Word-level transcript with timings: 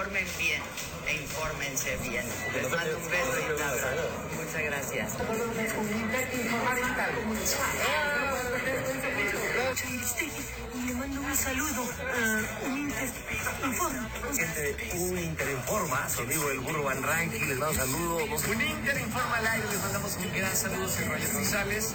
informen 0.00 0.26
bien 0.38 0.62
e 1.06 1.14
infórmense 1.14 1.96
bien. 1.98 2.24
Les 2.54 2.70
mando 2.70 2.96
un 2.96 3.10
beso 3.10 3.38
y 3.38 3.52
un 3.52 3.62
abrazo. 3.62 4.08
Muchas 4.34 4.62
gracias. 4.62 5.16
Y 9.70 10.86
le 10.86 10.94
mando 10.94 11.20
un 11.20 11.36
saludo 11.36 11.82
a 11.82 12.66
un 12.66 12.76
Inter 12.76 13.08
Informa. 13.64 14.10
Gente, 14.34 14.98
un 14.98 15.16
Interinforma, 15.16 16.08
su 16.10 16.22
amigo 16.22 16.50
el 16.50 16.58
burro 16.58 16.82
Van 16.82 17.00
Ranking, 17.00 17.38
les 17.46 17.56
mando 17.56 17.74
saludos. 17.74 18.44
Un 18.48 18.62
Inter 18.62 18.98
informa 18.98 19.36
al 19.36 19.46
aire, 19.46 19.66
les 19.70 19.80
mandamos 19.80 20.16
un 20.16 20.32
gran 20.32 20.56
saludo, 20.56 20.88
soy 20.88 21.04
Roger 21.04 21.32
González. 21.32 21.94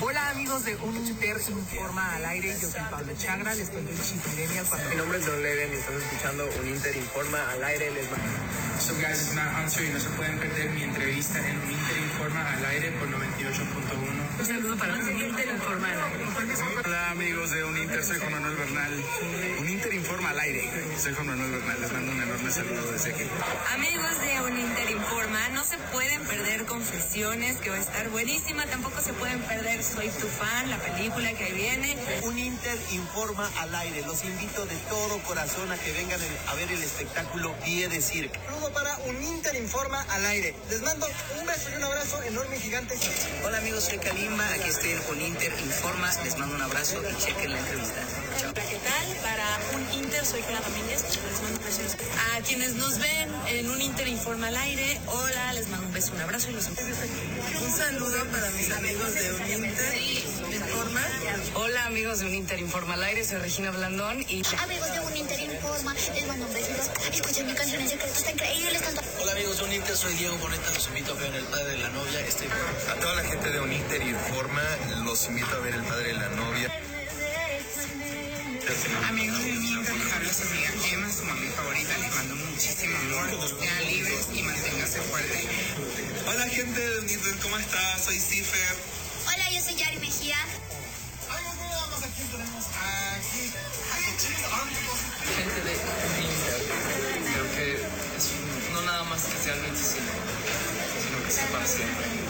Hola 0.00 0.30
amigos 0.30 0.64
de 0.64 0.74
Un 0.78 0.96
Inter 1.06 1.36
Informa 1.48 2.16
al 2.16 2.24
aire, 2.24 2.56
yo 2.60 2.68
soy 2.68 2.80
Pablo 2.90 3.12
Chagra, 3.16 3.54
les 3.54 3.70
cuento 3.70 3.92
el 3.92 3.98
chisme 3.98 4.48
Mi 4.90 4.96
nombre 4.96 5.18
es 5.18 5.26
Don 5.26 5.42
Leven 5.44 5.72
y 5.72 5.76
están 5.76 5.96
escuchando 5.96 6.48
Un 6.60 6.66
Inter 6.66 6.96
Informa 6.96 7.50
al 7.52 7.62
aire. 7.62 7.88
Les 7.92 8.10
mando 8.10 8.26
So 8.80 8.94
guys, 8.94 9.22
it's 9.22 9.32
Matt 9.34 9.54
Hunter 9.62 9.84
y 9.84 9.92
no 9.92 10.00
se 10.00 10.08
pueden 10.10 10.40
perder 10.40 10.70
mi 10.70 10.82
entrevista 10.82 11.38
en 11.38 11.56
Un 11.56 11.70
Inter 11.70 11.98
informa 11.98 12.52
al 12.52 12.64
aire 12.64 12.90
por 12.98 13.06
98.1. 13.06 14.21
Un 14.42 14.48
saludo 14.48 14.76
para 14.76 14.94
Un 14.94 15.20
Inter 15.22 15.48
Informa 15.54 15.86
al 15.92 16.02
aire. 16.02 16.24
Hola 16.84 17.10
amigos 17.10 17.50
de 17.52 17.64
Un 17.64 17.78
Inter, 17.78 18.04
soy 18.04 18.18
Juan 18.18 18.32
Manuel 18.32 18.56
Bernal. 18.56 19.04
Un 19.60 19.68
Inter 19.68 19.94
informa 19.94 20.30
al 20.30 20.40
aire. 20.40 20.68
Soy 21.00 21.14
Juan 21.14 21.28
Manuel 21.28 21.52
Bernal, 21.52 21.80
les 21.80 21.92
mando 21.92 22.10
un 22.10 22.22
enorme 22.22 22.50
saludo 22.50 22.90
desde 22.90 23.12
aquí. 23.12 23.22
Amigos 23.72 24.20
de 24.20 24.40
Un 24.40 24.58
Inter 24.58 24.90
Informa, 24.90 25.48
no 25.50 25.64
se 25.64 25.78
pueden 25.92 26.24
perder 26.24 26.66
Confesiones, 26.66 27.58
que 27.58 27.70
va 27.70 27.76
a 27.76 27.80
estar 27.80 28.08
buenísima. 28.08 28.66
Tampoco 28.66 29.00
se 29.00 29.12
pueden 29.12 29.40
perder 29.42 29.84
Soy 29.84 30.08
tu 30.08 30.26
fan, 30.26 30.70
la 30.70 30.78
película 30.78 31.32
que 31.34 31.52
viene. 31.52 31.96
Un 32.22 32.36
Inter 32.36 32.76
informa 32.90 33.48
al 33.60 33.72
aire. 33.76 34.02
Los 34.04 34.24
invito 34.24 34.66
de 34.66 34.74
todo 34.88 35.22
corazón 35.22 35.70
a 35.70 35.76
que 35.76 35.92
vengan 35.92 36.18
a 36.48 36.54
ver 36.54 36.72
el 36.72 36.82
espectáculo 36.82 37.54
Pie 37.64 37.88
de 37.88 38.02
Cirque. 38.02 38.40
Saludo 38.44 38.72
para 38.72 38.96
Un 39.06 39.22
Inter 39.22 39.54
Informa 39.54 40.02
al 40.10 40.26
aire. 40.26 40.56
Les 40.68 40.82
mando 40.82 41.06
un 41.38 41.46
beso 41.46 41.70
y 41.70 41.76
un 41.76 41.84
abrazo 41.84 42.20
enorme 42.24 42.56
y 42.56 42.60
gigante. 42.60 42.98
Hola 43.44 43.58
amigos, 43.58 43.84
soy 43.84 43.98
Aquí 44.40 44.68
estoy 44.70 44.92
en 44.92 45.00
Un 45.10 45.20
Inter 45.20 45.52
Informa. 45.60 46.10
Les 46.24 46.38
mando 46.38 46.54
un 46.54 46.62
abrazo 46.62 47.02
y 47.02 47.22
chequen 47.22 47.52
la 47.52 47.58
entrevista. 47.58 48.00
Chao. 48.40 48.50
Hola, 48.50 48.62
¿qué 48.64 48.76
tal? 48.76 49.16
Para 49.22 49.58
Un 49.74 50.04
Inter 50.04 50.24
soy 50.24 50.40
Clara 50.40 50.64
Domínguez. 50.66 51.02
Les 51.02 51.42
mando 51.42 51.60
besos. 51.64 51.96
A 52.34 52.40
quienes 52.40 52.74
nos 52.74 52.98
ven 52.98 53.30
en 53.48 53.70
Un 53.70 53.82
Inter 53.82 54.08
Informa 54.08 54.48
al 54.48 54.56
aire, 54.56 55.00
hola, 55.06 55.52
les 55.52 55.68
mando 55.68 55.86
un 55.86 55.92
beso, 55.92 56.12
un 56.14 56.20
abrazo 56.22 56.50
y 56.50 56.54
los 56.54 56.66
Un 56.66 57.76
saludo 57.76 58.24
para 58.26 58.50
mis 58.50 58.70
amigos 58.70 59.14
de 59.14 59.32
Un 59.32 59.64
Inter 59.64 59.98
Informa. 60.54 61.02
Hola 61.54 61.86
amigos 61.86 62.20
de 62.20 62.26
Un 62.26 62.34
Inter 62.34 62.58
Informa 62.60 62.94
al 62.94 63.02
aire, 63.02 63.24
soy 63.24 63.38
Regina 63.38 63.70
Blandón 63.70 64.22
y 64.28 64.42
Amigos 64.62 64.92
de 64.92 65.00
Un 65.00 65.16
Inter 65.16 65.40
Informa, 65.40 65.94
les 65.94 66.26
mando 66.26 66.46
un 66.46 66.54
besito. 66.54 66.80
Escuchen 67.12 67.46
mi 67.46 67.54
canción 67.54 67.82
en 67.82 67.88
secreto, 67.88 68.14
está 68.16 68.30
increíble. 68.30 68.72
Les 68.72 68.82
canto. 68.82 69.02
Hola 69.20 69.32
amigos 69.32 69.58
de 69.58 69.64
Un 69.64 69.72
Inter, 69.72 69.96
soy 69.96 70.14
Diego 70.14 70.38
Boneta. 70.38 70.70
Los 70.72 70.86
invito 70.88 71.12
a 71.12 71.16
ver 71.16 71.34
el 71.34 71.44
padre 71.44 71.72
de 71.72 71.78
la 71.78 71.90
novia. 71.90 72.20
Este... 72.26 72.46
A 72.90 72.94
toda 72.94 73.14
la 73.14 73.24
gente 73.24 73.50
de 73.50 73.60
Un 73.60 73.72
Inter 73.72 74.02
informa, 74.12 74.62
los 75.04 75.26
invito 75.28 75.48
a 75.56 75.58
ver 75.60 75.74
el 75.74 75.82
padre 75.82 76.08
de 76.08 76.14
la 76.14 76.28
novia. 76.30 76.68
Amigos 79.08 79.38
de 79.42 79.52
habla 80.14 80.32
su 80.32 80.42
amiga 80.48 80.70
Emma, 80.92 81.12
su 81.12 81.24
mami 81.24 81.48
favorita. 81.48 81.98
Les 81.98 82.14
mando 82.14 82.34
muchísimo 82.36 82.96
amor. 82.98 83.48
Sean 83.60 83.86
libres 83.86 84.26
y 84.32 84.42
manténganse 84.42 85.00
fuertes. 85.02 85.44
Hola 86.26 86.48
gente 86.48 86.80
de 86.80 86.98
Un 87.00 87.10
Inter, 87.10 87.34
¿cómo 87.42 87.56
estás? 87.58 88.04
Soy 88.04 88.18
Cifer. 88.20 88.76
Hola, 89.26 89.50
yo 89.50 89.60
soy 89.62 89.74
Yari 89.76 89.98
Mejía. 89.98 90.36
gente 95.36 95.60
de 95.60 95.74
Un 95.74 96.22
Inter. 96.22 96.60
Creo 97.32 97.50
que 97.56 97.74
es 97.74 98.26
un- 98.32 98.74
no 98.74 98.82
nada 98.82 99.02
más 99.04 99.22
que 99.22 99.38
sea 99.42 99.54
el 99.54 99.60
25, 99.62 100.12
sino 101.02 101.24
que 101.24 101.30
sea 101.30 101.46
para 101.48 101.66
siempre. 101.66 102.21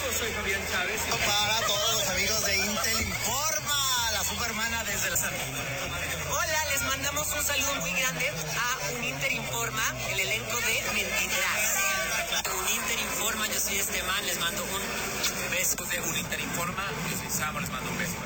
Soy 0.00 0.32
Fabián 0.32 0.60
Chávez. 0.72 1.02
Para 1.26 1.66
todos 1.66 1.92
los 1.92 2.08
amigos 2.08 2.44
de 2.46 2.56
Intel 2.56 3.00
Informa, 3.02 4.10
la 4.12 4.24
supermana 4.24 4.82
desde 4.84 5.10
la 5.10 5.16
Hola, 5.16 6.64
les 6.72 6.82
mandamos 6.82 7.28
un 7.30 7.44
saludo 7.44 7.74
muy 7.76 7.92
grande 7.92 8.28
a 8.28 8.94
Un 8.96 9.04
Inter 9.04 9.32
Informa, 9.32 9.82
el 10.10 10.20
elenco 10.20 10.56
de 10.56 10.82
Mentiras. 10.94 11.76
Un 12.46 12.74
Inter 12.74 12.98
Informa, 12.98 13.46
yo 13.48 13.60
soy 13.60 13.76
Esteban, 13.76 14.26
les 14.26 14.40
mando 14.40 14.64
un 14.64 15.50
beso 15.50 15.84
de 15.84 16.00
Un 16.00 16.16
Inter 16.16 16.40
Informa. 16.40 16.84
Yo 17.10 17.18
soy 17.18 17.30
Samo, 17.30 17.60
les 17.60 17.70
mando 17.70 17.90
un 17.90 17.98
beso. 17.98 18.16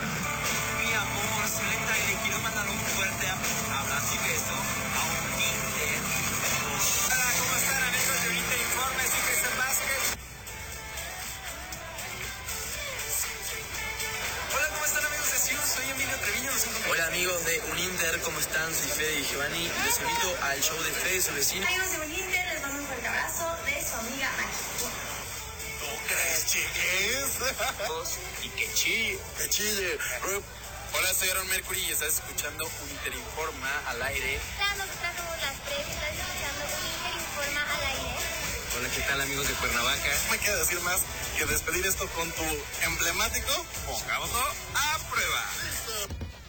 Inter, 18.04 18.20
¿cómo 18.20 18.38
están? 18.38 18.74
Soy 18.74 18.90
Fede 18.90 19.20
y 19.20 19.24
Giovanni. 19.24 19.64
Les 19.64 19.98
invito 19.98 20.36
al 20.42 20.60
show 20.60 20.76
de 20.82 20.90
Fede, 20.90 21.22
su 21.22 21.32
vecino. 21.32 21.66
Amigos 21.66 21.90
de 21.90 21.98
Un 22.00 22.12
Inter, 22.12 22.46
les 22.52 22.60
mando 22.60 22.80
un 22.80 22.86
fuerte 22.86 23.08
abrazo 23.08 23.56
de 23.64 23.80
su 23.80 23.96
amiga 23.96 24.30
Maki. 24.36 24.92
¿Tú 25.80 25.88
crees, 26.06 26.46
chiquis? 26.46 28.42
Y 28.44 28.48
que 28.50 28.72
chille. 28.74 29.18
Que 29.38 29.48
chille. 29.48 29.98
Hola, 30.92 31.14
soy 31.14 31.30
Aaron 31.30 31.48
Mercury 31.48 31.80
y 31.80 31.92
estás 31.92 32.16
escuchando 32.16 32.66
Un 32.66 32.90
Inter 32.90 33.14
informa 33.14 33.72
al 33.88 34.02
aire. 34.02 34.38
Hola, 34.58 34.74
nosotras 34.84 35.16
somos 35.16 35.40
las 35.40 35.56
tres. 35.64 35.80
Estás 35.88 36.12
escuchando 36.12 36.60
Un 36.60 36.84
Inter 36.84 37.14
Informa 37.24 37.62
al 37.72 37.82
aire. 37.86 38.44
Hola, 38.76 38.88
¿qué 38.94 39.00
tal 39.00 39.20
amigos 39.22 39.48
de 39.48 39.54
Cuernavaca? 39.54 40.10
No 40.26 40.30
me 40.32 40.38
queda 40.40 40.56
decir 40.56 40.80
más 40.80 41.00
que 41.38 41.46
despedir 41.46 41.86
esto 41.86 42.06
con 42.08 42.30
tu 42.32 42.44
emblemático 42.82 43.66
Pongámoslo 43.86 44.44
a 44.74 44.98
prueba. 45.10 45.44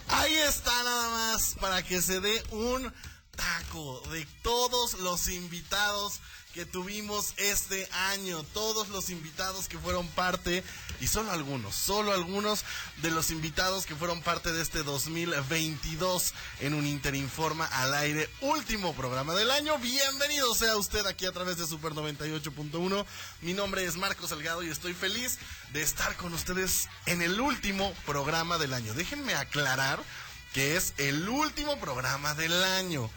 Ahí 0.08 0.34
está 0.34 0.82
nada 0.84 1.08
más 1.10 1.56
para 1.60 1.82
que 1.82 2.00
se 2.00 2.20
dé 2.20 2.42
un 2.50 2.92
taco 3.36 4.02
de 4.10 4.26
todos 4.42 4.94
los 5.00 5.28
invitados 5.28 6.20
que 6.54 6.64
tuvimos 6.64 7.34
este 7.36 7.86
año, 7.92 8.42
todos 8.54 8.88
los 8.88 9.10
invitados 9.10 9.68
que 9.68 9.78
fueron 9.78 10.08
parte, 10.08 10.64
y 11.00 11.06
solo 11.06 11.32
algunos, 11.32 11.74
solo 11.74 12.12
algunos 12.12 12.64
de 13.02 13.10
los 13.10 13.30
invitados 13.30 13.86
que 13.86 13.94
fueron 13.94 14.22
parte 14.22 14.52
de 14.52 14.62
este 14.62 14.82
2022 14.82 16.34
en 16.60 16.74
un 16.74 16.86
Interinforma 16.86 17.66
al 17.66 17.94
aire, 17.94 18.28
último 18.40 18.94
programa 18.94 19.34
del 19.34 19.50
año. 19.50 19.78
Bienvenido 19.78 20.54
sea 20.54 20.76
usted 20.76 21.06
aquí 21.06 21.26
a 21.26 21.32
través 21.32 21.56
de 21.56 21.66
Super 21.66 21.92
98.1. 21.92 23.06
Mi 23.42 23.52
nombre 23.52 23.84
es 23.84 23.96
Marco 23.96 24.26
Salgado 24.26 24.62
y 24.62 24.70
estoy 24.70 24.94
feliz 24.94 25.38
de 25.72 25.82
estar 25.82 26.16
con 26.16 26.32
ustedes 26.32 26.88
en 27.06 27.22
el 27.22 27.40
último 27.40 27.92
programa 28.06 28.58
del 28.58 28.72
año. 28.72 28.94
Déjenme 28.94 29.34
aclarar 29.34 30.02
que 30.52 30.76
es 30.76 30.94
el 30.96 31.28
último 31.28 31.78
programa 31.78 32.34
del 32.34 32.64
año. 32.64 33.10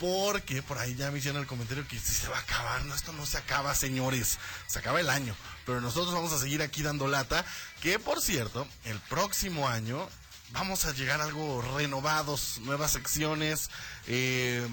Porque 0.00 0.62
por 0.62 0.78
ahí 0.78 0.94
ya 0.94 1.10
me 1.10 1.18
hicieron 1.18 1.42
el 1.42 1.46
comentario 1.46 1.86
que 1.86 1.98
si 1.98 2.14
se 2.14 2.28
va 2.28 2.38
a 2.38 2.40
acabar. 2.40 2.84
No, 2.86 2.94
esto 2.94 3.12
no 3.12 3.26
se 3.26 3.36
acaba, 3.36 3.74
señores. 3.74 4.38
Se 4.66 4.78
acaba 4.78 4.98
el 4.98 5.10
año. 5.10 5.36
Pero 5.66 5.80
nosotros 5.80 6.14
vamos 6.14 6.32
a 6.32 6.38
seguir 6.38 6.62
aquí 6.62 6.82
dando 6.82 7.06
lata. 7.06 7.44
Que 7.82 7.98
por 7.98 8.20
cierto, 8.20 8.66
el 8.84 8.98
próximo 9.00 9.68
año 9.68 10.08
vamos 10.52 10.84
a 10.86 10.92
llegar 10.92 11.20
algo 11.20 11.62
renovados, 11.76 12.58
nuevas 12.62 12.92
secciones, 12.92 13.70
eh, 14.06 14.66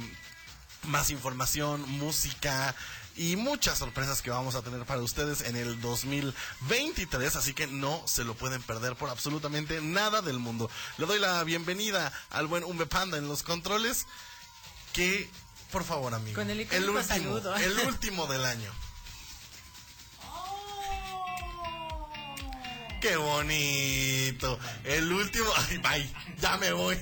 más 0.84 1.10
información, 1.10 1.88
música 1.90 2.74
y 3.18 3.36
muchas 3.36 3.80
sorpresas 3.80 4.22
que 4.22 4.30
vamos 4.30 4.56
a 4.56 4.62
tener 4.62 4.86
para 4.86 5.02
ustedes 5.02 5.42
en 5.42 5.56
el 5.56 5.82
2023, 5.82 7.36
así 7.36 7.54
que 7.54 7.66
no 7.66 8.04
se 8.06 8.24
lo 8.24 8.36
pueden 8.36 8.62
perder 8.62 8.96
por 8.96 9.10
absolutamente 9.10 9.82
nada 9.82 10.22
del 10.22 10.38
mundo. 10.38 10.70
Le 10.98 11.08
doy 11.08 11.20
la 11.20 11.44
bienvenida 11.44 12.14
al 12.30 12.48
buen 12.48 12.64
Umbe 12.64 12.86
Panda 12.86 13.18
en 13.18 13.28
los 13.28 13.42
controles, 13.42 14.06
que 14.98 15.30
por 15.72 15.84
favor, 15.84 16.12
amigo, 16.12 16.36
Con 16.36 16.50
el 16.50 16.62
último, 16.62 17.04
saludo. 17.04 17.56
el 17.56 17.80
último 17.82 18.26
del 18.26 18.44
año. 18.44 18.72
Qué 23.00 23.16
bonito. 23.16 24.58
El 24.84 25.12
último. 25.12 25.46
Ay, 25.70 25.78
bye. 25.78 26.14
Ya 26.42 26.58
me 26.58 26.72
voy. 26.72 26.98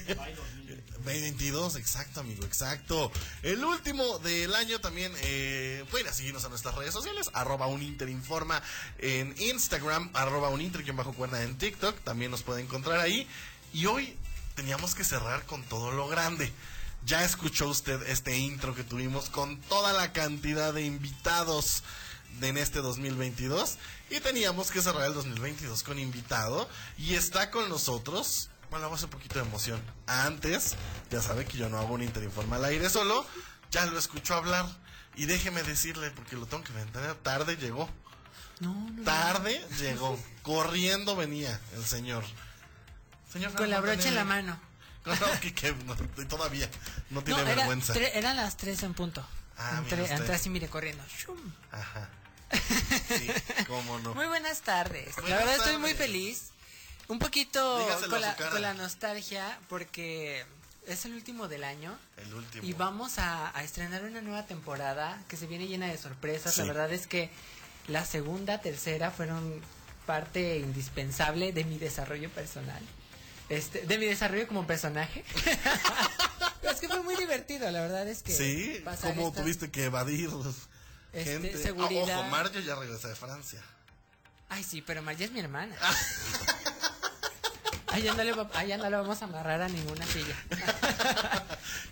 22, 1.05 1.75
exacto, 1.77 2.19
amigo, 2.19 2.43
exacto. 2.43 3.11
El 3.43 3.63
último 3.63 4.19
del 4.19 4.53
año 4.55 4.81
también. 4.81 5.13
Eh, 5.21 5.85
pueden 5.89 6.13
seguirnos 6.13 6.43
a 6.43 6.49
nuestras 6.49 6.75
redes 6.75 6.93
sociales. 6.93 7.29
Arroba 7.33 7.67
un 7.67 7.81
Interinforma 7.81 8.61
en 8.97 9.33
Instagram. 9.37 10.09
Arroba 10.13 10.49
un 10.49 10.59
Inter 10.59 10.83
bajo 10.91 11.13
cuerda 11.13 11.41
en 11.43 11.57
TikTok. 11.57 11.97
También 12.01 12.29
nos 12.29 12.43
puede 12.43 12.61
encontrar 12.61 12.99
ahí. 12.99 13.25
Y 13.71 13.85
hoy 13.85 14.17
teníamos 14.55 14.95
que 14.95 15.05
cerrar 15.05 15.45
con 15.45 15.63
todo 15.63 15.91
lo 15.91 16.09
grande. 16.09 16.51
Ya 17.05 17.23
escuchó 17.23 17.69
usted 17.69 18.01
este 18.09 18.37
intro 18.37 18.75
que 18.75 18.83
tuvimos 18.83 19.29
con 19.29 19.59
toda 19.61 19.93
la 19.93 20.11
cantidad 20.11 20.73
de 20.73 20.83
invitados 20.83 21.83
de 22.39 22.49
en 22.49 22.57
este 22.57 22.79
2022 22.79 23.77
y 24.09 24.19
teníamos 24.19 24.71
que 24.71 24.81
cerrar 24.81 25.07
el 25.07 25.13
2022 25.13 25.83
con 25.83 25.99
invitado 25.99 26.67
y 26.97 27.13
está 27.13 27.49
con 27.51 27.69
nosotros 27.69 28.49
bueno, 28.69 28.87
vamos 28.87 29.01
a 29.03 29.05
un 29.05 29.11
poquito 29.11 29.35
de 29.35 29.45
emoción. 29.45 29.81
Antes, 30.07 30.75
ya 31.09 31.21
sabe 31.21 31.45
que 31.45 31.57
yo 31.57 31.69
no 31.69 31.77
hago 31.77 31.93
un 31.93 32.01
Interinforma 32.01 32.57
al 32.57 32.65
aire 32.65 32.89
solo. 32.89 33.25
ya 33.71 33.85
lo 33.85 33.97
escuchó 33.97 34.35
hablar. 34.35 34.65
Y 35.15 35.27
déjeme 35.27 35.63
decirle, 35.63 36.11
porque 36.11 36.35
lo 36.35 36.45
tengo 36.45 36.63
que 36.63 36.73
vender, 36.73 37.15
tarde 37.15 37.55
llegó. 37.55 37.89
No, 38.59 38.73
no. 38.73 39.03
Tarde 39.03 39.65
llegó. 39.79 40.19
Corriendo 40.41 41.15
venía 41.15 41.57
el 41.75 41.85
señor. 41.85 42.25
Señor 43.31 43.53
Con 43.53 43.69
la 43.69 43.79
brocha 43.79 44.09
en 44.09 44.15
la 44.15 44.25
mano. 44.25 44.59
No, 45.05 45.39
que, 45.39 45.53
que 45.53 45.71
no, 45.73 45.95
todavía 46.27 46.69
no 47.11 47.23
tiene 47.23 47.41
No, 47.43 47.47
era 47.47 47.55
vergüenza. 47.57 47.93
tre- 47.93 48.11
eran 48.13 48.35
las 48.37 48.57
tres 48.57 48.81
en 48.83 48.93
punto. 48.93 49.25
Ah, 49.57 49.81
entré, 49.87 50.33
así, 50.33 50.49
mire, 50.49 50.67
corriendo. 50.67 51.03
Shum. 51.17 51.37
Ajá. 51.71 52.09
Sí, 53.07 53.27
cómo 53.67 53.99
no. 53.99 54.13
Muy 54.15 54.25
buenas 54.27 54.61
tardes. 54.61 55.13
Buenas 55.15 55.29
la 55.29 55.37
verdad 55.37 55.55
estoy 55.55 55.77
muy 55.77 55.93
feliz. 55.93 56.49
Un 57.07 57.19
poquito 57.19 57.87
con 58.09 58.19
la, 58.21 58.35
con 58.35 58.61
la 58.61 58.73
nostalgia 58.73 59.59
porque 59.69 60.43
es 60.87 61.05
el 61.05 61.13
último 61.13 61.47
del 61.47 61.63
año. 61.63 61.97
El 62.17 62.33
último. 62.33 62.67
Y 62.67 62.73
vamos 62.73 63.19
a, 63.19 63.55
a 63.57 63.63
estrenar 63.63 64.03
una 64.03 64.21
nueva 64.21 64.45
temporada 64.45 65.21
que 65.27 65.37
se 65.37 65.45
viene 65.47 65.67
llena 65.67 65.87
de 65.87 65.97
sorpresas. 65.97 66.53
Sí. 66.55 66.61
La 66.61 66.67
verdad 66.67 66.91
es 66.91 67.05
que 67.07 67.29
la 67.87 68.05
segunda, 68.05 68.59
tercera 68.61 69.11
fueron 69.11 69.61
parte 70.05 70.57
indispensable 70.59 71.51
de 71.53 71.63
mi 71.63 71.77
desarrollo 71.77 72.29
personal. 72.31 72.81
Este, 73.49 73.81
de 73.81 73.97
mi 73.97 74.05
desarrollo 74.07 74.47
como 74.47 74.65
personaje. 74.65 75.23
es 76.63 76.79
que 76.79 76.87
fue 76.87 77.01
muy 77.03 77.15
divertido, 77.15 77.69
la 77.71 77.81
verdad 77.81 78.07
es 78.07 78.23
que 78.23 78.33
Sí, 78.33 78.83
esta- 78.85 79.13
tuviste 79.33 79.69
que 79.69 79.85
evadir 79.85 80.29
Este, 81.13 81.31
gente. 81.31 81.61
seguridad. 81.61 82.09
Ah, 82.17 82.19
ojo, 82.21 82.29
Mario 82.29 82.59
ya 82.61 82.75
regresa 82.75 83.07
de 83.07 83.15
Francia. 83.15 83.61
Ay, 84.49 84.63
sí, 84.63 84.81
pero 84.81 85.01
María 85.01 85.25
es 85.25 85.31
mi 85.31 85.39
hermana. 85.39 85.75
Allá 87.87 88.13
no, 88.13 88.23
le 88.23 88.33
va- 88.33 88.49
allá 88.55 88.77
no 88.77 88.89
le 88.89 88.95
vamos 88.97 89.21
a 89.21 89.25
amarrar 89.25 89.61
a 89.61 89.69
ninguna 89.69 90.05
silla. 90.07 90.35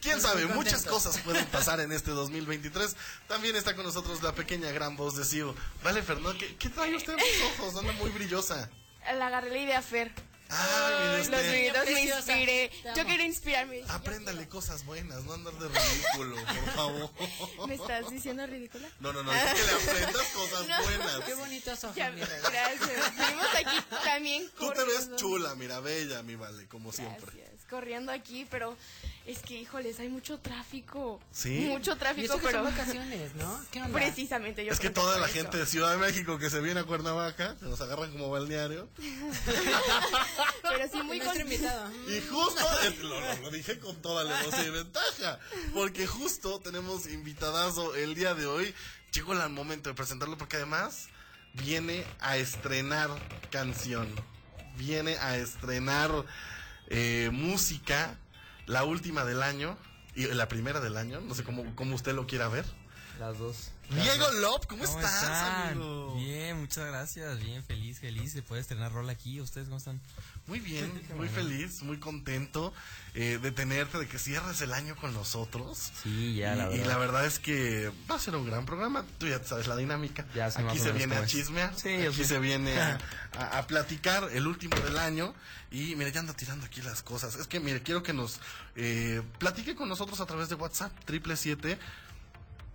¿Quién 0.02 0.20
sabe? 0.20 0.48
Muchas 0.48 0.84
cosas 0.86 1.18
pueden 1.20 1.46
pasar 1.46 1.80
en 1.80 1.92
este 1.94 2.12
2023. 2.12 2.96
También 3.28 3.56
está 3.56 3.74
con 3.76 3.86
nosotros 3.86 4.22
la 4.22 4.34
pequeña 4.34 4.70
gran 4.72 4.98
voz 4.98 5.16
de 5.16 5.24
Sio. 5.24 5.56
Vale, 5.82 6.02
Fernando, 6.04 6.38
¿qué, 6.38 6.58
qué 6.58 6.70
trae 6.70 6.94
usted 6.96 7.14
en 7.14 7.20
los 7.20 7.52
ojos? 7.60 7.76
Anda 7.78 7.94
muy 7.94 8.10
brillosa. 8.10 8.70
La 9.18 9.28
agarré 9.28 9.50
la 9.52 9.58
idea 9.60 9.82
Fer. 9.82 10.12
Ay, 10.56 11.18
Los 11.18 11.30
videos 11.30 11.86
me 11.86 12.02
inspiré. 12.04 12.72
Yo 12.96 13.06
quería 13.06 13.26
inspirarme. 13.26 13.82
Apréndale 13.90 14.48
cosas 14.48 14.86
buenas, 14.86 15.24
no 15.24 15.34
andar 15.34 15.54
de 15.56 15.68
ridículo, 15.68 16.36
por 16.36 16.74
favor. 16.74 17.12
¿Me 17.68 17.76
estás 17.76 18.10
diciendo 18.12 18.46
ridícula? 18.46 18.88
No, 19.00 19.12
no, 19.14 19.24
no, 19.24 19.34
es 19.34 19.54
que 19.54 19.64
le 19.64 19.72
aprendas 19.74 20.28
cosas 20.28 20.68
No. 20.68 20.84
buenas. 20.84 21.20
Qué 21.26 21.34
bonitos 21.34 21.84
ojos, 21.84 21.96
Ya, 21.96 22.12
mi 22.12 22.22
gracias. 22.22 23.18
Venimos 23.18 23.48
aquí 23.56 23.78
también 24.04 24.50
Tú 24.58 24.72
te 24.72 24.84
ves 24.84 25.16
chula, 25.16 25.56
mira, 25.56 25.80
bella, 25.80 26.22
mi 26.24 26.36
vale, 26.36 26.68
como 26.68 26.92
siempre. 26.92 27.32
Corriendo 27.74 28.12
aquí, 28.12 28.46
pero 28.52 28.78
es 29.26 29.40
que, 29.40 29.56
híjoles, 29.60 30.00
hay 30.00 30.08
mucho 30.10 30.38
tráfico. 30.38 31.20
¿Sí? 31.32 31.66
Mucho 31.68 31.94
Y 31.94 31.98
tráfico, 31.98 32.26
eso 32.26 32.38
que 32.38 32.46
pero. 32.46 32.64
son 32.64 32.72
vacaciones, 32.72 33.34
¿no? 33.34 33.66
¿Qué 33.72 33.82
onda? 33.82 33.94
Precisamente, 33.98 34.64
yo 34.64 34.72
Es 34.72 34.80
que 34.80 34.92
toda 34.92 35.18
la 35.18 35.26
eso. 35.26 35.34
gente 35.36 35.58
de 35.58 35.66
Ciudad 35.66 35.92
de 35.92 35.98
México 35.98 36.38
que 36.38 36.52
se 36.52 36.62
viene 36.62 36.82
a 36.82 36.84
Cuernavaca, 36.84 37.56
se 37.60 37.66
nos 37.66 37.82
agarran 37.82 38.12
como 38.12 38.30
balneario. 38.30 38.88
Pero 40.62 40.90
sí, 40.92 41.02
muy 41.04 41.20
invitado. 41.20 41.90
Y 42.08 42.22
justo, 42.30 42.64
eh, 42.84 42.96
lo, 43.02 43.20
lo- 43.20 43.36
lo 43.42 43.50
dije 43.52 43.80
con 43.80 44.02
toda 44.02 44.24
la 44.24 44.40
emoción 44.40 44.68
y 44.68 44.70
ventaja, 44.70 45.40
porque 45.74 46.06
justo 46.08 46.60
tenemos 46.60 47.08
invitadazo 47.08 47.96
el 47.96 48.16
día 48.16 48.34
de 48.36 48.46
hoy. 48.46 48.74
Llegó 49.14 49.34
el 49.34 49.50
momento 49.50 49.90
de 49.90 49.96
presentarlo 49.96 50.38
porque 50.38 50.58
además 50.58 51.08
viene 51.54 52.06
a 52.20 52.38
estrenar 52.38 53.10
canción, 53.52 54.08
viene 54.78 55.18
a 55.18 55.38
estrenar 55.38 56.12
eh, 56.88 57.30
música, 57.32 58.18
la 58.66 58.84
última 58.84 59.26
del 59.26 59.44
año 59.44 59.78
y 60.16 60.26
la 60.28 60.48
primera 60.48 60.80
del 60.80 60.98
año, 60.98 61.22
no 61.22 61.36
sé 61.36 61.44
cómo, 61.44 61.76
cómo 61.76 61.96
usted 61.96 62.14
lo 62.14 62.28
quiera 62.28 62.48
ver. 62.48 62.66
Las 63.20 63.38
dos. 63.38 63.73
Diego 63.90 64.32
Lop, 64.42 64.66
¿cómo, 64.66 64.84
¿Cómo 64.86 65.00
estás, 65.00 65.24
están? 65.24 65.68
amigo? 65.74 66.16
Bien, 66.16 66.60
muchas 66.60 66.88
gracias. 66.88 67.40
Bien, 67.40 67.64
feliz, 67.64 68.00
feliz 68.00 68.34
de 68.34 68.42
poder 68.42 68.62
estrenar 68.62 68.92
rol 68.92 69.08
aquí. 69.10 69.40
¿Ustedes 69.40 69.68
cómo 69.68 69.78
están? 69.78 70.02
Muy 70.48 70.60
bien, 70.60 70.92
muy 71.16 71.30
feliz, 71.30 71.84
muy 71.84 72.00
contento 72.00 72.74
eh, 73.14 73.38
de 73.42 73.52
tenerte, 73.52 74.00
de 74.00 74.08
que 74.08 74.18
cierres 74.18 74.62
el 74.62 74.74
año 74.74 74.96
con 74.96 75.14
nosotros. 75.14 75.92
Sí, 76.02 76.36
ya, 76.36 76.56
la 76.56 76.72
y, 76.72 76.76
y 76.76 76.78
verdad. 76.80 76.92
la 76.94 76.98
verdad 76.98 77.26
es 77.26 77.38
que 77.40 77.92
va 78.10 78.16
a 78.16 78.20
ser 78.20 78.36
un 78.36 78.48
gran 78.48 78.66
programa. 78.66 79.06
Tú 79.20 79.28
ya 79.28 79.44
sabes 79.44 79.68
la 79.68 79.76
dinámica. 79.76 80.26
Ya 80.34 80.48
Aquí 80.48 80.80
se 80.80 80.92
viene 80.92 81.16
a 81.16 81.26
chismear. 81.28 81.78
Sí, 81.78 81.90
aquí 81.90 82.16
sé. 82.18 82.26
se 82.26 82.40
viene 82.40 82.80
a, 82.80 82.98
a- 83.38 83.60
a 83.60 83.68
platicar 83.68 84.30
el 84.34 84.48
último 84.48 84.76
del 84.78 84.98
año. 84.98 85.36
Y 85.72 85.96
mire, 85.96 86.12
ya 86.12 86.22
ando 86.22 86.34
tirando 86.34 86.66
aquí 86.66 86.82
las 86.82 87.04
cosas. 87.04 87.36
Es 87.36 87.48
que, 87.48 87.60
mire, 87.60 87.84
quiero 87.84 88.02
que 88.02 88.14
nos 88.14 88.40
eh, 88.76 89.22
platique 89.38 89.76
con 89.76 89.88
nosotros 89.90 90.20
a 90.20 90.26
través 90.26 90.50
de 90.50 90.56
WhatsApp, 90.56 90.92
triple 91.06 91.36
siete. 91.38 91.78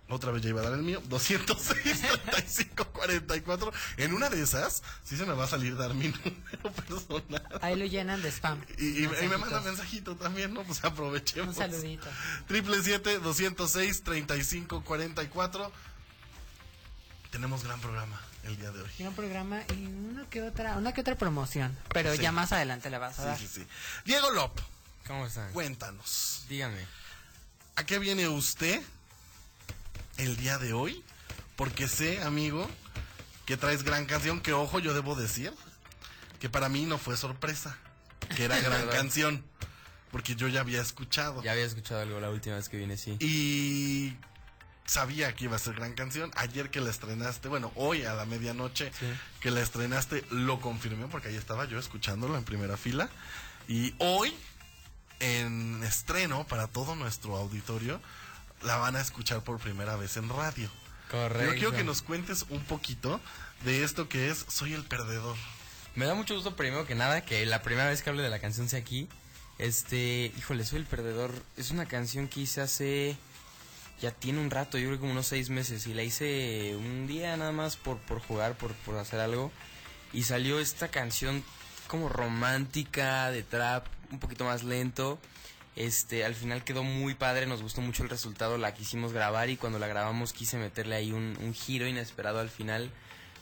Otra 0.09 0.31
vez 0.31 0.41
ya 0.41 0.49
iba 0.49 0.61
a 0.61 0.63
dar 0.63 0.73
el 0.73 0.81
mío, 0.81 1.01
206 1.07 2.01
35 2.01 2.85
44. 2.85 3.71
En 3.97 4.13
una 4.13 4.29
de 4.29 4.41
esas, 4.41 4.81
sí 5.03 5.15
se 5.15 5.25
me 5.25 5.33
va 5.33 5.43
a 5.43 5.47
salir 5.47 5.77
dar 5.77 5.93
mi 5.93 6.07
número 6.25 6.71
personal. 6.73 7.47
Ahí 7.61 7.75
lo 7.75 7.85
llenan 7.85 8.21
de 8.21 8.29
spam. 8.31 8.59
Y, 8.79 8.85
y- 8.85 9.03
y 9.05 9.27
me 9.27 9.37
manda 9.37 9.61
mensajito 9.61 10.15
también, 10.15 10.53
¿no? 10.53 10.63
Pues 10.63 10.83
aprovechemos. 10.83 11.49
Un 11.49 11.55
saludito. 11.55 12.07
Triple 12.47 12.81
siete, 12.81 13.19
206, 13.19 14.03
35, 14.03 14.83
44. 14.83 15.71
Tenemos 17.31 17.63
gran 17.63 17.79
programa 17.79 18.19
el 18.45 18.57
día 18.57 18.71
de 18.71 18.81
hoy. 18.81 18.89
Un 18.99 19.13
programa 19.13 19.61
y 19.77 19.85
una 19.85 20.25
que 20.29 20.41
otra, 20.41 20.75
una 20.77 20.93
que 20.93 21.01
otra 21.01 21.15
promoción. 21.15 21.77
Pero 21.93 22.15
Sí. 22.15 22.21
ya 22.21 22.31
más 22.31 22.51
adelante 22.51 22.89
la 22.89 22.97
vas 22.97 23.19
a 23.19 23.25
dar. 23.25 23.37
Sí, 23.37 23.47
sí, 23.47 23.61
sí. 23.61 23.67
Diego 24.05 24.31
Lop, 24.31 24.59
¿Cómo 25.05 25.27
están? 25.27 25.51
cuéntanos. 25.53 26.45
Díganme. 26.49 26.83
¿A 27.75 27.85
qué 27.85 27.99
viene 27.99 28.27
usted 28.27 28.81
el 30.19 30.37
día 30.37 30.57
de 30.57 30.73
hoy? 30.73 31.03
Porque 31.55 31.87
sé, 31.87 32.21
amigo, 32.21 32.69
que 33.45 33.57
traes 33.57 33.83
gran 33.83 34.05
canción, 34.05 34.41
que 34.41 34.53
ojo, 34.53 34.79
yo 34.79 34.93
debo 34.93 35.15
decir, 35.15 35.53
que 36.39 36.49
para 36.49 36.69
mí 36.69 36.85
no 36.85 36.97
fue 36.97 37.17
sorpresa, 37.17 37.77
que 38.35 38.45
era 38.45 38.59
gran 38.61 38.87
canción, 38.89 39.43
porque 40.11 40.35
yo 40.35 40.47
ya 40.47 40.61
había 40.61 40.81
escuchado. 40.81 41.43
Ya 41.43 41.51
había 41.51 41.65
escuchado 41.65 42.01
algo 42.01 42.19
la 42.19 42.29
última 42.29 42.55
vez 42.55 42.69
que 42.69 42.77
vine, 42.77 42.97
sí. 42.97 43.17
Y 43.19 44.15
sabía 44.85 45.33
que 45.35 45.45
iba 45.45 45.55
a 45.55 45.59
ser 45.59 45.75
gran 45.75 45.93
canción. 45.93 46.31
Ayer 46.35 46.69
que 46.71 46.81
la 46.81 46.89
estrenaste, 46.89 47.47
bueno, 47.47 47.71
hoy 47.75 48.03
a 48.03 48.13
la 48.13 48.25
medianoche 48.25 48.91
Sí. 48.99 49.05
que 49.39 49.51
la 49.51 49.61
estrenaste, 49.61 50.23
lo 50.31 50.61
confirmé 50.61 51.07
porque 51.07 51.27
ahí 51.27 51.35
estaba 51.35 51.65
yo 51.65 51.77
escuchándolo 51.77 52.37
en 52.37 52.43
primera 52.43 52.75
fila. 52.77 53.09
Y 53.67 53.93
hoy, 53.99 54.33
en 55.19 55.83
estreno 55.83 56.47
para 56.47 56.67
todo 56.67 56.95
nuestro 56.95 57.35
auditorio, 57.37 58.01
la 58.63 58.77
van 58.77 58.95
a 58.95 59.01
escuchar 59.01 59.43
por 59.43 59.59
primera 59.59 59.95
vez 59.95 60.17
en 60.17 60.29
radio. 60.29 60.69
Correcto. 61.11 61.53
Yo 61.53 61.59
quiero 61.59 61.71
que 61.71 61.83
nos 61.83 62.01
cuentes 62.01 62.45
un 62.49 62.63
poquito 62.63 63.19
de 63.63 63.83
esto 63.83 64.07
que 64.09 64.29
es 64.29 64.45
Soy 64.47 64.73
el 64.73 64.83
Perdedor. 64.83 65.35
Me 65.95 66.05
da 66.05 66.13
mucho 66.13 66.35
gusto, 66.35 66.55
primero 66.55 66.85
que 66.85 66.95
nada, 66.95 67.25
que 67.25 67.45
la 67.45 67.61
primera 67.61 67.89
vez 67.89 68.01
que 68.01 68.09
hable 68.09 68.23
de 68.23 68.29
la 68.29 68.39
canción 68.39 68.69
sea 68.69 68.79
aquí. 68.79 69.09
Este, 69.57 70.31
híjole, 70.37 70.63
soy 70.63 70.79
el 70.79 70.85
perdedor. 70.85 71.33
Es 71.57 71.71
una 71.71 71.85
canción 71.85 72.27
que 72.27 72.41
hice 72.41 72.61
hace. 72.61 73.17
Ya 74.01 74.11
tiene 74.11 74.39
un 74.39 74.49
rato, 74.49 74.77
yo 74.77 74.85
creo 74.85 74.95
que 74.95 75.01
como 75.01 75.11
unos 75.11 75.27
seis 75.27 75.49
meses. 75.49 75.85
Y 75.87 75.93
la 75.93 76.03
hice 76.03 76.75
un 76.77 77.05
día 77.05 77.35
nada 77.35 77.51
más 77.51 77.75
por, 77.75 77.97
por 77.97 78.21
jugar, 78.21 78.57
por, 78.57 78.71
por 78.73 78.95
hacer 78.97 79.19
algo. 79.19 79.51
Y 80.13 80.23
salió 80.23 80.59
esta 80.59 80.87
canción 80.87 81.43
como 81.87 82.07
romántica, 82.07 83.29
de 83.31 83.43
trap, 83.43 83.85
un 84.11 84.19
poquito 84.19 84.45
más 84.45 84.63
lento. 84.63 85.19
Este, 85.79 86.25
al 86.25 86.35
final 86.35 86.65
quedó 86.65 86.83
muy 86.83 87.13
padre, 87.13 87.45
nos 87.45 87.61
gustó 87.61 87.79
mucho 87.79 88.03
el 88.03 88.09
resultado, 88.09 88.57
la 88.57 88.73
quisimos 88.73 89.13
grabar 89.13 89.49
y 89.49 89.55
cuando 89.55 89.79
la 89.79 89.87
grabamos 89.87 90.33
quise 90.33 90.57
meterle 90.57 90.95
ahí 90.95 91.13
un, 91.13 91.37
un 91.41 91.53
giro 91.53 91.87
inesperado 91.87 92.41
al 92.41 92.49
final, 92.49 92.91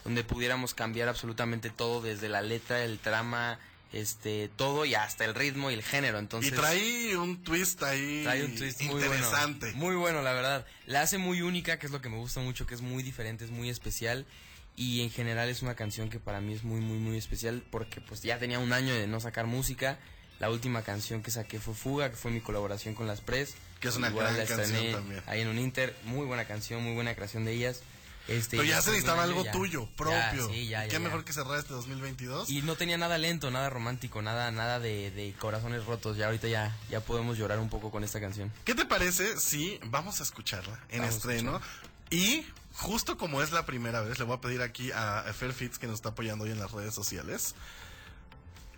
donde 0.04 0.24
pudiéramos 0.24 0.76
cambiar 0.76 1.10
absolutamente 1.10 1.72
todo, 1.72 2.00
desde 2.00 2.30
la 2.30 2.44
letra, 2.44 2.84
el 2.84 3.00
trama, 3.00 3.58
este, 3.92 4.52
todo 4.56 4.86
y 4.86 4.94
hasta 4.94 5.26
el 5.26 5.34
ritmo 5.34 5.72
y 5.72 5.74
el 5.74 5.82
género. 5.82 6.20
Entonces, 6.20 6.52
y 6.52 6.56
trae 6.56 7.18
un 7.18 7.44
twist 7.44 7.82
ahí 7.82 8.22
Trae 8.24 8.46
un 8.46 8.56
twist 8.56 8.84
muy 8.84 9.02
interesante. 9.02 9.72
bueno. 9.72 9.78
Muy 9.80 9.96
bueno, 9.96 10.22
la 10.22 10.34
verdad. 10.34 10.68
La 10.86 11.02
hace 11.02 11.18
muy 11.18 11.42
única, 11.42 11.80
que 11.80 11.88
es 11.88 11.92
lo 11.92 12.02
que 12.02 12.10
me 12.10 12.18
gusta 12.18 12.40
mucho, 12.40 12.68
que 12.68 12.76
es 12.76 12.82
muy 12.82 13.02
diferente, 13.02 13.46
es 13.46 13.52
muy 13.52 13.72
especial. 13.72 14.28
Y 14.76 15.02
en 15.02 15.10
general 15.10 15.50
es 15.50 15.64
una 15.64 15.74
canción 15.74 16.12
que 16.12 16.20
para 16.20 16.40
mí 16.40 16.54
es 16.54 16.64
muy, 16.64 16.82
muy, 16.82 17.00
muy 17.00 17.18
especial 17.18 17.64
porque 17.72 18.00
pues 18.00 18.22
ya 18.22 18.38
tenía 18.38 18.60
un 18.60 18.74
año 18.74 18.94
de 18.94 19.08
no 19.08 19.20
sacar 19.20 19.48
música. 19.48 19.98
La 20.40 20.50
última 20.50 20.82
canción 20.84 21.24
que 21.24 21.32
saqué 21.32 21.60
fue 21.60 21.74
Fuga, 21.74 22.10
que 22.10 22.16
fue 22.16 22.32
mi 22.32 22.42
colaboración 22.42 22.94
con 22.96 23.08
las 23.08 23.22
Pres. 23.22 23.56
Que 23.80 23.88
es 23.90 23.96
una 23.96 24.10
Igual 24.10 24.26
gran 24.26 24.38
la 24.38 24.44
estrené 24.44 24.64
canción 24.72 24.94
también. 24.94 25.24
Ahí 25.28 25.42
en 25.42 25.48
un 25.48 25.60
Inter, 25.60 25.96
muy 26.04 26.26
buena 26.26 26.46
canción, 26.46 26.84
muy 26.84 26.94
buena 26.96 27.16
creación 27.16 27.46
de 27.46 27.54
ellas. 27.54 27.82
Este, 28.28 28.58
Pero 28.58 28.68
ya 28.68 28.82
se 28.82 28.90
un 28.90 28.96
necesitaba 28.96 29.24
algo 29.24 29.46
ya- 29.46 29.52
tuyo, 29.54 29.88
propio. 29.96 30.50
sí, 30.50 30.68
ya, 30.68 30.86
¿Y 30.86 30.90
ya, 30.90 30.92
qué 30.92 31.00
mejor 31.00 31.24
que 31.24 31.32
cerrar 31.32 31.58
este 31.60 31.74
2022? 31.74 32.50
Y 32.50 32.62
no 32.62 32.76
tenía 32.76 32.98
nada 32.98 33.18
lento, 33.18 33.50
nada 33.52 33.70
romántico, 33.70 34.22
nada, 34.22 34.52
nada 34.52 34.80
de, 34.82 35.12
de 35.12 35.34
corazones 35.40 35.86
rotos. 35.86 36.18
Ya 36.18 36.26
ahorita 36.26 36.50
ya, 36.50 36.76
ya 36.90 37.00
podemos 37.00 37.38
llorar 37.38 37.60
un 37.60 37.70
poco 37.70 37.90
con 37.90 38.04
esta 38.04 38.20
canción. 38.20 38.52
¿Qué 38.66 38.76
te 38.76 38.86
parece 38.86 39.40
si 39.40 39.80
vamos 39.86 40.20
a 40.20 40.24
escucharla 40.24 40.78
en 40.90 41.00
Vamos 41.02 41.16
estreno? 41.16 41.62
Y 42.10 42.46
justo 42.74 43.18
como 43.18 43.42
es 43.42 43.52
la 43.54 43.66
primera 43.66 44.02
vez, 44.02 44.20
le 44.20 44.26
voy 44.26 44.36
a 44.36 44.42
pedir 44.42 44.62
aquí 44.62 44.92
a 44.92 45.24
Fer 45.34 45.54
Fitz 45.54 45.78
que 45.80 45.88
nos 45.88 45.96
está 45.96 46.10
apoyando 46.10 46.44
hoy 46.44 46.52
en 46.52 46.60
las 46.60 46.72
redes 46.72 46.94
sociales. 46.94 47.56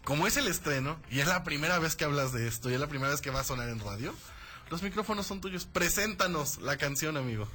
Como 0.04 0.28
es 0.28 0.38
el 0.38 0.48
estreno 0.48 1.00
y 1.10 1.20
es 1.20 1.28
la 1.28 1.44
primera 1.44 1.80
vez 1.80 1.96
que 1.96 2.06
hablas 2.06 2.34
de 2.34 2.48
esto 2.48 2.70
y 2.70 2.74
es 2.74 2.80
la 2.80 2.88
primera 2.88 3.12
vez 3.12 3.22
que 3.22 3.30
va 3.30 3.42
a 3.42 3.44
sonar 3.44 3.70
en 3.70 3.80
radio, 3.80 4.14
los 4.70 4.82
micrófonos 4.82 5.28
son 5.28 5.42
tuyos. 5.42 5.66
Preséntanos 5.66 6.60
la 6.60 6.78
canción, 6.78 7.18
amigo. 7.18 7.48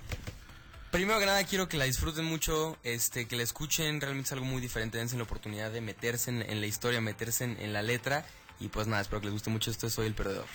Primero 0.91 1.19
que 1.19 1.27
nada 1.27 1.43
quiero 1.45 1.69
que 1.69 1.77
la 1.77 1.85
disfruten 1.87 2.25
mucho, 2.25 2.79
este, 2.85 3.27
que 3.27 3.35
la 3.35 3.43
escuchen, 3.43 4.01
realmente 4.01 4.29
es 4.29 4.33
algo 4.33 4.45
muy 4.45 4.61
diferente, 4.61 4.99
dense 4.99 5.17
la 5.17 5.25
oportunidad 5.25 5.73
de 5.73 5.81
meterse 5.81 6.31
en, 6.31 6.61
la 6.61 6.67
historia, 6.67 7.01
meterse 7.01 7.45
en, 7.45 7.59
en 7.59 7.73
la 7.73 7.83
letra 7.83 8.25
y 8.61 8.69
pues 8.69 8.87
nada, 8.87 9.03
espero 9.03 9.21
que 9.21 9.27
les 9.27 9.33
guste 9.33 9.51
mucho 9.51 9.73
esto, 9.73 9.91
soy 9.91 10.07
el 10.07 10.15
perdedor. 10.15 10.47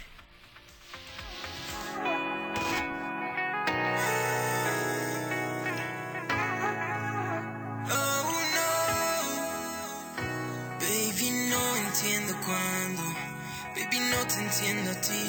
Te 14.30 14.42
entiendo 14.42 14.92
a 14.92 15.02
ti, 15.02 15.26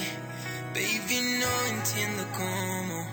baby 0.74 1.38
no 1.40 1.66
entiendo 1.74 2.22
cómo 2.36 3.06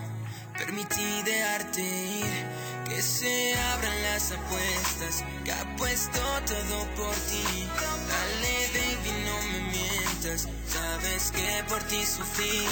permití 0.58 1.22
dejarte 1.22 1.80
ir, 1.80 2.46
que 2.86 3.00
se 3.00 3.54
abran 3.58 4.02
las 4.02 4.32
apuestas, 4.32 5.24
que 5.44 5.52
apuesto 5.52 6.20
todo 6.46 6.84
por 6.94 7.14
ti, 7.30 7.66
dale 8.06 8.54
baby 8.74 9.12
no 9.24 9.42
me 9.50 9.60
mientas, 9.70 10.48
sabes 10.68 11.30
que 11.30 11.64
por 11.68 11.82
ti 11.84 12.04
sufrí, 12.04 12.66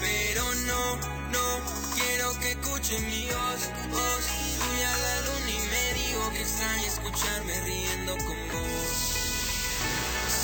pero 0.00 0.44
no, 0.66 0.96
no 1.32 1.60
quiero 1.94 2.38
que 2.40 2.50
escuchen 2.50 3.06
mi 3.06 3.24
voz, 3.26 3.70
voz, 3.90 4.24
fui 4.58 4.82
a 4.82 4.96
la 5.06 5.16
luna 5.26 5.50
y 5.50 5.60
me 5.72 5.84
dijo 5.94 6.30
que 6.30 6.42
extraña 6.42 6.86
escucharme 6.86 7.60
riendo 7.62 8.16
con 8.18 8.36
vos. 8.52 8.79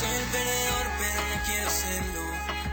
Soy 0.07 0.15
el 0.15 0.25
perdedor, 0.27 0.87
pero 0.99 1.21
no 1.31 1.45
quiero 1.47 1.71
serlo. 1.71 2.23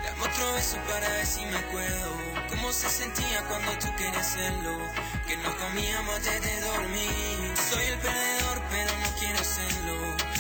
Dame 0.04 0.22
otro 0.22 0.54
beso 0.54 0.78
para 0.88 1.10
ver 1.10 1.26
si 1.26 1.46
me 1.46 1.58
acuerdo. 1.58 2.18
Cómo 2.50 2.72
se 2.72 2.90
sentía 2.90 3.44
cuando 3.48 3.72
tú 3.80 3.88
querías 3.96 4.18
hacerlo. 4.18 4.78
Que 5.28 5.38
no 5.38 5.58
comíamos 5.58 6.16
antes 6.16 6.42
de 6.42 6.62
dormir. 6.62 7.54
Soy 7.72 7.86
el 7.86 7.98
perdedor, 8.00 8.62
pero 8.70 8.92
no 9.00 9.20
quiero 9.20 9.44
serlo. 9.44 9.98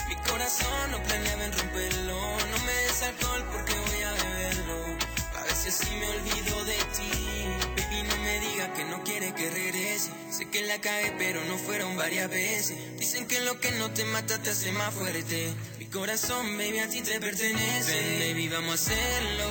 Mi 0.07 0.15
corazón 0.17 0.91
no 0.91 1.01
planeaba 1.01 1.45
en 1.45 1.53
romperlo. 1.57 2.19
No 2.51 2.57
me 2.65 2.73
des 2.73 3.01
alcohol 3.01 3.43
porque 3.51 3.73
voy 3.73 4.03
a 4.03 4.11
beberlo. 4.11 4.97
A 5.35 5.43
veces 5.45 5.73
sí 5.73 5.95
me 5.95 6.07
olvido 6.09 6.65
de 6.65 6.77
ti. 6.95 7.47
Baby, 7.75 8.03
no 8.03 8.17
me 8.17 8.39
diga 8.39 8.73
que 8.73 8.83
no 8.85 9.03
quiere 9.03 9.33
que 9.33 9.49
regrese. 9.49 10.11
Sé 10.29 10.47
que 10.49 10.61
la 10.61 10.79
cae, 10.79 11.15
pero 11.17 11.43
no 11.45 11.57
fueron 11.57 11.97
varias 11.97 12.29
veces. 12.29 12.77
Dicen 12.99 13.25
que 13.25 13.39
lo 13.41 13.59
que 13.59 13.71
no 13.71 13.89
te 13.91 14.05
mata 14.05 14.37
te 14.37 14.51
hace 14.51 14.71
más 14.73 14.93
fuerte. 14.93 15.55
Corazón, 15.93 16.57
baby, 16.57 16.79
a 16.79 16.89
ti 16.89 17.01
te 17.03 17.19
pertenece. 17.19 17.93
Ven, 17.93 18.33
baby, 18.33 18.49
vamos 18.49 18.71
a 18.71 18.73
hacerlo. 18.73 19.45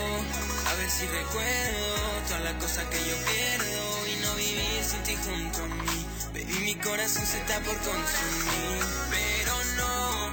A 0.66 0.74
ver 0.74 0.90
si 0.90 1.06
recuerdo 1.06 1.86
todas 2.26 2.42
las 2.42 2.54
cosas 2.54 2.84
que 2.86 2.98
yo 2.98 3.16
pierdo. 3.30 4.08
Y 4.08 4.16
no 4.22 4.34
vivir 4.34 4.82
sin 4.82 5.02
ti 5.04 5.14
junto 5.24 5.62
a 5.62 5.68
mí. 5.68 6.06
Baby, 6.34 6.64
mi 6.64 6.74
corazón 6.74 7.24
se 7.24 7.38
está 7.38 7.60
por 7.60 7.76
consumir. 7.76 8.82
Pero 9.08 9.54
no, 9.76 10.30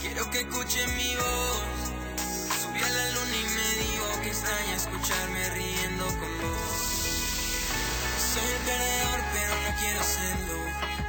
quiero 0.00 0.28
que 0.32 0.40
escuchen 0.40 0.96
mi 0.96 1.14
voz. 1.14 1.62
Subí 2.60 2.82
a 2.82 2.90
la 2.90 3.10
luna 3.12 3.36
y 3.36 3.44
me 3.44 3.68
dijo 3.84 4.20
que 4.22 4.28
extraña 4.28 4.74
escucharme 4.74 5.50
riendo 5.50 6.04
con 6.04 6.40
vos. 6.40 6.92
Soy 8.34 8.50
el 8.50 8.62
perdedor, 8.66 9.21
quiero 9.82 10.02
serlo. 10.02 10.58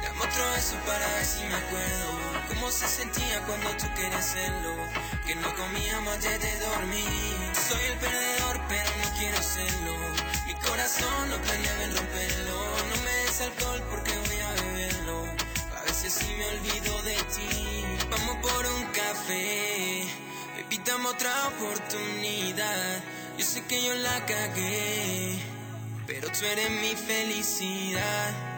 Dame 0.02 0.20
otro 0.20 0.50
beso 0.52 0.76
para 0.86 1.06
ver 1.14 1.24
si 1.24 1.42
me 1.44 1.54
acuerdo. 1.54 2.10
Cómo 2.48 2.70
se 2.70 2.86
sentía 2.86 3.40
cuando 3.46 3.70
tú 3.76 3.86
querías 3.94 4.16
hacerlo. 4.16 4.74
Que 5.26 5.34
no 5.36 5.48
comíamos 5.54 6.14
antes 6.14 6.40
de 6.40 6.52
dormir. 6.66 7.38
Soy 7.68 7.84
el 7.92 7.98
perdedor, 7.98 8.60
pero 8.68 8.90
no 9.02 9.18
quiero 9.18 9.42
serlo. 9.42 9.94
Mi 10.46 10.54
corazón 10.54 11.30
no 11.30 11.36
planeaba 11.46 11.84
en 11.84 11.96
romperlo. 11.96 12.58
No 12.90 12.96
me 13.04 13.12
des 13.22 13.40
alcohol 13.40 13.82
porque 13.90 14.12
voy 14.26 14.40
a 14.48 14.50
beberlo. 14.62 15.16
A 15.78 15.82
veces 15.86 16.12
sí 16.12 16.30
me 16.38 16.46
olvido 16.54 17.02
de 17.02 17.16
ti. 17.34 17.84
Vamos 18.10 18.36
por 18.42 18.66
un 18.66 18.84
café. 19.00 20.06
Baby, 20.56 20.80
dame 20.84 21.08
otra 21.08 21.48
oportunidad. 21.48 23.02
Yo 23.38 23.44
sé 23.44 23.64
que 23.64 23.82
yo 23.82 23.94
la 23.94 24.26
cagué. 24.26 25.38
Pero 26.06 26.28
tú 26.30 26.44
eres 26.44 26.70
mi 26.70 26.94
felicidad. 26.94 28.53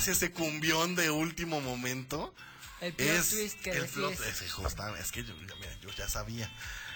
Más 0.00 0.08
ese 0.08 0.32
cumbión 0.32 0.94
de 0.96 1.10
último 1.10 1.60
momento. 1.60 2.34
El 2.80 2.94
plot 2.94 3.08
es 3.10 3.30
twist 3.30 3.60
que 3.60 3.70
el 3.72 3.86
plot- 3.90 4.16
justa- 4.50 4.98
es 4.98 5.12
que 5.12 5.24
yo, 5.24 5.34
mira, 5.34 5.76
yo 5.82 5.90
ya 5.90 6.08
sabía. 6.08 6.50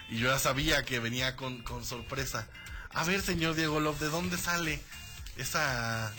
Y 0.08 0.18
yo 0.18 0.28
ya 0.30 0.38
sabía 0.38 0.84
que 0.84 0.98
venía 1.00 1.36
con, 1.36 1.62
con 1.62 1.84
sorpresa. 1.84 2.48
A 2.90 3.04
ver, 3.04 3.20
señor 3.22 3.54
Diego 3.56 3.80
Love, 3.80 3.98
¿de 4.00 4.08
dónde 4.08 4.38
sale 4.38 4.80
esa 5.36 6.12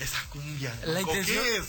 esa 0.00 0.18
cumbia? 0.30 0.74
La 0.84 0.98
¿O 0.98 1.02
intención- 1.02 1.44
¿Qué 1.44 1.56
es? 1.58 1.64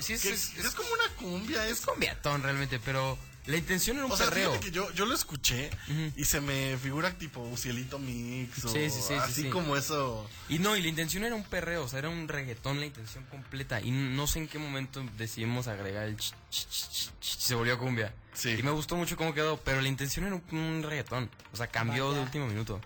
Sí, 0.00 0.12
es- 0.14 0.22
¿Qué- 0.22 0.32
es- 0.32 0.54
es 0.56 0.74
como 0.74 0.88
una 0.92 1.08
cumbia, 1.16 1.68
es 1.68 1.80
Cumbiatón 1.82 2.42
realmente, 2.42 2.80
pero 2.80 3.16
la 3.46 3.56
intención 3.58 3.96
era 3.98 4.06
un 4.06 4.12
o 4.12 4.16
sea, 4.16 4.26
perreo. 4.30 4.50
fíjate 4.52 4.66
que 4.66 4.72
yo, 4.72 4.90
yo 4.92 5.04
lo 5.06 5.14
escuché 5.14 5.70
y 6.16 6.24
se 6.24 6.40
me 6.40 6.76
figura 6.78 7.10
tipo 7.18 7.46
Cielito 7.56 7.98
Mix 7.98 8.64
o 8.64 8.68
Sí, 8.68 8.88
sí, 8.88 8.90
sí, 8.90 9.02
sí, 9.08 9.14
así 9.14 9.42
sí. 9.42 9.50
como 9.50 9.76
eso. 9.76 10.28
Y 10.48 10.58
no, 10.58 10.76
y 10.76 10.82
la 10.82 10.88
intención 10.88 11.24
era 11.24 11.34
un 11.34 11.44
perreo, 11.44 11.84
o 11.84 11.88
sea, 11.88 11.98
era 11.98 12.08
un 12.08 12.26
reggaetón 12.28 12.80
la 12.80 12.86
intención 12.86 13.24
completa. 13.24 13.80
Y 13.80 13.90
no 13.90 14.26
sé 14.26 14.38
en 14.40 14.48
qué 14.48 14.58
momento 14.58 15.04
decidimos 15.18 15.66
agregar 15.68 16.04
el 16.06 16.16
ch, 16.16 16.32
ch, 16.50 16.66
ch, 16.68 16.88
ch, 16.90 17.10
ch, 17.20 17.38
se 17.38 17.54
volvió 17.54 17.78
cumbia. 17.78 18.14
Y 18.44 18.62
me 18.62 18.70
gustó 18.70 18.96
mucho 18.96 19.16
cómo 19.16 19.32
quedó, 19.34 19.58
pero 19.58 19.80
la 19.80 19.88
intención 19.88 20.24
era 20.26 20.34
un, 20.36 20.58
un 20.58 20.82
reggaetón. 20.82 21.30
O 21.52 21.56
sea, 21.56 21.66
cambió 21.68 22.06
Vaya. 22.08 22.18
de 22.18 22.24
último 22.24 22.46
minuto. 22.46 22.80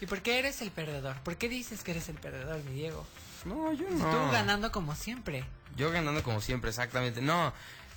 ¿Y 0.00 0.06
por 0.06 0.22
qué 0.22 0.38
eres 0.38 0.60
el 0.62 0.70
perdedor? 0.70 1.16
¿Por 1.22 1.36
qué 1.36 1.48
dices 1.48 1.82
que 1.82 1.92
eres 1.92 2.08
el 2.08 2.16
perdedor, 2.16 2.62
mi 2.64 2.72
Diego? 2.74 3.06
No, 3.44 3.72
yo 3.72 3.86
Tú 3.86 3.94
no. 3.98 4.30
ganando 4.30 4.70
como 4.72 4.94
siempre. 4.94 5.44
Yo 5.76 5.90
ganando 5.90 6.22
como 6.22 6.40
siempre, 6.40 6.70
exactamente. 6.70 7.20
No, 7.22 7.52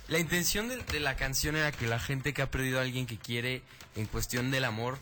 la 0.08 0.18
intención 0.18 0.68
de, 0.68 0.78
de 0.78 1.00
la 1.00 1.16
canción 1.16 1.56
era 1.56 1.72
que 1.72 1.86
la 1.86 2.00
gente 2.00 2.34
que 2.34 2.42
ha 2.42 2.50
perdido 2.50 2.78
a 2.78 2.82
alguien 2.82 3.06
que 3.06 3.18
quiere 3.18 3.62
en 3.96 4.06
cuestión 4.06 4.50
del 4.50 4.64
amor 4.64 4.98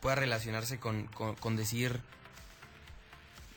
pueda 0.00 0.16
relacionarse 0.16 0.78
con, 0.78 1.06
con, 1.08 1.34
con 1.36 1.56
decir, 1.56 2.00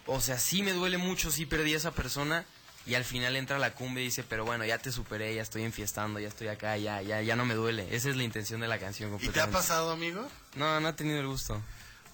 o 0.06 0.22
sea, 0.22 0.40
sí 0.40 0.64
me 0.64 0.74
duele 0.74 0.98
mucho, 0.98 1.32
sí 1.32 1.46
perdí 1.46 1.74
a 1.74 1.78
esa 1.78 1.92
persona. 1.92 2.46
Y 2.86 2.96
al 2.96 3.04
final 3.04 3.36
entra 3.36 3.60
la 3.60 3.74
cumbia 3.74 4.02
y 4.02 4.06
dice, 4.06 4.24
pero 4.24 4.46
bueno, 4.46 4.64
ya 4.64 4.78
te 4.78 4.94
superé, 4.94 5.36
ya 5.36 5.42
estoy 5.42 5.64
enfiestando, 5.64 6.22
ya 6.22 6.30
estoy 6.30 6.48
acá, 6.48 6.78
ya, 6.78 7.02
ya, 7.02 7.22
ya 7.22 7.36
no 7.36 7.44
me 7.46 7.54
duele. 7.54 7.94
Esa 7.94 8.10
es 8.10 8.16
la 8.16 8.24
intención 8.24 8.62
de 8.62 8.70
la 8.70 8.80
canción 8.80 9.18
¿Y 9.22 9.28
te 9.28 9.42
ha 9.42 9.52
pasado, 9.52 9.92
amigo? 9.92 10.26
No, 10.56 10.80
no 10.80 10.88
he 10.88 10.94
tenido 10.94 11.20
el 11.20 11.28
gusto. 11.28 11.62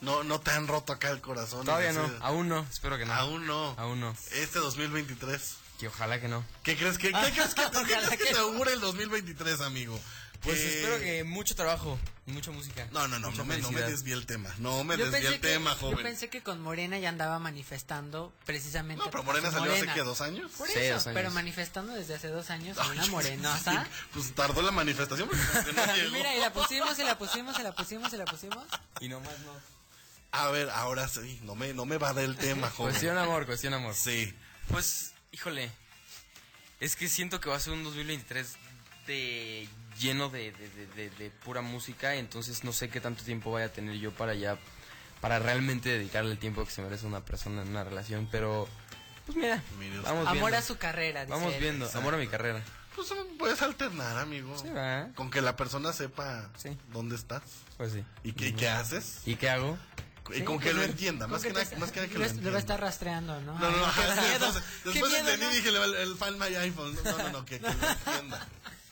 No, 0.01 0.23
no 0.23 0.41
te 0.41 0.49
han 0.49 0.67
roto 0.67 0.91
acá 0.91 1.11
el 1.11 1.21
corazón. 1.21 1.63
Todavía 1.63 1.93
no, 1.93 2.09
aún 2.21 2.49
no, 2.49 2.65
espero 2.71 2.97
que 2.97 3.05
no. 3.05 3.13
Aún 3.13 3.45
no. 3.45 3.75
Aún 3.77 3.99
no. 3.99 4.15
Este 4.31 4.57
2023. 4.57 5.57
Que 5.83 5.89
ojalá 5.89 6.21
que 6.21 6.29
no. 6.29 6.45
¿Qué 6.63 6.77
crees 6.77 6.97
que, 6.97 7.11
qué 7.11 7.31
crees 7.35 7.53
que, 7.53 7.61
qué 7.61 7.67
Ojalá 7.67 7.83
crees 7.85 8.09
que 8.11 8.17
que 8.19 8.33
te 8.33 8.39
augura 8.39 8.71
el 8.71 8.79
2023, 8.79 9.59
amigo? 9.59 9.99
Pues 10.41 10.57
Que- 10.57 10.79
espero 10.79 10.99
que 10.99 11.23
mucho 11.25 11.55
trabajo 11.55 11.99
y 12.25 12.31
mucha 12.31 12.51
música. 12.51 12.87
No, 12.93 13.05
no, 13.09 13.19
no, 13.19 13.31
no 13.31 13.43
me, 13.43 13.57
no 13.57 13.69
me 13.69 13.81
desvíe 13.81 14.13
el 14.13 14.25
tema. 14.25 14.49
No 14.59 14.85
me 14.85 14.95
Yo 14.97 15.05
desvíe 15.11 15.19
pensé 15.23 15.35
el 15.35 15.41
que- 15.41 15.47
tema, 15.49 15.71
Yo 15.73 15.79
joven. 15.79 16.03
pensé 16.03 16.29
que 16.29 16.41
con 16.41 16.61
Morena 16.61 16.97
ya 16.99 17.09
andaba 17.09 17.37
manifestando 17.37 18.31
precisamente. 18.45 19.03
No, 19.03 19.11
pero 19.11 19.23
Morena 19.25 19.51
salió 19.51 19.73
hace. 19.73 19.87
¿qué, 19.93 19.99
dos 20.03 20.21
años? 20.21 20.51
Por 20.57 20.67
Sí, 20.69 20.79
eso, 20.79 20.93
dos 20.95 21.07
años. 21.07 21.15
pero 21.19 21.31
manifestando 21.31 21.91
desde 21.91 22.15
hace 22.15 22.29
dos 22.29 22.49
años 22.49 22.77
Ay, 22.79 22.91
una 22.91 23.03
yo- 23.05 23.11
morenosa. 23.11 23.85
Pues 24.13 24.33
tardó 24.33 24.61
la 24.61 24.71
manifestación 24.71 25.27
porque 25.27 25.43
que 25.65 25.73
no 25.73 25.85
llegó. 25.95 26.11
Mira, 26.13 26.33
y 26.33 26.39
la 26.39 26.53
pusimos, 26.53 26.97
y 26.97 27.03
la 27.03 27.17
pusimos, 27.17 27.59
y 27.59 27.63
la 27.63 27.73
pusimos, 27.75 28.13
y 28.13 28.15
la 28.17 28.23
pusimos. 28.25 28.63
Y 29.01 29.09
nomás 29.09 29.37
no. 29.39 29.51
A 30.31 30.47
ver, 30.49 30.69
ahora 30.69 31.09
sí, 31.09 31.41
no 31.43 31.55
me, 31.55 31.73
no 31.73 31.85
me 31.85 31.97
va 31.97 32.13
del 32.13 32.37
tema, 32.37 32.69
joven. 32.69 32.91
Cuestión 32.93 33.17
amor, 33.17 33.45
cuestión 33.45 33.73
amor. 33.73 33.93
Sí. 33.95 34.33
Pues, 34.69 35.12
híjole. 35.33 35.69
Es 36.79 36.95
que 36.95 37.09
siento 37.09 37.39
que 37.41 37.49
va 37.49 37.57
a 37.57 37.59
ser 37.59 37.73
un 37.73 37.83
2023 37.83 38.55
este 39.05 39.67
lleno 39.99 40.29
de, 40.29 40.51
de- 40.53 40.69
de- 40.69 40.87
de- 40.87 41.09
de 41.09 41.29
pura 41.29 41.61
música, 41.61 42.15
entonces 42.15 42.63
no 42.63 42.71
sé 42.71 42.89
qué 42.89 43.01
tanto 43.01 43.21
tiempo 43.23 43.51
vaya 43.51 43.65
a 43.65 43.69
tener 43.69 43.97
yo 43.97 44.11
para 44.13 44.33
ya, 44.33 44.57
para 45.19 45.39
realmente 45.39 45.89
dedicarle 45.89 46.31
el 46.31 46.37
tiempo 46.39 46.63
que 46.63 46.71
se 46.71 46.81
merece 46.81 47.05
una 47.05 47.19
persona 47.25 47.61
en 47.63 47.67
una 47.69 47.83
relación, 47.83 48.29
pero 48.31 48.67
pues 49.25 49.37
mira, 49.37 49.61
vamos 50.03 50.27
Amor 50.27 50.33
viendo. 50.51 50.57
a 50.57 50.61
su 50.61 50.77
carrera, 50.77 51.25
dice 51.25 51.33
Vamos 51.33 51.53
él. 51.53 51.59
viendo, 51.61 51.89
amor 51.95 52.15
a 52.15 52.17
mi 52.17 52.27
carrera. 52.27 52.61
Pues 52.95 53.09
puedes 53.39 53.61
alternar, 53.61 54.17
amigo. 54.19 54.57
Sí, 54.57 54.69
va. 54.69 55.09
Con 55.15 55.29
que 55.31 55.41
la 55.41 55.55
persona 55.55 55.91
sepa 55.93 56.49
dónde 56.91 57.15
estás. 57.15 57.41
Pues 57.77 57.91
sí. 57.93 58.03
¿Y 58.23 58.33
qué, 58.33 58.49
y 58.49 58.53
qué 58.53 58.69
haces? 58.69 59.21
¿Y 59.25 59.35
qué 59.35 59.49
hago? 59.49 59.77
Y 60.31 60.35
Sí, 60.35 60.43
con 60.43 60.57
que 60.59 60.69
que 60.69 60.73
lo 60.73 60.83
entienda, 60.83 61.27
más 61.27 61.41
que 61.43 61.51
nada, 61.51 61.65
más 61.79 61.91
que 61.91 61.99
nada 61.99 62.07
que 62.11 62.17
lo, 62.17 62.19
lo 62.19 62.19
lo 62.19 62.19
va 62.19 62.25
a 62.25 62.29
entienda. 62.35 62.59
estar 62.59 62.79
rastreando, 62.79 63.41
¿no? 63.41 63.59
No, 63.59 63.71
no, 63.71 63.77
no. 63.77 63.85
Ay, 63.85 63.93
qué 64.15 64.21
miedo. 64.21 64.53
Después, 64.53 64.63
qué 64.83 64.89
después 64.89 65.11
miedo, 65.11 65.29
entendí 65.29 65.45
¿no? 65.45 65.51
y 65.51 65.55
dije, 65.55 65.69
el, 65.69 65.95
el 65.95 66.15
Find 66.15 66.37
My 66.39 66.55
iPhone. 66.55 66.95
No, 67.03 67.17
no, 67.17 67.29
no, 67.31 67.45
que, 67.45 67.59
que 67.59 67.63
lo 67.63 67.69
entienda. 67.71 68.47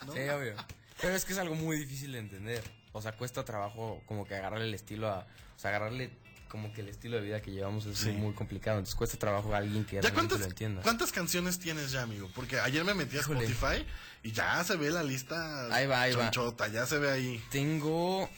¿no? 0.08 0.14
Sí, 0.14 0.20
obvio. 0.30 0.56
Pero 1.02 1.16
es 1.16 1.26
que 1.26 1.34
es 1.34 1.40
algo 1.40 1.56
muy 1.56 1.78
difícil 1.78 2.12
de 2.12 2.20
entender. 2.20 2.64
O 2.92 3.02
sea, 3.02 3.14
cuesta 3.14 3.46
trabajo 3.46 4.02
como 4.06 4.26
que 4.28 4.36
agarrarle 4.36 4.66
el 4.68 4.74
estilo 4.74 5.10
a... 5.10 5.20
O 5.20 5.60
sea, 5.60 5.70
agarrarle 5.70 6.12
como 6.50 6.74
que 6.74 6.82
el 6.82 6.90
estilo 6.90 7.16
de 7.16 7.24
vida 7.24 7.42
que 7.42 7.52
llevamos 7.52 7.86
es 7.86 7.98
Sí. 7.98 8.10
muy 8.12 8.34
complicado. 8.34 8.78
Entonces 8.80 8.96
cuesta 8.96 9.18
trabajo 9.18 9.54
a 9.56 9.58
alguien 9.60 9.86
que 9.86 9.96
¿Ya 9.96 10.02
realmente 10.02 10.14
cuántas, 10.28 10.40
lo 10.42 10.46
entienda. 10.48 10.82
cuántas 10.82 11.12
canciones 11.14 11.60
tienes 11.60 11.92
ya, 11.92 12.02
amigo? 12.02 12.30
Porque 12.36 12.60
ayer 12.60 12.84
me 12.84 12.94
metí 12.94 13.16
a 13.18 13.22
Híjole. 13.22 13.46
Spotify 13.46 13.86
y 14.24 14.34
ya 14.34 14.62
se 14.66 14.76
ve 14.76 14.92
la 14.92 15.02
lista 15.02 15.74
Ahí 15.74 15.88
va, 15.88 16.02
ahí 16.02 16.14
va. 16.14 16.24
chonchota, 16.30 16.68
ya 16.68 16.86
se 16.86 16.98
ve 16.98 17.10
ahí. 17.10 17.42
Tengo 17.52 18.30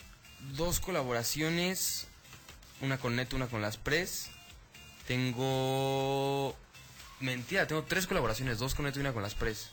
dos 0.55 0.79
colaboraciones. 0.79 2.07
Una 2.83 2.97
con 2.97 3.15
Neto, 3.15 3.37
una 3.37 3.47
con 3.47 3.61
Las 3.61 3.77
Pres. 3.77 4.29
Tengo... 5.07 6.53
Mentira, 7.21 7.65
tengo 7.65 7.83
tres 7.83 8.07
colaboraciones. 8.07 8.59
Dos 8.59 8.75
con 8.75 8.83
Neto 8.83 8.99
y 8.99 9.01
una 9.01 9.13
con 9.13 9.23
Las 9.23 9.35
Pres. 9.35 9.69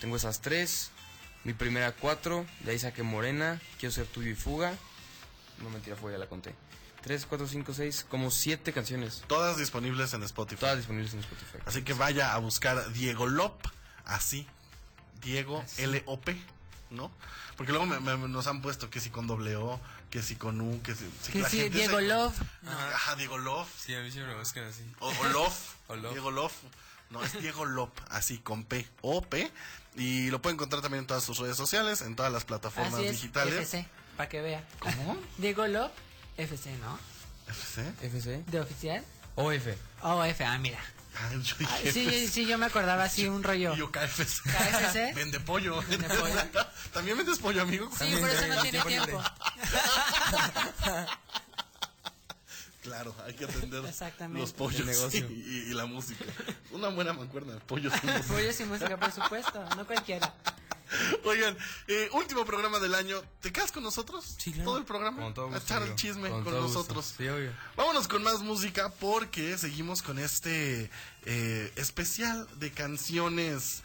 Tengo 0.00 0.16
esas 0.16 0.40
tres. 0.40 0.90
Mi 1.44 1.52
primera 1.52 1.92
cuatro. 1.92 2.46
De 2.60 2.70
ahí 2.70 2.78
saqué 2.78 3.02
Morena. 3.02 3.60
Quiero 3.78 3.92
ser 3.92 4.06
tuyo 4.06 4.30
y 4.30 4.34
fuga. 4.34 4.74
No 5.62 5.68
mentira, 5.68 5.96
fuga, 5.96 6.12
ya 6.12 6.18
la 6.18 6.30
conté. 6.30 6.54
Tres, 7.02 7.26
cuatro, 7.26 7.46
cinco, 7.46 7.74
seis. 7.74 8.06
Como 8.08 8.30
siete 8.30 8.72
canciones. 8.72 9.22
Todas 9.26 9.58
disponibles 9.58 10.14
en 10.14 10.22
Spotify. 10.22 10.60
Todas 10.60 10.78
disponibles 10.78 11.12
en 11.12 11.20
Spotify. 11.20 11.58
Así 11.66 11.82
que 11.82 11.92
vaya 11.92 12.32
a 12.32 12.38
buscar 12.38 12.90
Diego 12.94 13.26
Lop, 13.26 13.60
así. 14.06 14.46
Diego 15.20 15.62
L-O-P, 15.76 16.36
¿no? 16.90 17.10
Porque 17.56 17.72
luego 17.72 17.86
me- 17.86 18.00
me- 18.00 18.28
nos 18.28 18.46
han 18.46 18.62
puesto 18.62 18.90
que 18.90 19.00
si 19.00 19.10
con 19.10 19.26
doble 19.26 19.56
O, 19.56 19.80
que 20.10 20.22
si 20.22 20.36
con 20.36 20.60
U, 20.60 20.80
que 20.82 20.94
si... 20.94 21.04
Que 21.32 21.40
la 21.40 21.48
sí, 21.48 21.58
gente 21.58 21.78
Diego 21.78 21.96
se- 21.98 22.02
Love. 22.06 22.34
Ajá, 22.94 23.16
Diego 23.16 23.38
Love. 23.38 23.68
Sí, 23.78 23.94
a 23.94 24.00
mí 24.00 24.10
siempre 24.10 24.32
me 24.34 24.38
buscan 24.40 24.64
así. 24.64 24.82
O, 25.00 25.08
o 25.08 25.24
Love. 25.28 25.58
O 25.88 25.96
Love. 25.96 26.12
Diego 26.12 26.30
Love. 26.30 26.52
No, 27.10 27.22
es 27.22 27.40
Diego 27.40 27.64
Lop, 27.64 27.92
así 28.10 28.38
con 28.38 28.64
P. 28.64 28.84
O-P. 29.00 29.50
Y 29.94 30.28
lo 30.30 30.42
pueden 30.42 30.56
encontrar 30.56 30.82
también 30.82 31.02
en 31.02 31.06
todas 31.06 31.22
sus 31.22 31.38
redes 31.38 31.56
sociales, 31.56 32.02
en 32.02 32.16
todas 32.16 32.32
las 32.32 32.44
plataformas 32.44 32.94
Así 32.94 33.04
es, 33.06 33.12
digitales. 33.12 33.54
FC, 33.54 33.86
para 34.16 34.28
que 34.28 34.42
vea. 34.42 34.66
¿Cómo? 34.80 35.16
Diego 35.38 35.66
Love, 35.68 35.92
FC, 36.36 36.72
¿no? 36.78 36.98
¿FC? 37.46 37.92
¿FC? 38.02 38.42
¿De 38.48 38.60
oficial? 38.60 39.04
OF. 39.36 39.66
Oh, 40.02 40.24
F, 40.24 40.44
ah, 40.44 40.58
mira. 40.58 40.80
Ah, 41.18 41.30
yo 41.32 41.38
dije 41.58 41.64
Ah, 41.66 41.78
sí, 41.82 42.00
FC. 42.06 42.28
sí, 42.28 42.46
yo 42.46 42.58
me 42.58 42.66
acordaba 42.66 43.04
así 43.04 43.26
un 43.26 43.42
rollo. 43.42 43.74
Y 43.74 43.78
yo 43.78 43.90
KFC. 43.90 44.42
KFC. 44.42 45.14
Vende 45.14 45.40
pollo. 45.40 45.82
Vende 45.88 46.08
pollo. 46.08 46.34
¿También 46.92 47.16
vendes 47.16 47.38
pollo, 47.38 47.62
amigo? 47.62 47.90
Sí, 47.98 48.14
por 48.20 48.28
eso 48.28 48.46
no 48.48 48.62
tiene 48.62 48.80
tiempo. 48.82 49.22
Claro, 52.82 53.12
hay 53.26 53.34
que 53.34 53.44
atender 53.46 53.84
Exactamente. 53.84 54.40
los 54.40 54.52
pollos 54.52 55.12
y, 55.12 55.18
y- 55.18 55.64
y 55.70 55.74
la 55.74 55.86
música. 55.86 56.24
Una 56.70 56.86
buena 56.88 57.12
mancuerna, 57.12 57.58
pollos 57.66 57.92
y 58.00 58.06
música. 58.06 58.22
Pollo 58.32 58.52
sin 58.52 58.68
música, 58.68 58.96
por 58.96 59.10
supuesto, 59.10 59.64
no 59.76 59.84
cualquiera. 59.84 60.32
Oigan, 61.24 61.56
eh, 61.88 62.08
último 62.12 62.44
programa 62.44 62.78
del 62.78 62.94
año. 62.94 63.20
¿Te 63.40 63.52
quedas 63.52 63.72
con 63.72 63.82
nosotros? 63.82 64.36
Sí, 64.38 64.52
claro. 64.52 64.70
Todo 64.70 64.78
el 64.78 64.84
programa. 64.84 65.22
Con 65.22 65.34
todo 65.34 65.54
a 65.54 65.58
echar 65.58 65.82
el 65.82 65.94
chisme 65.94 66.28
Con 66.28 66.44
con, 66.44 66.52
todo 66.52 66.62
gusto. 66.64 66.78
nosotros. 66.78 67.14
Sí, 67.16 67.28
obvio. 67.28 67.52
Vámonos 67.76 68.08
con 68.08 68.22
más 68.22 68.40
música 68.40 68.90
porque 69.00 69.58
seguimos 69.58 70.02
con 70.02 70.18
este 70.18 70.90
eh, 71.24 71.72
especial 71.76 72.46
de 72.58 72.70
canciones 72.70 73.82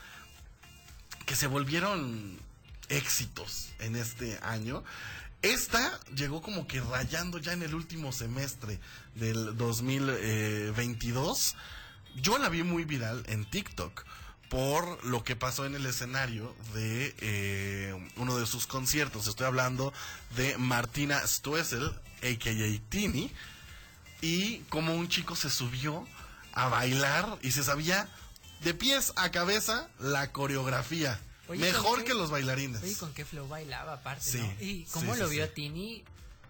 que 1.26 1.36
se 1.36 1.48
volvieron 1.48 2.40
éxitos 2.90 3.70
en 3.80 3.96
este 3.96 4.38
año. 4.42 4.84
Esta 5.42 6.00
llegó 6.16 6.42
como 6.42 6.68
que 6.68 6.82
rayando 6.82 7.40
ya 7.40 7.54
en 7.54 7.64
el 7.64 7.74
último 7.74 8.12
semestre 8.12 8.80
del 9.16 9.58
2022. 9.58 11.56
Yo 12.16 12.38
la 12.38 12.50
vi 12.50 12.64
muy 12.64 12.86
viral 12.86 13.24
en 13.28 13.50
TikTok 13.50 14.04
por 14.52 15.02
lo 15.06 15.24
que 15.24 15.38
pasó 15.38 15.66
en 15.66 15.76
el 15.76 15.86
escenario 15.86 16.54
de 16.74 17.16
eh, 17.22 18.10
uno 18.18 18.38
de 18.38 18.46
sus 18.46 18.68
conciertos. 18.68 19.26
Estoy 19.28 19.48
hablando 19.48 19.94
de 20.36 20.58
Martina 20.58 21.26
Stoessel, 21.26 21.86
a.k.a. 22.22 22.90
Tini, 22.90 23.32
y 24.20 24.58
como 24.70 24.94
un 24.94 25.08
chico 25.08 25.38
se 25.38 25.50
subió 25.50 26.06
a 26.52 26.68
bailar 26.68 27.40
y 27.42 27.52
se 27.54 27.64
sabía 27.64 28.10
de 28.62 28.74
pies 28.74 29.14
a 29.16 29.32
cabeza 29.32 29.88
la 30.00 30.34
coreografía. 30.34 31.18
Oye, 31.48 31.62
Mejor 31.62 31.84
¿con 31.84 32.00
qué- 32.00 32.06
que 32.08 32.14
los 32.14 32.30
bailarines. 32.30 32.84
Oye, 32.84 32.96
con 32.98 33.14
qué 33.14 33.24
flow 33.24 33.48
bailaba 33.48 33.94
aparte, 33.94 34.30
Sí, 34.32 34.40
¿no? 34.40 34.54
Y 34.60 34.84
cómo 34.92 35.14
sí, 35.14 35.20
lo 35.22 35.30
sí, 35.30 35.36
vio. 35.36 35.50
Tini, 35.50 36.04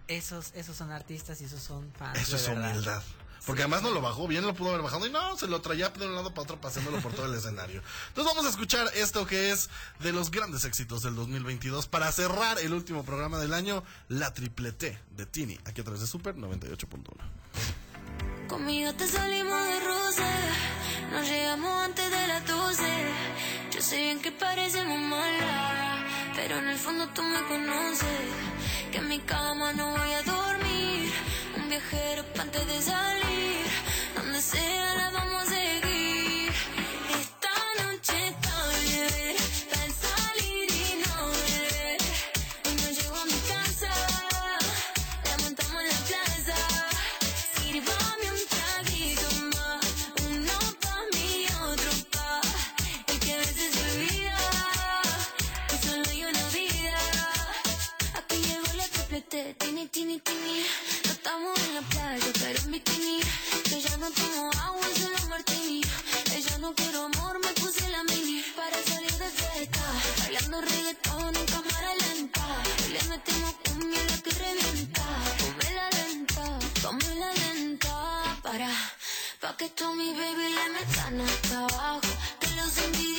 esos, 0.08 0.50
esos 0.56 0.76
son 0.76 0.90
artistas 0.90 1.40
y 1.40 1.44
esos 1.44 1.62
son 1.62 1.88
fans. 1.96 2.18
Eso 2.18 2.34
es 2.34 2.48
verdad. 2.48 2.70
humildad. 2.72 3.02
Porque 3.46 3.62
además 3.62 3.82
no 3.82 3.90
lo 3.90 4.00
bajó, 4.00 4.28
bien 4.28 4.46
lo 4.46 4.54
pudo 4.54 4.70
haber 4.70 4.82
bajado 4.82 5.06
y 5.06 5.10
no, 5.10 5.36
se 5.36 5.48
lo 5.48 5.60
traía 5.60 5.88
de 5.88 6.06
un 6.06 6.14
lado 6.14 6.30
para 6.30 6.42
otro 6.42 6.60
pasándolo 6.60 7.00
por 7.00 7.12
todo 7.12 7.26
el 7.26 7.34
escenario. 7.34 7.82
Entonces 8.08 8.32
vamos 8.32 8.46
a 8.46 8.50
escuchar 8.50 8.88
esto 8.94 9.26
que 9.26 9.50
es 9.50 9.68
de 10.00 10.12
los 10.12 10.30
grandes 10.30 10.64
éxitos 10.64 11.02
del 11.02 11.16
2022 11.16 11.88
para 11.88 12.10
cerrar 12.12 12.58
el 12.58 12.72
último 12.72 13.04
programa 13.04 13.38
del 13.38 13.52
año, 13.52 13.82
la 14.08 14.32
triple 14.32 14.72
T 14.72 14.98
de 15.16 15.26
Tini, 15.26 15.58
aquí 15.64 15.80
a 15.80 15.84
través 15.84 16.00
de 16.00 16.06
Super 16.06 16.36
98.1. 16.36 17.02
Conmigo 18.48 18.94
te 18.94 19.08
salimos 19.08 19.66
de 19.66 19.82
nos 21.12 21.28
llegamos 21.28 21.84
antes 21.84 22.10
de 22.10 22.26
las 22.26 22.46
12. 22.46 22.82
Yo 23.70 23.82
sé 23.82 23.96
bien 23.98 24.20
que 24.20 24.32
parecemos 24.32 24.98
malas, 24.98 26.04
pero 26.34 26.56
en 26.56 26.68
el 26.68 26.78
fondo 26.78 27.06
tú 27.08 27.22
me 27.22 27.42
conoces. 27.48 28.20
Que 28.90 28.98
en 28.98 29.08
mi 29.08 29.18
cama 29.20 29.74
no 29.74 29.90
voy 29.90 30.12
a 30.12 30.22
dormir, 30.22 30.71
un 31.56 31.68
viajero 31.68 32.24
antes 32.38 32.66
de 32.66 32.82
salir. 32.82 33.66
Donde 34.14 34.40
sea 34.40 34.94
la 34.96 35.10
vamos 35.10 35.42
a 35.42 35.46
seguir. 35.46 36.52
Esta 37.20 37.54
noche 37.82 38.28
está 38.28 38.56
bien, 38.86 39.36
para 39.70 39.88
salir 40.04 40.66
y 40.70 41.02
no 41.02 41.26
volver. 41.26 41.98
No 42.80 42.90
llego 42.90 43.16
a 43.16 43.24
mi 43.26 43.40
casa, 43.52 43.90
la 45.24 45.38
montamos 45.42 45.82
en 45.82 45.88
la 45.88 46.00
plaza. 46.08 46.58
Sírvame 47.56 48.26
un 48.36 48.42
traguito 48.54 49.28
más, 49.54 49.84
uno 50.28 50.58
pa' 50.80 51.04
mí, 51.12 51.46
otro 51.70 51.92
pa' 52.12 52.40
el 53.08 53.18
que 53.20 53.32
a 53.32 53.36
veces 53.38 53.68
se 53.74 53.80
olvida 53.90 54.38
que 55.68 55.76
solo 55.86 56.10
hay 56.10 56.24
una 56.24 56.44
vida. 56.48 56.98
Aquí 58.18 58.36
llegó 58.36 58.72
la 58.76 58.86
triplete, 58.88 59.54
tini, 59.58 59.86
tini, 59.88 60.20
tini. 60.20 61.01
Estamos 61.24 61.56
en 61.60 61.74
la 61.76 61.82
playa, 61.82 62.32
pero 62.40 62.58
en 62.58 62.70
bikini. 62.72 63.20
Que 63.62 63.80
ya 63.80 63.96
no 63.96 64.10
tomo 64.10 64.50
agua, 64.60 64.86
solo 64.98 65.28
martini. 65.28 65.80
Ella 66.34 66.58
no 66.58 66.74
quiero 66.74 67.04
amor, 67.04 67.38
me 67.38 67.52
puse 67.60 67.88
la 67.90 68.02
mini 68.02 68.42
para 68.56 68.76
salir 68.82 69.12
de 69.12 69.30
fiesta. 69.30 69.80
Bailando 70.18 70.60
reggaetón 70.62 71.36
en 71.36 71.46
cámara 71.46 71.94
lenta. 72.02 72.42
Hoy 72.82 72.92
le 72.94 73.02
metemos 73.04 73.54
cumbia 73.64 74.02
la 74.10 74.16
que 74.24 74.30
revienta. 74.30 75.04
Come 75.38 75.74
la 75.78 75.90
lenta, 75.90 76.44
come 76.82 77.14
la 77.14 77.32
lenta. 77.34 78.40
Para, 78.42 78.70
pa' 79.40 79.56
que 79.56 79.68
tú 79.68 79.94
mi 79.94 80.12
baby 80.14 80.48
le 80.58 80.68
metan 80.74 81.20
hasta 81.20 81.58
abajo. 81.66 82.00
Que 82.40 82.50
los 82.56 82.76
envidiosos 82.78 83.11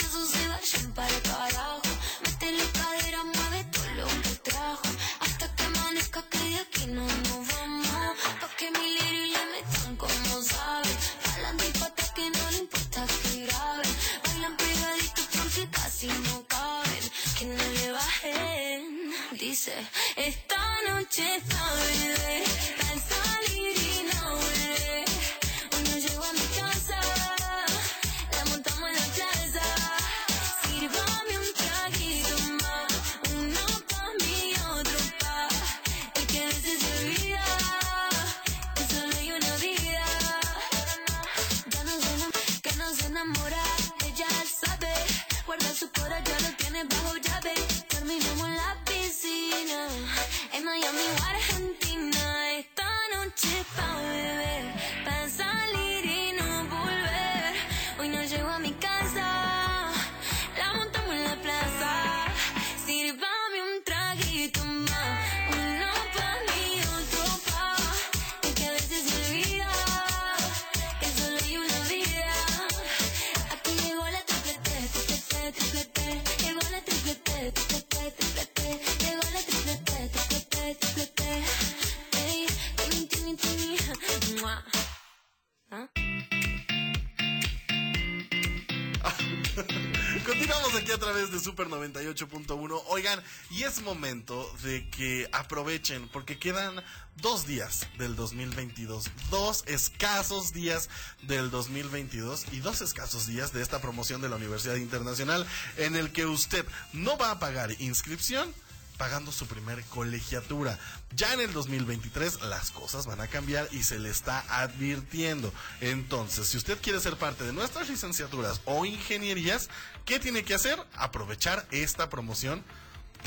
momento 93.84 94.52
de 94.64 94.90
que 94.90 95.30
aprovechen 95.32 96.08
porque 96.10 96.40
quedan 96.40 96.84
dos 97.18 97.46
días 97.46 97.88
del 97.98 98.16
2022, 98.16 99.06
dos 99.30 99.64
escasos 99.68 100.54
días 100.54 100.90
del 101.24 101.52
2022 101.52 102.46
y 102.52 102.60
dos 102.60 102.82
escasos 102.82 103.28
días 103.28 103.54
de 103.54 103.62
esta 103.62 103.82
promoción 103.82 104.22
de 104.22 104.30
la 104.30 104.38
Universidad 104.38 104.76
Internacional 104.76 105.46
en 105.78 105.96
el 105.96 106.12
que 106.12 106.26
usted 106.26 106.66
no 106.94 107.18
va 107.18 107.32
a 107.32 107.40
pagar 107.40 107.72
inscripción 107.80 108.54
pagando 108.98 109.32
su 109.32 109.48
primer 109.48 109.84
colegiatura. 109.86 110.80
Ya 111.16 111.34
en 111.34 111.42
el 111.42 111.54
2023 111.54 112.44
las 112.44 112.72
cosas 112.72 113.06
van 113.06 113.22
a 113.22 113.28
cambiar 113.28 113.68
y 113.72 113.84
se 113.84 114.00
le 114.00 114.10
está 114.10 114.46
advirtiendo. 114.62 115.52
Entonces, 115.82 116.48
si 116.48 116.58
usted 116.58 116.80
quiere 116.82 117.00
ser 117.00 117.18
parte 117.18 117.44
de 117.44 117.54
nuestras 117.54 117.90
licenciaturas 117.90 118.62
o 118.66 118.86
ingenierías, 118.86 119.70
¿qué 120.06 120.20
tiene 120.20 120.44
que 120.44 120.54
hacer? 120.54 120.80
Aprovechar 120.96 121.66
esta 121.72 122.10
promoción 122.10 122.64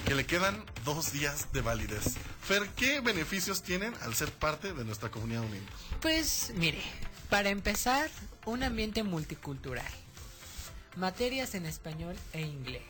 que 0.05 0.15
le 0.15 0.27
quedan 0.27 0.65
dos 0.85 1.13
días 1.13 1.53
de 1.53 1.61
validez. 1.63 2.15
Fer, 2.43 2.69
¿qué 2.77 3.01
beneficios 3.01 3.63
tienen 3.63 3.95
al 4.03 4.15
ser 4.15 4.31
parte 4.31 4.73
de 4.73 4.85
nuestra 4.85 5.11
comunidad 5.11 5.43
unida? 5.43 5.65
Pues 6.01 6.53
mire, 6.55 6.81
para 7.29 7.49
empezar, 7.51 8.09
un 8.45 8.63
ambiente 8.63 9.03
multicultural. 9.03 9.85
Materias 10.97 11.55
en 11.55 11.67
español 11.67 12.17
e 12.33 12.41
inglés. 12.43 12.83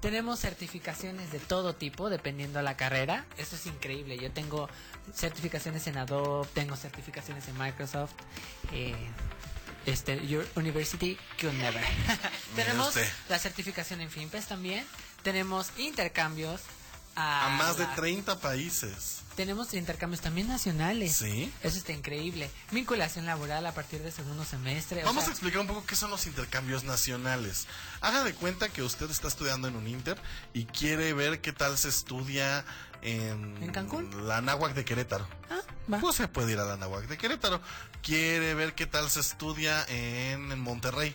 Tenemos 0.00 0.40
certificaciones 0.40 1.30
de 1.30 1.38
todo 1.38 1.74
tipo, 1.76 2.10
dependiendo 2.10 2.58
de 2.58 2.64
la 2.64 2.76
carrera. 2.76 3.24
Eso 3.36 3.54
es 3.54 3.66
increíble. 3.66 4.18
Yo 4.18 4.32
tengo 4.32 4.68
certificaciones 5.14 5.86
en 5.86 5.96
Adobe, 5.98 6.48
tengo 6.54 6.74
certificaciones 6.76 7.46
en 7.46 7.56
Microsoft. 7.58 8.12
eh, 8.72 8.94
este, 9.86 10.24
Your 10.28 10.46
University 10.56 11.18
could 11.40 11.54
never. 11.54 11.82
Tenemos 12.56 12.88
usted. 12.88 13.06
la 13.28 13.38
certificación 13.38 14.00
en 14.00 14.10
FinPes 14.10 14.46
también. 14.46 14.84
Tenemos 15.22 15.68
intercambios 15.78 16.60
a, 17.14 17.46
A 17.46 17.50
más 17.50 17.76
de 17.76 17.84
la- 17.84 17.94
30 17.94 18.40
países. 18.40 19.18
tenemos 19.36 19.72
intercambios 19.74 20.20
también 20.22 20.48
nacionales. 20.48 21.14
Sí. 21.16 21.52
Eso 21.62 21.76
está 21.78 21.92
increíble. 21.92 22.50
Vinculación 22.70 23.26
laboral 23.26 23.64
a 23.66 23.72
partir 23.72 24.02
del 24.02 24.12
segundo 24.12 24.44
semestre. 24.44 25.02
o 25.02 25.06
Vamos 25.06 25.26
a 25.28 25.30
explicar 25.30 25.60
un 25.60 25.66
poco 25.66 25.84
qué 25.86 25.94
son 25.96 26.10
los 26.10 26.26
intercambios 26.26 26.84
nacionales. 26.84 27.66
Haga 28.00 28.24
de 28.24 28.34
cuenta 28.34 28.68
que 28.70 28.82
usted 28.82 29.10
está 29.10 29.28
estudiando 29.28 29.68
en 29.68 29.76
un 29.76 29.86
Inter 29.86 30.18
y 30.54 30.64
quiere 30.64 31.12
ver 31.12 31.40
qué 31.40 31.52
tal 31.52 31.76
se 31.78 31.88
estudia 31.90 32.64
en, 33.02 33.62
¿En 33.62 33.72
Cancún? 33.72 34.26
la 34.26 34.40
Náhuac 34.40 34.74
de 34.74 34.84
Querétaro. 34.84 35.26
Pues 36.00 36.16
se 36.16 36.28
puede 36.28 36.52
ir 36.52 36.58
a 36.60 36.64
la 36.64 36.76
Náhuac 36.76 37.06
de 37.08 37.18
Querétaro. 37.18 37.60
Quiere 38.02 38.54
ver 38.54 38.74
qué 38.74 38.86
tal 38.86 39.10
se 39.10 39.20
estudia 39.20 39.84
en 39.88 40.58
Monterrey. 40.60 41.14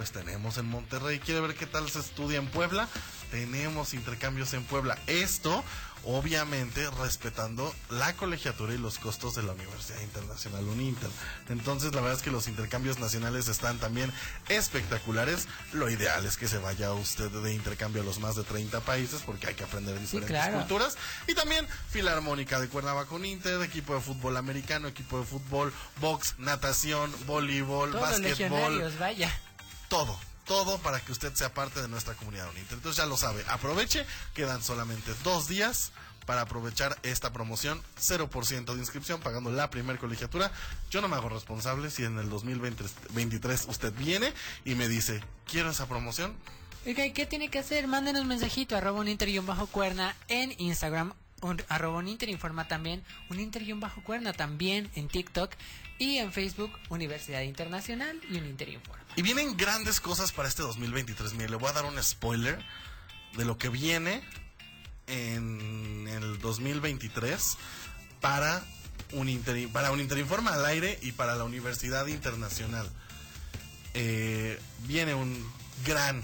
Pues 0.00 0.12
tenemos 0.12 0.56
en 0.56 0.64
Monterrey. 0.64 1.18
Quiere 1.18 1.42
ver 1.42 1.54
qué 1.54 1.66
tal 1.66 1.90
se 1.90 1.98
estudia 1.98 2.38
en 2.38 2.46
Puebla. 2.46 2.88
Tenemos 3.30 3.92
intercambios 3.92 4.54
en 4.54 4.64
Puebla. 4.64 4.96
Esto, 5.06 5.62
obviamente, 6.04 6.88
respetando 7.02 7.74
la 7.90 8.14
colegiatura 8.14 8.72
y 8.72 8.78
los 8.78 8.98
costos 8.98 9.34
de 9.34 9.42
la 9.42 9.52
Universidad 9.52 10.00
Internacional 10.00 10.64
Uninter. 10.64 11.10
Entonces, 11.50 11.94
la 11.94 12.00
verdad 12.00 12.16
es 12.16 12.22
que 12.22 12.30
los 12.30 12.48
intercambios 12.48 12.98
nacionales 12.98 13.48
están 13.48 13.78
también 13.78 14.10
espectaculares. 14.48 15.48
Lo 15.74 15.90
ideal 15.90 16.24
es 16.24 16.38
que 16.38 16.48
se 16.48 16.56
vaya 16.56 16.94
usted 16.94 17.28
de 17.28 17.52
intercambio 17.52 18.00
a 18.00 18.04
los 18.06 18.20
más 18.20 18.36
de 18.36 18.44
30 18.44 18.80
países 18.80 19.20
porque 19.26 19.48
hay 19.48 19.54
que 19.54 19.64
aprender 19.64 20.00
diferentes 20.00 20.30
claro. 20.30 20.60
culturas. 20.60 20.96
Y 21.26 21.34
también 21.34 21.68
Filarmónica 21.90 22.58
de 22.58 22.68
Cuernavaca 22.68 23.14
Uninter, 23.14 23.60
equipo 23.60 23.96
de 23.96 24.00
fútbol 24.00 24.38
americano, 24.38 24.88
equipo 24.88 25.20
de 25.20 25.26
fútbol, 25.26 25.74
box, 26.00 26.36
natación, 26.38 27.14
voleibol, 27.26 27.90
todos 27.90 28.00
los 28.00 28.10
básquetbol 28.22 28.30
legionarios, 28.30 28.98
vaya. 28.98 29.30
Todo, 29.90 30.18
todo 30.46 30.78
para 30.78 31.00
que 31.00 31.12
usted 31.12 31.34
sea 31.34 31.52
parte 31.52 31.82
de 31.82 31.88
nuestra 31.88 32.14
comunidad 32.14 32.48
Uninter. 32.48 32.78
Entonces 32.78 32.96
ya 32.96 33.06
lo 33.06 33.18
sabe, 33.18 33.44
aproveche, 33.48 34.06
quedan 34.32 34.62
solamente 34.62 35.12
dos 35.22 35.48
días 35.48 35.92
para 36.24 36.42
aprovechar 36.42 36.96
esta 37.02 37.32
promoción, 37.32 37.82
0% 38.00 38.72
de 38.72 38.78
inscripción 38.78 39.20
pagando 39.20 39.50
la 39.50 39.68
primer 39.68 39.98
colegiatura. 39.98 40.52
Yo 40.90 41.00
no 41.00 41.08
me 41.08 41.16
hago 41.16 41.28
responsable 41.28 41.90
si 41.90 42.04
en 42.04 42.18
el 42.18 42.30
2023 42.30 43.66
usted 43.68 43.92
viene 43.94 44.32
y 44.64 44.76
me 44.76 44.88
dice, 44.88 45.22
quiero 45.44 45.70
esa 45.70 45.86
promoción, 45.86 46.34
Oiga, 46.86 47.04
¿y 47.04 47.12
qué 47.12 47.26
tiene 47.26 47.50
que 47.50 47.58
hacer? 47.58 47.86
Mándenos 47.86 48.22
un 48.22 48.28
mensajito, 48.28 48.74
arroba 48.74 49.00
un 49.00 49.08
inter 49.08 49.28
y 49.28 49.38
un 49.38 49.44
bajo 49.44 49.66
cuerna 49.66 50.16
en 50.28 50.54
Instagram, 50.56 51.12
un, 51.40 51.62
arroba 51.68 51.98
un 51.98 52.08
informa 52.08 52.68
también, 52.68 53.02
un 53.28 53.40
inter 53.40 53.62
y 53.62 53.72
un 53.72 53.80
bajo 53.80 54.02
cuerna 54.02 54.32
también 54.32 54.90
en 54.94 55.08
TikTok 55.08 55.52
y 55.98 56.16
en 56.16 56.32
Facebook, 56.32 56.72
Universidad 56.88 57.42
Internacional 57.42 58.20
y 58.30 58.38
un 58.38 58.46
inter 58.46 58.68
informa. 58.70 59.04
Y 59.16 59.22
vienen 59.22 59.56
grandes 59.56 60.00
cosas 60.00 60.32
para 60.32 60.48
este 60.48 60.62
2023. 60.62 61.34
Mire, 61.34 61.50
le 61.50 61.56
voy 61.56 61.68
a 61.68 61.72
dar 61.72 61.84
un 61.84 62.02
spoiler 62.02 62.64
de 63.36 63.44
lo 63.44 63.58
que 63.58 63.68
viene 63.68 64.22
en 65.06 66.08
el 66.08 66.38
2023 66.38 67.56
para 68.20 68.62
un 69.12 69.28
Inter, 69.28 69.68
para 69.68 69.90
un 69.90 70.00
Interinforma 70.00 70.54
al 70.54 70.64
aire 70.66 70.98
y 71.02 71.12
para 71.12 71.34
la 71.34 71.44
Universidad 71.44 72.06
Internacional. 72.06 72.88
Eh, 73.94 74.58
viene 74.86 75.14
un 75.14 75.44
gran 75.84 76.22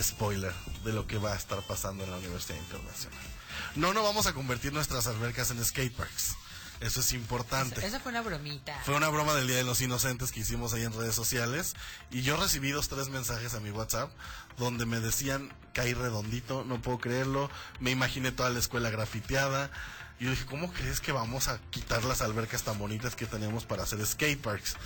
spoiler 0.00 0.52
de 0.84 0.92
lo 0.92 1.06
que 1.06 1.18
va 1.18 1.34
a 1.34 1.36
estar 1.36 1.60
pasando 1.62 2.04
en 2.04 2.10
la 2.10 2.16
Universidad 2.16 2.58
Internacional. 2.58 3.29
No, 3.76 3.92
no 3.92 4.02
vamos 4.02 4.26
a 4.26 4.32
convertir 4.32 4.72
nuestras 4.72 5.06
albercas 5.06 5.50
en 5.50 5.64
skateparks. 5.64 6.36
Eso 6.80 7.00
es 7.00 7.12
importante. 7.12 7.84
Esa 7.86 8.00
fue 8.00 8.10
una 8.10 8.22
bromita. 8.22 8.80
Fue 8.84 8.94
una 8.94 9.08
broma 9.10 9.34
del 9.34 9.46
Día 9.46 9.56
de 9.56 9.64
los 9.64 9.82
Inocentes 9.82 10.32
que 10.32 10.40
hicimos 10.40 10.72
ahí 10.72 10.82
en 10.82 10.94
redes 10.94 11.14
sociales 11.14 11.74
y 12.10 12.22
yo 12.22 12.38
recibí 12.38 12.70
dos, 12.70 12.88
tres 12.88 13.10
mensajes 13.10 13.52
a 13.52 13.60
mi 13.60 13.70
WhatsApp 13.70 14.10
donde 14.56 14.86
me 14.86 14.98
decían, 14.98 15.52
caí 15.74 15.92
redondito, 15.92 16.64
no 16.64 16.80
puedo 16.80 16.98
creerlo, 16.98 17.50
me 17.80 17.90
imaginé 17.90 18.32
toda 18.32 18.48
la 18.48 18.58
escuela 18.58 18.88
grafiteada. 18.88 19.70
Y 20.18 20.24
yo 20.24 20.30
dije, 20.30 20.46
¿cómo 20.46 20.72
crees 20.72 21.00
que 21.00 21.12
vamos 21.12 21.48
a 21.48 21.58
quitar 21.70 22.04
las 22.04 22.22
albercas 22.22 22.62
tan 22.62 22.78
bonitas 22.78 23.14
que 23.14 23.26
tenemos 23.26 23.64
para 23.64 23.82
hacer 23.82 24.04
skateparks? 24.04 24.76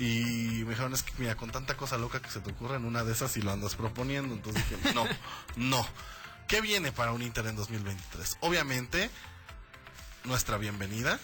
Y 0.00 0.62
me 0.64 0.70
dijeron, 0.70 0.92
es 0.92 1.04
que 1.04 1.12
mira, 1.18 1.36
con 1.36 1.50
tanta 1.50 1.76
cosa 1.76 1.98
loca 1.98 2.20
que 2.20 2.30
se 2.30 2.40
te 2.40 2.50
ocurre 2.50 2.76
en 2.76 2.84
una 2.84 3.04
de 3.04 3.12
esas 3.12 3.36
y 3.36 3.42
lo 3.42 3.52
andas 3.52 3.76
proponiendo. 3.76 4.34
Entonces 4.34 4.64
dije, 4.68 4.92
no, 4.94 5.04
no. 5.56 5.86
¿Qué 6.54 6.60
viene 6.60 6.92
para 6.92 7.10
un 7.10 7.20
Inter 7.20 7.48
en 7.48 7.56
2023? 7.56 8.38
Obviamente, 8.38 9.10
nuestra 10.22 10.56
bienvenida 10.56 11.18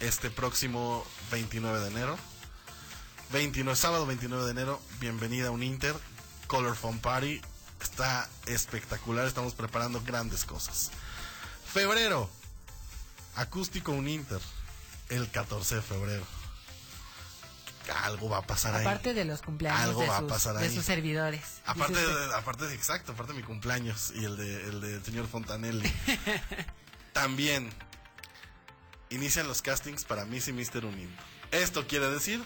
este 0.00 0.30
próximo 0.30 1.06
29 1.30 1.80
de 1.80 1.88
enero. 1.88 2.18
29, 3.30 3.76
sábado 3.76 4.06
29 4.06 4.46
de 4.46 4.50
enero, 4.52 4.80
bienvenida 5.00 5.48
a 5.48 5.50
un 5.50 5.62
Inter, 5.62 5.94
Color 6.46 6.76
Fun 6.76 6.98
Party. 6.98 7.42
Está 7.82 8.26
espectacular, 8.46 9.26
estamos 9.26 9.52
preparando 9.52 10.00
grandes 10.00 10.46
cosas. 10.46 10.92
Febrero, 11.70 12.30
acústico 13.34 13.92
un 13.92 14.08
Inter, 14.08 14.40
el 15.10 15.30
14 15.30 15.74
de 15.74 15.82
febrero. 15.82 16.37
Algo 17.90 18.28
va 18.28 18.38
a 18.38 18.42
pasar 18.46 18.74
ahí. 18.74 18.82
Aparte 18.82 19.14
de 19.14 19.24
los 19.24 19.42
cumpleaños 19.42 19.80
Algo 19.80 20.02
de, 20.02 20.08
va 20.08 20.16
a 20.16 20.20
sus, 20.20 20.28
pasar 20.28 20.56
de 20.56 20.66
ahí. 20.66 20.74
sus 20.74 20.84
servidores. 20.84 21.42
Aparte, 21.66 21.94
de, 21.94 22.34
aparte 22.34 22.66
de, 22.66 22.74
exacto, 22.74 23.12
aparte 23.12 23.32
de 23.32 23.38
mi 23.38 23.44
cumpleaños 23.44 24.12
y 24.14 24.24
el 24.24 24.36
de 24.36 24.68
el 24.68 24.80
del 24.80 25.04
señor 25.04 25.26
Fontanelli. 25.26 25.90
También 27.12 27.70
inician 29.10 29.48
los 29.48 29.62
castings 29.62 30.04
para 30.04 30.24
Miss 30.24 30.48
y 30.48 30.52
Mr. 30.52 30.84
Uninter. 30.84 31.24
Esto 31.50 31.86
quiere 31.86 32.10
decir 32.10 32.42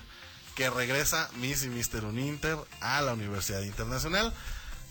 que 0.55 0.71
regresa 0.71 1.29
Miss 1.37 1.65
y 1.65 1.69
Mr. 1.69 2.05
Uninter 2.05 2.57
a 2.81 3.01
la 3.03 3.15
Universidad 3.15 3.63
Internacional, 3.63 4.33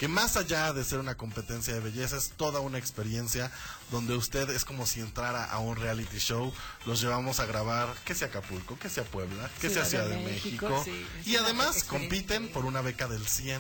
que 0.02 0.08
más 0.08 0.36
allá 0.36 0.74
de 0.74 0.84
ser 0.84 0.98
una 0.98 1.14
competencia 1.14 1.76
de 1.76 1.80
belleza 1.80 2.18
es 2.18 2.32
toda 2.32 2.60
una 2.60 2.80
experiencia 2.80 3.52
donde 3.92 4.16
usted 4.16 4.50
es 4.50 4.66
como 4.66 4.88
si 4.88 5.00
entrara 5.00 5.46
a 5.46 5.60
un 5.60 5.76
reality 5.76 6.18
show, 6.18 6.52
los 6.88 7.02
llevamos 7.02 7.40
a 7.40 7.46
grabar, 7.46 7.88
que 8.04 8.16
sea 8.16 8.30
Acapulco, 8.30 8.80
que 8.80 8.90
sea 8.90 9.04
Puebla, 9.04 9.48
que 9.60 9.70
sea 9.70 9.86
Ciudad 9.86 10.08
de 10.08 10.18
México, 10.18 10.82
sí, 10.84 11.06
y 11.26 11.36
además 11.36 11.84
compiten 11.84 12.48
por 12.48 12.66
una 12.66 12.82
beca 12.82 13.08
del 13.08 13.24
100% 13.24 13.60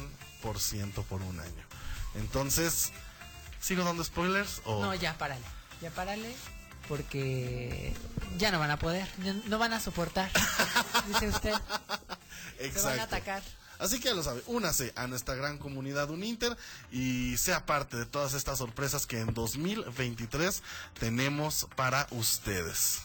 por 1.08 1.22
un 1.22 1.40
año. 1.40 1.64
Entonces, 2.16 2.92
¿sigo 3.60 3.84
dando 3.84 4.04
spoilers? 4.04 4.64
O... 4.66 4.82
No, 4.82 4.96
ya 4.96 5.16
párale. 5.20 5.46
Ya 5.80 5.92
párale. 5.92 6.36
Porque 6.88 7.94
ya 8.40 8.52
no 8.52 8.58
van 8.58 8.72
a 8.72 8.80
poder. 8.80 9.08
no 9.46 9.60
van 9.60 9.74
a 9.74 9.80
soportar. 9.80 10.32
dice 11.08 11.28
usted. 11.28 11.54
Se 11.54 11.60
van 11.60 11.60
a 11.60 12.66
Exacto. 12.66 13.02
atacar. 13.04 13.44
Así 13.82 14.00
que 14.00 14.10
ya 14.10 14.14
lo 14.14 14.22
sabe, 14.24 14.44
únase 14.46 14.94
a 14.96 15.08
nuestra 15.08 15.36
gran 15.36 15.58
comunidad 15.58 16.10
Uninter 16.12 16.56
y 16.92 17.36
sea 17.38 17.66
parte 17.66 17.98
de 17.98 18.06
todas 18.06 18.34
estas 18.36 18.60
sorpresas 18.60 19.08
que 19.08 19.20
en 19.20 19.34
2023 19.34 20.62
tenemos 21.00 21.68
para 21.76 22.08
ustedes. 22.12 23.00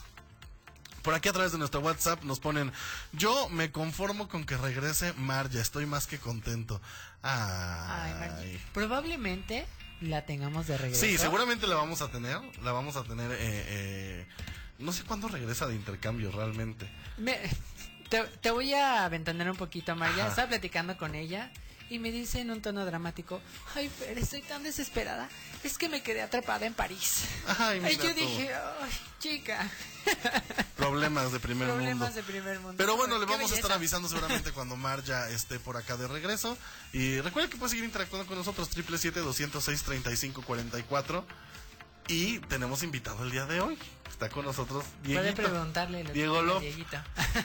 Por 1.01 1.13
aquí 1.13 1.29
a 1.29 1.33
través 1.33 1.51
de 1.53 1.57
nuestro 1.57 1.79
WhatsApp 1.79 2.23
nos 2.23 2.39
ponen, 2.39 2.71
yo 3.13 3.49
me 3.49 3.71
conformo 3.71 4.27
con 4.27 4.45
que 4.45 4.55
regrese 4.57 5.13
Marja, 5.13 5.59
estoy 5.61 5.85
más 5.85 6.05
que 6.05 6.19
contento. 6.19 6.79
Ay, 7.23 8.11
Ay, 8.13 8.29
Margie. 8.29 8.61
Probablemente 8.73 9.65
la 10.01 10.25
tengamos 10.25 10.67
de 10.67 10.77
regreso. 10.77 11.03
Sí, 11.05 11.17
seguramente 11.17 11.65
la 11.65 11.75
vamos 11.75 12.01
a 12.01 12.09
tener. 12.09 12.39
La 12.61 12.71
vamos 12.71 12.97
a 12.97 13.03
tener. 13.03 13.31
Eh, 13.31 13.37
eh, 13.39 14.27
no 14.79 14.91
sé 14.93 15.03
cuándo 15.03 15.27
regresa 15.27 15.65
de 15.65 15.75
intercambio 15.75 16.29
realmente. 16.31 16.87
Me- 17.17 17.39
te, 18.09 18.23
te 18.41 18.51
voy 18.51 18.73
a 18.73 19.07
ventanear 19.09 19.49
un 19.51 19.57
poquito, 19.57 19.95
María. 19.95 20.23
Ajá. 20.23 20.29
Estaba 20.29 20.47
platicando 20.49 20.97
con 20.97 21.15
ella 21.15 21.51
y 21.89 21.99
me 21.99 22.11
dice 22.11 22.41
en 22.41 22.51
un 22.51 22.61
tono 22.61 22.85
dramático: 22.85 23.41
Ay, 23.75 23.89
Fer, 23.89 24.17
estoy 24.17 24.41
tan 24.41 24.63
desesperada. 24.63 25.29
Es 25.63 25.77
que 25.77 25.87
me 25.89 26.01
quedé 26.03 26.21
atrapada 26.21 26.65
en 26.65 26.73
París. 26.73 27.21
Ay, 27.59 27.77
y 27.77 27.81
mira 27.81 28.03
yo 28.03 28.13
tú. 28.13 28.19
dije: 28.19 28.53
Ay, 28.53 28.91
chica. 29.19 29.69
Problemas 30.77 31.33
de 31.33 31.39
primer 31.41 31.67
Problemas 31.67 31.97
mundo. 31.97 32.15
de 32.15 32.23
primer 32.23 32.59
mundo. 32.59 32.75
Pero 32.77 32.95
bueno, 32.95 33.19
le 33.19 33.25
vamos 33.25 33.51
a 33.51 33.55
estar 33.55 33.73
avisando 33.73 34.07
seguramente 34.07 34.53
cuando 34.53 34.77
Mar 34.77 35.03
ya 35.03 35.27
esté 35.29 35.59
por 35.59 35.75
acá 35.75 35.97
de 35.97 36.07
regreso. 36.07 36.57
Y 36.93 37.19
recuerden 37.19 37.51
que 37.51 37.57
puede 37.57 37.71
seguir 37.71 37.83
interactuando 37.83 38.25
con 38.25 38.37
nosotros, 38.37 38.69
777-206-3544. 38.73 41.25
Y 42.07 42.39
tenemos 42.39 42.83
invitado 42.83 43.23
el 43.23 43.31
día 43.31 43.45
de 43.45 43.61
hoy. 43.61 43.77
Está 44.09 44.29
con 44.29 44.45
nosotros 44.45 44.83
Puede 45.03 45.21
Dieguito. 45.21 45.43
preguntarle. 45.43 46.03
lo 46.03 46.07
que 46.07 46.13
Diego. 46.13 46.61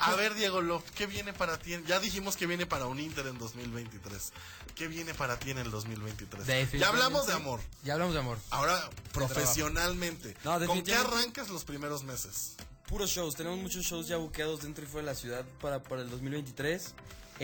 A 0.01 0.15
ver, 0.15 0.35
Diego 0.35 0.63
Lop, 0.63 0.83
¿qué 0.95 1.07
viene 1.07 1.35
para 1.35 1.59
ti? 1.59 1.77
Ya 1.87 2.01
dijimos 2.01 2.37
que 2.37 2.47
viene 2.47 2.65
para 2.65 2.87
un 2.87 2.99
Inter 2.99 3.27
en 3.27 3.37
2023. 3.39 4.33
¿Qué 4.75 4.89
viene 4.89 5.13
para 5.13 5.39
ti 5.39 5.51
en 5.51 5.59
el 5.59 5.71
2023? 5.71 6.73
Ya 6.73 6.89
hablamos 6.89 7.27
de 7.27 7.35
amor. 7.35 7.61
Ya 7.85 7.93
hablamos 7.95 8.15
de 8.15 8.21
amor. 8.21 8.39
Ahora, 8.51 8.89
profesionalmente. 9.13 10.35
No, 10.45 10.65
¿Con 10.65 10.83
qué 10.83 10.95
arrancas 10.95 11.51
los 11.51 11.65
primeros 11.65 12.05
meses? 12.05 12.55
Puros 12.89 13.11
shows, 13.11 13.35
tenemos 13.37 13.59
muchos 13.59 13.85
shows 13.85 14.07
ya 14.09 14.17
buqueados 14.17 14.63
dentro 14.63 14.85
y 14.85 14.87
fuera 14.87 15.07
de 15.09 15.13
la 15.13 15.19
ciudad 15.19 15.45
para, 15.61 15.83
para 15.83 16.03
el 16.03 16.11
2023. 16.11 16.95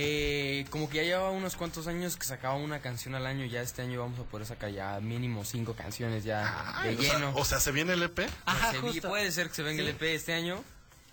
Eh, 0.01 0.65
como 0.71 0.89
que 0.89 0.99
ya 0.99 1.03
llevaba 1.03 1.31
unos 1.33 1.57
cuantos 1.57 1.89
años 1.89 2.17
que 2.17 2.25
sacaba 2.25 2.55
una 2.55 2.79
canción 2.81 3.17
al 3.17 3.27
año, 3.27 3.45
ya 3.47 3.63
este 3.63 3.83
año 3.83 3.99
vamos 3.99 4.21
a 4.21 4.23
poder 4.23 4.47
sacar 4.47 4.71
ya 4.71 5.01
mínimo 5.01 5.45
cinco 5.45 5.75
canciones 5.75 6.23
ya 6.23 6.43
de 6.85 6.91
Ay, 6.91 6.95
o 6.97 7.03
sea- 7.03 7.15
lleno. 7.15 7.33
o 7.35 7.45
sea, 7.45 7.59
¿se 7.59 7.73
viene 7.73 7.95
el 7.95 8.03
EP? 8.05 8.29
Se 8.71 8.81
vi- 8.81 9.01
puede 9.01 9.33
ser 9.33 9.49
que 9.49 9.55
se 9.57 9.63
venga 9.65 9.83
el 9.83 9.89
EP 9.89 10.15
este 10.15 10.35
año. 10.35 10.63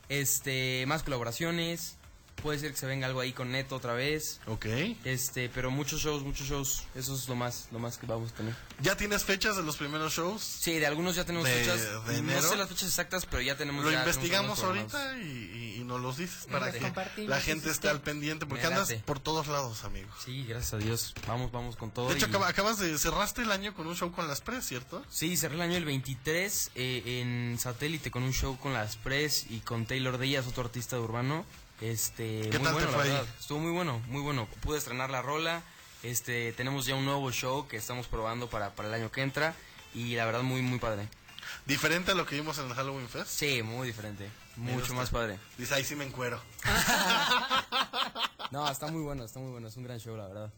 Este, 0.08 0.86
más 0.88 1.02
colaboraciones. 1.02 1.98
Puede 2.42 2.60
ser 2.60 2.72
que 2.72 2.78
se 2.78 2.86
venga 2.86 3.08
algo 3.08 3.22
ahí 3.22 3.34
con 3.34 3.52
Neto 3.52 3.76
otra 3.76 3.94
vez. 3.94 4.40
Ok. 4.46 4.66
Este, 5.04 5.50
pero 5.50 5.72
muchos 5.72 6.02
shows, 6.02 6.22
muchos 6.24 6.48
shows. 6.48 6.84
Eso 6.94 7.16
es 7.16 7.28
lo 7.28 7.36
más, 7.36 7.68
lo 7.72 7.80
más 7.80 7.98
que 7.98 8.06
vamos 8.06 8.32
a 8.32 8.36
tener. 8.36 8.56
¿Ya 8.82 8.96
tienes 8.96 9.24
fechas 9.24 9.56
de 9.56 9.64
los 9.64 9.78
primeros 9.78 10.14
shows? 10.14 10.44
Sí, 10.44 10.78
de 10.78 10.86
algunos 10.86 11.16
ya 11.16 11.24
tenemos 11.26 11.48
De- 11.48 11.54
fechas. 11.56 11.82
de 11.82 11.92
no 11.94 12.12
enero. 12.32 12.48
sé 12.48 12.56
las 12.56 12.70
fechas 12.70 12.90
exactas, 12.90 13.26
pero 13.26 13.42
ya 13.42 13.56
tenemos. 13.58 13.84
Lo 13.84 13.90
ya 13.92 14.00
investigamos 14.00 14.60
ahorita 14.64 15.18
y, 15.18 15.24
y- 15.24 15.76
y 15.82 15.84
nos 15.86 16.00
los 16.02 16.18
dices 16.18 16.46
para 16.52 16.72
que 16.72 17.26
la 17.28 17.42
gente 17.42 17.72
esté 17.72 17.90
al 17.90 18.02
pendiente, 18.02 18.46
porque 18.46 18.66
andas 18.68 18.94
por 19.06 19.20
todos 19.20 19.48
lados, 19.48 19.84
amigo. 19.84 20.10
Sí, 20.24 20.46
gracias 20.48 20.74
a 20.74 20.78
Dios. 20.78 21.14
Vamos, 21.28 21.52
vamos 21.52 21.76
con 21.78 21.90
todo. 21.92 22.10
De 22.10 22.16
hecho, 22.16 22.28
y- 22.28 22.30
acaba- 22.30 22.48
acabas 22.48 22.78
de 22.80 22.96
cerraste 22.98 23.42
el 23.42 23.52
año 23.52 23.74
con 23.74 23.88
un 23.88 23.96
show 23.96 24.12
con 24.12 24.28
las 24.28 24.42
Press, 24.42 24.66
¿cierto? 24.68 25.04
Sí, 25.10 25.36
cerré 25.38 25.56
el 25.56 25.62
año 25.62 25.78
el 25.78 25.86
23 25.86 26.72
eh, 26.76 27.22
en 27.22 27.58
satélite 27.60 28.12
con 28.12 28.22
un 28.24 28.34
show 28.34 28.58
con 28.60 28.74
las 28.74 28.98
Press 28.98 29.46
y 29.50 29.60
con 29.62 29.86
Taylor 29.88 30.18
Díaz, 30.20 30.46
otro 30.48 30.64
artista 30.64 30.96
de 30.98 31.02
urbano. 31.02 31.46
Este, 31.82 32.50
¿Qué 32.50 32.60
muy 32.60 32.68
tal 32.68 32.78
te 32.78 32.86
la 32.86 32.92
fue 32.92 33.04
ahí? 33.04 33.28
Estuvo 33.40 33.60
muy 33.60 33.72
bueno, 33.72 34.02
muy 34.08 34.22
bueno. 34.22 34.48
Pude 34.62 34.78
estrenar 34.78 35.10
la 35.10 35.22
rola. 35.22 35.64
Este, 36.04 36.54
tenemos 36.54 36.86
ya 36.86 36.96
un 36.96 37.06
nuevo 37.06 37.32
show 37.32 37.68
que 37.68 37.78
estamos 37.78 38.08
probando 38.08 38.50
para, 38.50 38.76
para 38.76 38.88
el 38.90 38.94
año 38.94 39.12
que 39.12 39.22
entra 39.22 39.56
y 39.94 40.16
la 40.16 40.26
verdad 40.26 40.44
muy 40.44 40.62
muy 40.62 40.80
padre. 40.80 41.08
¿Diferente 41.66 42.12
a 42.12 42.16
lo 42.16 42.26
que 42.26 42.36
vimos 42.36 42.58
en 42.60 42.68
el 42.68 42.74
Halloween 42.74 43.10
Fest? 43.10 43.28
Sí, 43.28 43.64
muy 43.64 43.88
diferente. 43.88 44.30
Mucho 44.56 44.94
más 44.94 45.10
padre. 45.10 45.40
Dice, 45.58 45.74
ahí 45.74 45.84
sí 45.84 45.96
me 45.96 46.06
encuero. 46.06 46.42
No, 48.52 48.70
está 48.70 48.88
muy 48.88 49.02
bueno, 49.02 49.26
está 49.26 49.40
muy 49.40 49.52
bueno. 49.52 49.68
Es 49.68 49.76
un 49.76 49.84
gran 49.84 50.00
show, 50.00 50.16
la 50.16 50.28
verdad. 50.28 50.54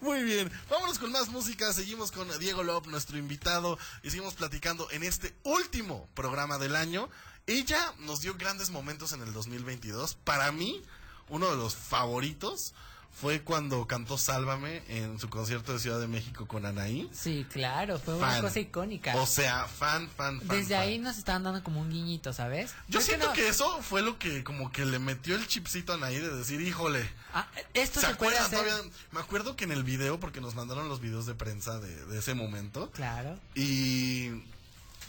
Muy 0.00 0.22
bien, 0.22 0.50
vámonos 0.70 0.98
con 0.98 1.12
más 1.12 1.28
música. 1.28 1.72
Seguimos 1.72 2.12
con 2.12 2.26
Diego 2.38 2.62
Lop, 2.62 2.86
nuestro 2.86 3.18
invitado, 3.18 3.78
y 4.02 4.10
seguimos 4.10 4.34
platicando 4.34 4.88
en 4.90 5.02
este 5.02 5.34
último 5.42 6.08
programa 6.14 6.58
del 6.58 6.76
año. 6.76 7.10
Ella 7.46 7.92
nos 8.00 8.20
dio 8.20 8.34
grandes 8.36 8.70
momentos 8.70 9.12
en 9.12 9.22
el 9.22 9.32
2022. 9.32 10.14
Para 10.24 10.52
mí, 10.52 10.80
uno 11.28 11.50
de 11.50 11.56
los 11.56 11.74
favoritos 11.74 12.72
fue 13.20 13.42
cuando 13.42 13.86
cantó 13.86 14.16
Sálvame 14.16 14.82
en 14.88 15.18
su 15.18 15.28
concierto 15.28 15.74
de 15.74 15.78
Ciudad 15.80 16.00
de 16.00 16.06
México 16.08 16.46
con 16.48 16.64
Anaí. 16.64 17.10
Sí, 17.12 17.46
claro, 17.52 17.98
fue 17.98 18.14
una 18.14 18.40
cosa 18.40 18.58
icónica. 18.60 19.14
O 19.16 19.26
sea, 19.26 19.66
fan, 19.66 20.08
fan, 20.16 20.40
fan. 20.40 20.48
Desde 20.56 20.74
fan. 20.76 20.82
ahí 20.84 20.98
nos 20.98 21.18
estaban 21.18 21.42
dando 21.42 21.62
como 21.62 21.80
un 21.80 21.90
guiñito, 21.90 22.32
¿sabes? 22.32 22.70
Yo 22.88 23.00
Creo 23.00 23.02
siento 23.02 23.26
no- 23.26 23.32
que 23.34 23.48
eso 23.48 23.82
fue 23.82 24.00
lo 24.00 24.18
que 24.18 24.42
como 24.44 24.72
que 24.72 24.86
le 24.86 24.98
metió 24.98 25.34
el 25.34 25.46
chipcito 25.46 25.92
a 25.92 25.96
Anaí 25.96 26.16
de 26.20 26.34
decir, 26.34 26.60
híjole. 26.62 27.06
Ah, 27.34 27.46
esto 27.74 28.00
¿Se 28.00 28.06
se, 28.06 28.14
puede 28.14 28.38
hacer. 28.38 28.60
todavía? 28.60 28.90
Me 29.10 29.20
acuerdo 29.20 29.56
que 29.56 29.64
en 29.64 29.72
el 29.72 29.84
video, 29.84 30.18
porque 30.18 30.40
nos 30.40 30.54
mandaron 30.54 30.88
los 30.88 31.00
videos 31.00 31.26
de 31.26 31.34
prensa 31.34 31.80
de, 31.80 32.06
de 32.06 32.18
ese 32.18 32.32
momento. 32.34 32.90
Claro. 32.92 33.38
Y 33.54 34.30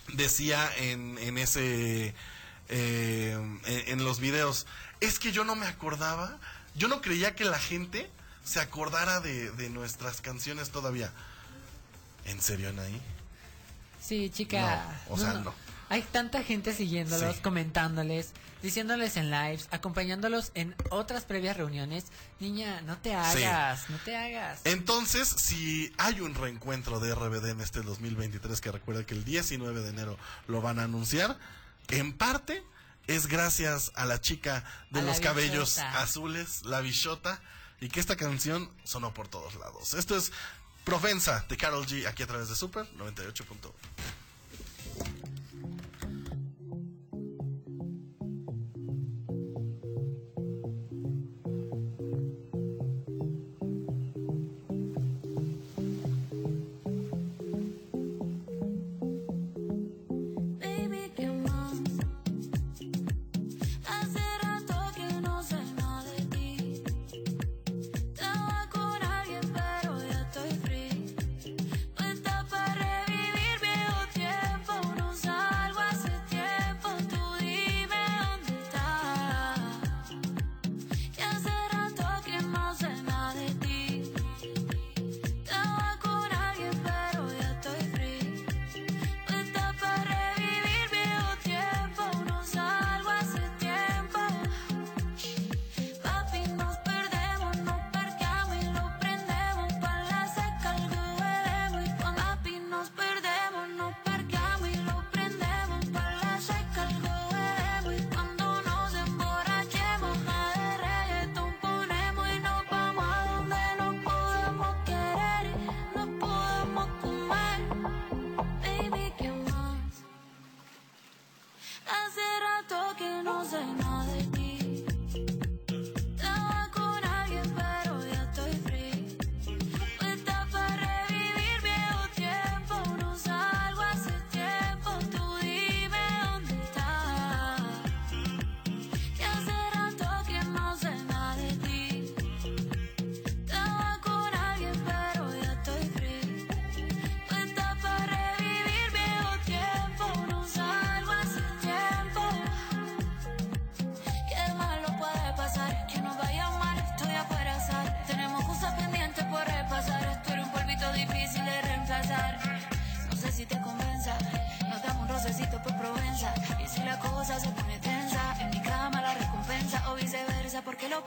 decía 0.10 0.70
en, 0.78 1.18
en 1.20 1.38
ese. 1.38 2.14
eh, 2.70 3.32
en, 3.32 3.62
en 3.66 4.04
los 4.04 4.20
videos. 4.20 4.66
Es 5.00 5.20
que 5.20 5.32
yo 5.32 5.44
no 5.44 5.56
me 5.56 5.68
acordaba. 5.68 6.38
Yo 6.76 6.88
no 6.88 7.02
creía 7.02 7.36
que 7.36 7.46
la 7.46 7.60
gente 7.60 8.10
se 8.44 8.60
acordara 8.60 9.20
de, 9.20 9.52
de 9.52 9.70
nuestras 9.70 10.22
canciones 10.22 10.70
todavía. 10.72 11.12
¿En 12.26 12.42
serio, 12.42 12.70
Anaí? 12.70 13.02
Sí, 14.02 14.30
chica. 14.34 14.86
No, 15.08 15.16
o 15.16 15.18
sea, 15.18 15.34
no. 15.34 15.54
Hay 15.90 16.02
tanta 16.02 16.44
gente 16.44 16.74
siguiéndolos, 16.74 17.36
Sí. 17.36 17.42
comentándoles, 17.42 18.32
diciéndoles 18.62 19.16
en 19.18 19.30
lives, 19.30 19.68
acompañándolos 19.72 20.52
en 20.56 20.76
otras 20.90 21.26
previas 21.26 21.56
reuniones. 21.58 22.06
Niña, 22.40 22.82
no 22.82 22.98
te 22.98 23.14
hagas, 23.14 23.90
no 23.90 23.98
te 23.98 24.16
hagas. 24.16 24.62
Entonces, 24.64 25.28
si 25.28 25.94
hay 25.98 26.22
un 26.22 26.34
reencuentro 26.36 27.00
de 27.00 27.14
RBD 27.14 27.50
en 27.52 27.62
este 27.62 27.82
2023, 27.82 28.60
que 28.62 28.72
recuerda 28.72 29.06
que 29.06 29.14
el 29.14 29.24
19 29.24 29.82
de 29.82 29.90
enero 29.90 30.18
lo 30.48 30.62
van 30.62 30.80
a 30.80 30.84
anunciar, 30.86 31.38
en 31.90 32.14
parte 32.14 32.64
es 33.08 33.28
gracias 33.28 33.92
a 33.96 34.06
la 34.06 34.22
chica 34.22 34.64
de 34.90 35.02
A 35.02 35.04
los 35.04 35.20
cabellos 35.20 35.78
azules, 35.78 36.64
la 36.66 36.80
bichota, 36.82 37.42
y 37.82 37.90
que 37.90 38.00
esta 38.00 38.16
canción 38.16 38.72
sonó 38.86 39.14
por 39.14 39.28
todos 39.28 39.56
lados. 39.56 39.94
Esto 39.94 40.16
es 40.16 40.32
Profensa 40.86 41.46
de 41.50 41.58
Carol 41.58 41.86
G 41.86 42.08
aquí 42.08 42.24
a 42.24 42.28
través 42.28 42.48
de 42.48 42.56
Super 42.56 42.86
98.1. 42.96 43.74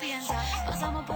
¿por 0.06 0.12
qué 0.12 0.18
lo 0.18 0.26
piensas? 0.26 0.66
Pasamos 0.66 1.04
por 1.04 1.15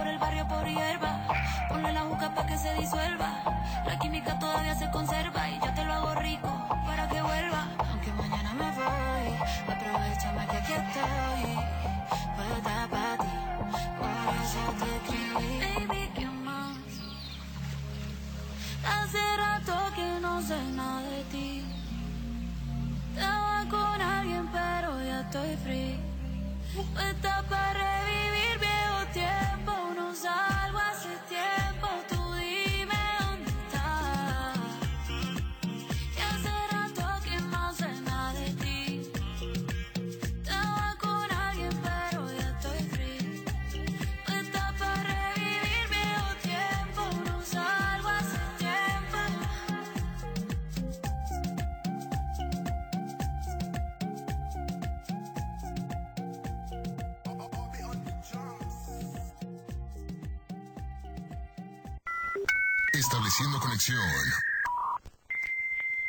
Estableciendo 62.93 63.59
conexión. 63.59 63.99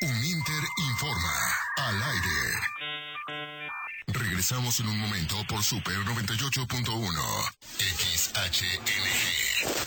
Uninter 0.00 0.62
informa 0.88 1.32
al 1.76 2.02
aire. 2.02 2.58
Regresamos 4.08 4.80
en 4.80 4.88
un 4.88 4.98
momento 4.98 5.36
por 5.46 5.62
Super 5.62 5.96
98.1. 5.98 7.54
XHNG. 7.78 8.90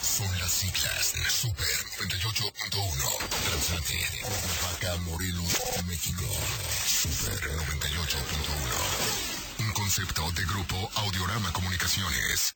Son 0.02 0.40
las 0.40 0.52
siglas 0.52 1.16
Super 1.28 1.68
98.1. 2.00 3.18
Transmite 3.44 4.08
Vaca 4.64 4.96
Morelos, 5.02 5.62
México. 5.88 6.24
Super 6.88 7.44
98.1. 7.44 9.66
Un 9.66 9.74
concepto 9.74 10.32
de 10.32 10.46
grupo 10.46 10.90
Audiorama 10.96 11.52
Comunicaciones. 11.52 12.56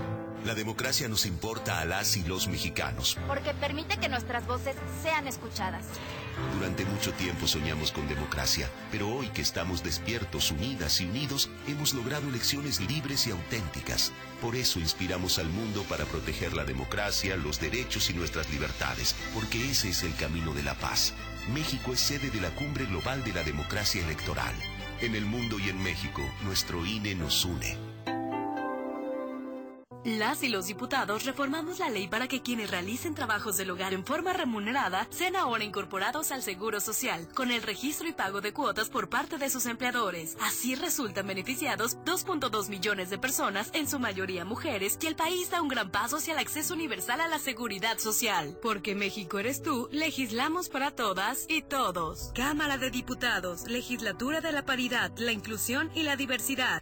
La 0.45 0.55
democracia 0.55 1.07
nos 1.07 1.27
importa 1.27 1.81
a 1.81 1.85
las 1.85 2.17
y 2.17 2.23
los 2.23 2.47
mexicanos. 2.47 3.15
Porque 3.27 3.53
permite 3.53 3.97
que 3.97 4.09
nuestras 4.09 4.47
voces 4.47 4.75
sean 5.03 5.27
escuchadas. 5.27 5.85
Durante 6.57 6.83
mucho 6.83 7.13
tiempo 7.13 7.45
soñamos 7.45 7.91
con 7.91 8.07
democracia, 8.07 8.67
pero 8.91 9.07
hoy 9.07 9.27
que 9.27 9.41
estamos 9.41 9.83
despiertos, 9.83 10.49
unidas 10.49 10.99
y 10.99 11.05
unidos, 11.05 11.49
hemos 11.67 11.93
logrado 11.93 12.27
elecciones 12.27 12.79
libres 12.79 13.27
y 13.27 13.31
auténticas. 13.31 14.11
Por 14.41 14.55
eso 14.55 14.79
inspiramos 14.79 15.37
al 15.37 15.47
mundo 15.47 15.83
para 15.83 16.05
proteger 16.05 16.53
la 16.53 16.63
democracia, 16.63 17.37
los 17.37 17.59
derechos 17.59 18.09
y 18.09 18.15
nuestras 18.15 18.49
libertades, 18.49 19.15
porque 19.35 19.69
ese 19.69 19.89
es 19.89 20.01
el 20.01 20.15
camino 20.15 20.55
de 20.55 20.63
la 20.63 20.73
paz. 20.73 21.13
México 21.53 21.93
es 21.93 21.99
sede 21.99 22.31
de 22.31 22.41
la 22.41 22.49
Cumbre 22.55 22.85
Global 22.85 23.23
de 23.23 23.33
la 23.33 23.43
Democracia 23.43 24.03
Electoral. 24.03 24.55
En 25.01 25.13
el 25.13 25.25
mundo 25.25 25.59
y 25.59 25.69
en 25.69 25.81
México, 25.83 26.23
nuestro 26.43 26.83
INE 26.83 27.13
nos 27.13 27.45
une. 27.45 27.90
Las 30.03 30.41
y 30.41 30.49
los 30.49 30.65
diputados 30.65 31.25
reformamos 31.25 31.77
la 31.77 31.89
ley 31.91 32.07
para 32.07 32.27
que 32.27 32.41
quienes 32.41 32.71
realicen 32.71 33.13
trabajos 33.13 33.57
del 33.57 33.69
hogar 33.69 33.93
en 33.93 34.03
forma 34.03 34.33
remunerada 34.33 35.07
sean 35.11 35.35
ahora 35.35 35.63
incorporados 35.63 36.31
al 36.31 36.41
Seguro 36.41 36.79
Social, 36.79 37.27
con 37.35 37.51
el 37.51 37.61
registro 37.61 38.07
y 38.07 38.13
pago 38.13 38.41
de 38.41 38.51
cuotas 38.51 38.89
por 38.89 39.09
parte 39.09 39.37
de 39.37 39.51
sus 39.51 39.67
empleadores. 39.67 40.37
Así 40.41 40.73
resultan 40.73 41.27
beneficiados 41.27 41.97
2.2 41.99 42.69
millones 42.69 43.11
de 43.11 43.19
personas, 43.19 43.69
en 43.73 43.87
su 43.87 43.99
mayoría 43.99 44.43
mujeres, 44.43 44.97
y 45.01 45.05
el 45.05 45.15
país 45.15 45.51
da 45.51 45.61
un 45.61 45.67
gran 45.67 45.91
paso 45.91 46.17
hacia 46.17 46.33
el 46.33 46.39
acceso 46.39 46.73
universal 46.73 47.21
a 47.21 47.27
la 47.27 47.37
seguridad 47.37 47.99
social. 47.99 48.57
Porque 48.59 48.95
México 48.95 49.37
eres 49.37 49.61
tú, 49.61 49.87
legislamos 49.91 50.69
para 50.69 50.89
todas 50.89 51.45
y 51.47 51.61
todos. 51.61 52.31
Cámara 52.33 52.79
de 52.79 52.89
Diputados, 52.89 53.67
Legislatura 53.67 54.41
de 54.41 54.51
la 54.51 54.65
Paridad, 54.65 55.11
la 55.17 55.31
Inclusión 55.31 55.91
y 55.93 56.01
la 56.01 56.15
Diversidad. 56.15 56.81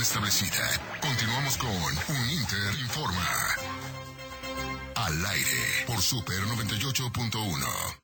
Establecida. 0.00 0.80
Continuamos 1.00 1.56
con 1.58 1.70
Uninter 1.70 2.74
Informa. 2.80 3.28
Al 4.94 5.26
aire 5.26 5.84
por 5.86 6.00
Super 6.00 6.40
98.1. 6.42 8.01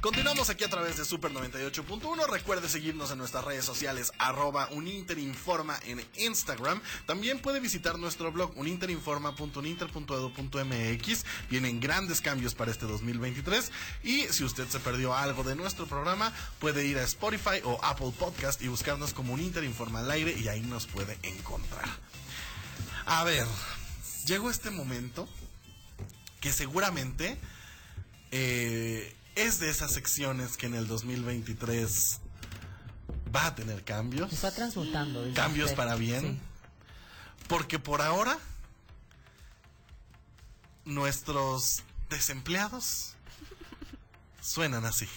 Continuamos 0.00 0.48
aquí 0.50 0.62
a 0.62 0.68
través 0.68 0.98
de 0.98 1.04
Super 1.04 1.32
98.1. 1.32 2.28
Recuerde 2.28 2.68
seguirnos 2.68 3.10
en 3.10 3.18
nuestras 3.18 3.44
redes 3.44 3.64
sociales, 3.64 4.12
arroba 4.18 4.68
uninterinforma 4.70 5.76
en 5.84 6.00
Instagram. 6.16 6.80
También 7.06 7.40
puede 7.40 7.58
visitar 7.60 7.98
nuestro 7.98 8.30
blog 8.30 8.52
uninterinforma.uninter.edu.mx. 8.56 11.24
Vienen 11.50 11.80
grandes 11.80 12.20
cambios 12.20 12.54
para 12.54 12.70
este 12.70 12.84
2023. 12.86 13.72
Y 14.04 14.24
si 14.24 14.44
usted 14.44 14.68
se 14.68 14.80
perdió 14.80 15.14
algo 15.14 15.42
de 15.42 15.56
nuestro 15.56 15.86
programa, 15.86 16.30
puede 16.60 16.84
ir 16.86 16.98
a 16.98 17.02
Spotify 17.02 17.62
o 17.64 17.80
Apple 17.82 18.12
Podcast 18.16 18.62
y 18.62 18.68
buscarnos 18.68 19.12
como 19.14 19.32
Uninter 19.32 19.64
Informa 19.64 20.00
al 20.00 20.10
aire 20.10 20.36
y 20.38 20.48
ahí 20.48 20.60
nos 20.60 20.86
puede 20.86 21.18
encontrar. 21.22 21.88
A 23.06 23.24
ver, 23.24 23.46
llegó 24.26 24.50
este 24.50 24.68
momento 24.70 25.26
que 26.40 26.52
seguramente... 26.52 27.38
Eh, 28.32 29.14
es 29.36 29.60
de 29.60 29.70
esas 29.70 29.92
secciones 29.92 30.56
que 30.56 30.66
en 30.66 30.74
el 30.74 30.86
2023 30.88 32.18
va 33.34 33.46
a 33.46 33.54
tener 33.54 33.84
cambios. 33.84 34.30
Se 34.30 34.34
está 34.36 34.50
transmutando. 34.50 35.22
dice 35.24 35.36
Cambios 35.36 35.66
usted. 35.66 35.76
para 35.76 35.94
bien. 35.94 36.22
Sí. 36.22 37.46
Porque 37.48 37.78
por 37.78 38.02
ahora 38.02 38.38
nuestros 40.84 41.82
desempleados 42.08 43.14
suenan 44.40 44.84
así. 44.84 45.08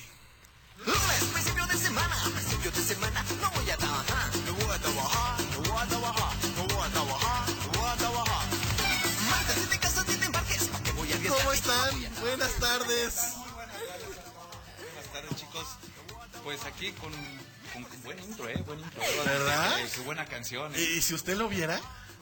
Lunes, 0.86 1.24
principio 1.34 1.66
de 1.68 1.78
semana, 1.78 2.16
principio 2.34 2.72
de 2.72 2.82
semana, 2.84 3.24
no 3.42 3.52
voy 3.52 3.70
a 3.70 3.78
trabajar, 3.78 4.36
no 4.46 4.54
voy 4.54 4.76
a 4.76 4.80
trabajar, 4.80 5.42
no 5.42 5.58
voy 5.62 5.82
a 5.82 5.86
trabajar, 5.88 6.36
no 6.56 6.64
voy 6.68 6.84
a 6.84 6.90
trabajar, 6.90 7.50
no 7.50 7.80
voy 7.80 7.90
a 7.90 7.96
trabajar. 7.96 8.48
Martes, 9.30 9.56
si 9.56 9.70
te 9.70 9.80
casas, 9.80 10.06
si 10.08 10.16
te 10.18 10.26
embarques, 10.26 10.68
¿pa' 10.70 10.84
qué 10.84 10.92
voy 10.94 11.12
a 11.12 11.16
arriesgar? 11.16 11.38
¿Cómo 11.40 11.52
están? 11.52 12.22
Buenas 12.22 12.56
tardes. 12.56 13.34
Pues 16.44 16.64
aquí 16.66 16.92
con, 16.94 17.12
con 17.74 17.86
buen 18.04 18.20
intro, 18.24 18.48
¿eh? 18.50 18.64
Buen 18.66 18.80
intro. 18.80 19.02
¿Verdad? 19.26 19.78
Qué, 19.78 19.90
qué 19.92 20.00
buena 20.02 20.26
canción. 20.26 20.74
¿eh? 20.76 20.80
Y 20.98 21.02
si 21.02 21.14
usted 21.14 21.36
lo 21.38 21.48
viera, 21.50 21.80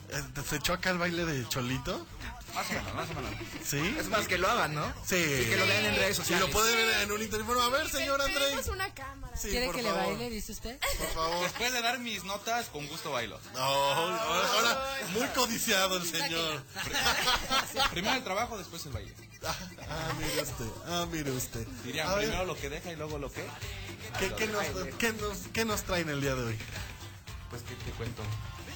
Eh, 0.10 0.24
¿Se 0.50 0.56
echó 0.56 0.72
acá 0.74 0.92
el 0.92 0.98
baile 0.98 1.26
de 1.26 1.46
Cholito? 1.50 2.06
Más 2.56 2.66
o 2.70 2.74
menos, 2.74 2.94
más 2.96 3.10
o 3.10 3.14
menos. 3.16 3.32
¿Sí? 3.66 3.96
Es 4.00 4.08
más 4.08 4.26
que 4.26 4.38
lo 4.38 4.50
hagan, 4.50 4.74
¿no? 4.74 4.88
Sí. 5.06 5.18
Y 5.18 5.50
que 5.50 5.58
lo 5.58 5.68
vean 5.68 5.84
en 5.86 5.96
redes 5.96 6.12
Y 6.12 6.16
sociales. 6.22 6.48
lo 6.48 6.52
puede 6.54 6.74
ver 6.76 7.02
en 7.02 7.12
un 7.12 7.22
interfono. 7.22 7.60
A 7.62 7.70
ver, 7.70 7.90
señor 7.90 8.22
Andrés. 8.22 8.40
Tenemos 8.42 8.68
una 8.70 8.94
cámara. 8.94 9.36
Sí, 9.36 9.50
¿Quiere 9.50 9.70
que 9.70 9.84
favor. 9.84 10.02
le 10.02 10.08
baile, 10.08 10.30
dice 10.30 10.54
usted? 10.54 10.80
Por 10.98 11.08
favor. 11.14 11.44
Después 11.44 11.74
de 11.74 11.82
dar 11.82 12.00
mis 12.00 12.24
notas, 12.24 12.68
con 12.68 12.88
gusto 12.88 13.12
bailo. 13.12 13.38
No, 13.54 13.60
ahora, 13.60 14.18
ahora 14.54 14.98
muy 15.12 15.28
codiciado 15.36 15.98
el 15.98 16.10
señor. 16.10 16.64
Primero 17.92 18.16
el 18.16 18.24
trabajo, 18.24 18.58
después 18.58 18.86
el 18.86 18.94
baile. 18.94 19.14
Ah, 19.46 20.14
mire 20.20 20.42
usted. 20.42 20.66
Ah, 20.88 21.06
mire 21.12 21.32
usted. 21.32 21.68
Dirían 21.84 22.08
A 22.10 22.16
ver, 22.16 22.26
primero 22.28 22.46
lo 22.46 22.56
que 22.56 22.70
deja 22.70 22.92
y 22.92 22.96
luego 22.96 23.18
lo 23.18 23.32
que. 23.32 23.46
¿qué, 24.20 24.34
qué 24.36 24.48
nos, 24.48 24.64
qué, 24.98 25.14
nos, 25.14 25.38
¿Qué 25.54 25.66
nos 25.66 25.84
traen 25.84 26.10
el 26.10 26.22
día 26.22 26.36
de 26.36 26.44
hoy? 26.44 26.58
Pues 27.50 27.62
que 27.64 27.76
te 27.76 27.92
cuento. 27.92 28.22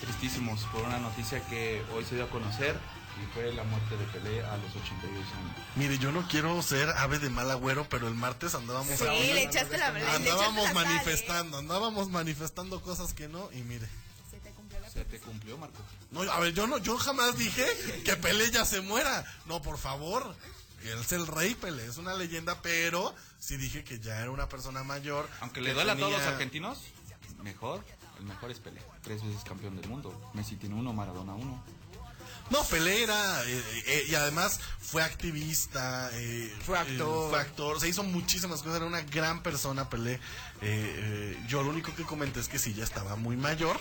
Tristísimos 0.01 0.62
por 0.66 0.84
una 0.84 0.97
noticia 0.99 1.45
que 1.47 1.84
hoy 1.93 2.03
se 2.05 2.16
dio 2.16 2.24
a 2.26 2.30
conocer 2.30 2.76
y 3.22 3.34
fue 3.34 3.51
la 3.53 3.64
muerte 3.64 3.95
de 3.97 4.05
Pelé 4.05 4.43
a 4.43 4.57
los 4.57 4.76
82 4.76 5.12
años. 5.12 5.55
Mire, 5.76 5.97
yo 5.99 6.12
no 6.12 6.28
quiero 6.28 6.59
ser 6.64 6.89
ave 6.89 7.20
de 7.20 7.30
mal 7.30 7.51
agüero, 7.51 7.88
pero 7.89 8.07
el 8.07 8.16
martes 8.16 8.55
andábamos 8.55 8.97
Sí, 8.97 9.05
aquí- 9.05 9.34
le 9.34 9.43
echaste 9.43 9.78
la- 9.78 9.91
le 9.91 9.99
echaste 10.01 10.16
andábamos 10.32 10.64
la 10.66 10.74
sal, 10.74 10.84
¿eh? 10.84 10.86
manifestando, 10.88 11.57
andábamos 11.59 12.09
manifestando 12.09 12.82
cosas 12.82 13.14
que 13.14 13.28
no 13.28 13.49
y 13.51 13.57
mire. 13.62 13.88
Se 14.92 15.06
te 15.06 15.20
cumplió, 15.20 15.58
Marco. 15.58 15.82
No, 16.12 16.22
a 16.22 16.39
ver, 16.39 16.54
yo 16.54 16.68
no, 16.68 16.78
yo 16.78 16.98
jamás 16.98 17.38
dije 17.38 17.66
que 18.04 18.16
Pelé 18.18 18.52
ya 18.52 18.66
se 18.66 18.82
muera. 18.82 19.26
No, 19.46 19.62
por 19.62 19.78
favor. 19.78 20.36
Él 20.84 20.98
es 21.00 21.12
el 21.12 21.28
rey 21.28 21.54
Pelé, 21.56 21.86
es 21.86 21.98
una 21.98 22.14
leyenda, 22.16 22.62
pero 22.62 23.14
sí 23.39 23.56
dije 23.56 23.84
que 23.84 24.00
ya 24.00 24.20
era 24.20 24.32
una 24.32 24.50
persona 24.50 24.84
mayor. 24.84 25.30
Aunque 25.42 25.62
le 25.62 25.68
que 25.70 25.74
duele 25.76 25.92
a 25.92 25.96
todos 25.96 26.12
los 26.12 26.20
tenía- 26.20 26.34
argentinos, 26.34 26.80
mejor. 27.44 27.86
El 28.20 28.26
mejor 28.26 28.52
es 28.52 28.60
Pelé. 28.60 28.82
Tres 29.04 29.24
veces 29.24 29.44
campeón 29.44 29.76
del 29.80 29.88
mundo. 29.88 30.32
Messi 30.34 30.56
tiene 30.58 30.76
uno, 30.76 30.92
Maradona 30.92 31.34
uno. 31.36 31.64
No, 32.50 32.64
Pelé 32.66 33.04
era, 33.04 33.44
eh, 33.46 33.64
eh, 33.86 34.06
y 34.10 34.16
además 34.16 34.60
fue 34.80 35.04
activista, 35.04 36.10
eh, 36.14 36.54
Fue 36.66 36.78
actor. 36.78 37.28
eh, 37.28 37.30
fue 37.30 37.39
actor, 37.39 37.80
se 37.80 37.88
hizo 37.88 38.04
muchísimas 38.04 38.62
cosas, 38.62 38.78
era 38.78 38.86
una 38.86 39.02
gran 39.04 39.42
persona 39.42 39.89
Pelé. 39.89 40.16
Eh, 40.16 40.20
eh, 40.62 41.46
yo 41.48 41.64
lo 41.64 41.70
único 41.70 41.96
que 41.96 42.04
comenté 42.04 42.42
es 42.42 42.50
que 42.50 42.60
sí, 42.60 42.74
ya 42.74 42.84
estaba 42.84 43.16
muy 43.16 43.38
mayor 43.38 43.80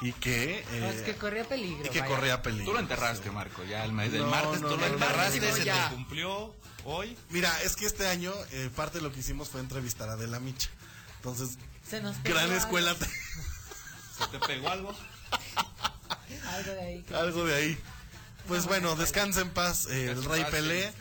y 0.00 0.12
que... 0.12 0.58
eh, 0.60 0.66
No, 0.80 0.86
es 0.90 1.02
que 1.02 1.16
corría 1.16 1.44
peligro. 1.48 1.86
y 1.86 1.88
que 1.90 2.00
vaya. 2.00 2.14
corría 2.14 2.42
peligro. 2.42 2.66
Tú 2.66 2.72
lo 2.74 2.80
enterraste, 2.80 3.30
Marco. 3.30 3.64
Ya 3.64 3.84
el, 3.84 3.92
mes 3.92 4.12
del 4.12 4.22
No, 4.22 4.28
martes 4.30 4.60
no, 4.60 4.68
tú 4.68 4.76
no, 4.76 4.86
lo 4.86 4.92
enterraste, 4.94 5.52
se 5.52 5.64
ya. 5.64 5.88
te 5.88 5.94
cumplió 5.94 6.54
hoy. 6.84 7.16
Mira, 7.30 7.60
es 7.62 7.76
que 7.76 7.86
este 7.86 8.06
año 8.08 8.32
eh, 8.52 8.70
parte 8.76 8.98
de 8.98 9.02
lo 9.04 9.12
que 9.12 9.20
hicimos 9.20 9.48
fue 9.48 9.60
entrevistar 9.60 10.08
a 10.08 10.12
Adela 10.12 10.38
Micha. 10.40 10.68
Entonces, 11.16 11.58
Se 11.88 12.00
nos 12.02 12.16
pegó 12.18 12.34
gran 12.34 12.50
algo. 12.50 12.58
escuela, 12.58 12.94
¿Se 12.94 14.26
te 14.30 14.38
pegó 14.46 14.68
algo? 14.68 14.94
Algo 16.54 16.72
de 16.72 16.80
ahí. 16.80 17.04
algo 17.14 17.44
de 17.44 17.54
ahí. 17.54 17.78
Pues 18.48 18.66
bueno, 18.66 18.94
descansa 18.96 19.40
en 19.40 19.50
paz 19.50 19.86
eh, 19.90 20.10
el 20.10 20.24
Rey 20.24 20.44
Pelé. 20.50 20.92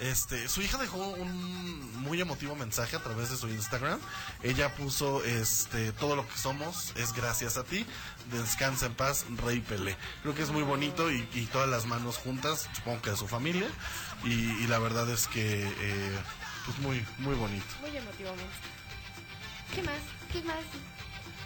Este, 0.00 0.48
su 0.48 0.60
hija 0.60 0.76
dejó 0.76 0.98
un 0.98 2.02
muy 2.02 2.20
emotivo 2.20 2.56
mensaje 2.56 2.96
a 2.96 3.02
través 3.02 3.30
de 3.30 3.36
su 3.36 3.48
Instagram. 3.48 4.00
Ella 4.42 4.74
puso 4.74 5.24
este 5.24 5.92
todo 5.92 6.16
lo 6.16 6.28
que 6.28 6.36
somos 6.36 6.92
es 6.96 7.12
gracias 7.12 7.56
a 7.56 7.64
ti. 7.64 7.86
Descansa 8.32 8.86
en 8.86 8.94
paz, 8.94 9.24
Rey 9.44 9.60
Pelé. 9.60 9.96
Creo 10.22 10.34
que 10.34 10.42
es 10.42 10.50
muy 10.50 10.62
bonito 10.62 11.12
y, 11.12 11.28
y 11.34 11.46
todas 11.46 11.68
las 11.68 11.86
manos 11.86 12.16
juntas, 12.16 12.68
supongo 12.74 13.02
que 13.02 13.10
de 13.10 13.16
su 13.16 13.28
familia. 13.28 13.68
Y, 14.24 14.32
y 14.32 14.66
la 14.66 14.78
verdad 14.78 15.08
es 15.10 15.28
que 15.28 15.62
eh, 15.62 16.18
pues 16.66 16.78
muy 16.78 17.06
muy 17.18 17.34
bonito. 17.36 17.66
Muy 17.80 17.96
emotivo. 17.96 18.30
¿Qué 19.74 19.82
más? 19.82 20.00
¿Qué 20.32 20.42
más? 20.42 20.64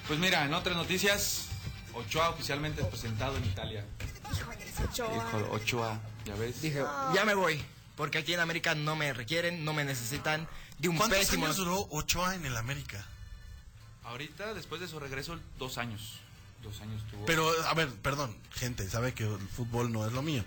Pues 0.07 0.19
mira, 0.19 0.45
en 0.45 0.55
otras 0.55 0.75
noticias, 0.75 1.49
Ochoa 1.93 2.31
oficialmente 2.31 2.83
presentado 2.85 3.37
en 3.37 3.45
Italia. 3.45 3.85
Ochoa. 4.91 5.17
Hijo, 5.17 5.49
Ochoa, 5.51 6.01
ya 6.25 6.35
ves. 6.37 6.63
Dije, 6.63 6.83
ya 7.15 7.25
me 7.27 7.35
voy. 7.35 7.63
Porque 7.99 8.19
aquí 8.19 8.33
en 8.33 8.39
América 8.41 8.75
no 8.77 8.95
me 8.97 9.13
requieren, 9.13 9.65
no 9.65 9.75
me 9.75 9.85
necesitan. 9.85 10.49
De 10.79 10.89
un 10.89 10.97
¿Cuántos 10.97 11.19
pésimo. 11.19 11.45
años 11.47 11.57
duró 11.57 11.89
Ochoa 11.91 12.37
en 12.37 12.47
el 12.47 12.57
América? 12.57 13.05
Ahorita, 14.05 14.55
después 14.55 14.81
de 14.81 14.87
su 14.87 15.01
regreso, 15.01 15.39
dos 15.59 15.77
años. 15.79 16.21
Dos 16.63 16.81
años 16.81 17.03
tuvo. 17.11 17.27
Pero, 17.27 17.51
a 17.67 17.75
ver, 17.75 17.89
perdón, 17.97 18.37
gente, 18.55 18.89
sabe 18.89 19.13
que 19.15 19.25
el 19.25 19.49
fútbol 19.49 19.93
no 19.93 20.07
es 20.07 20.13
lo 20.13 20.23
mío. 20.23 20.45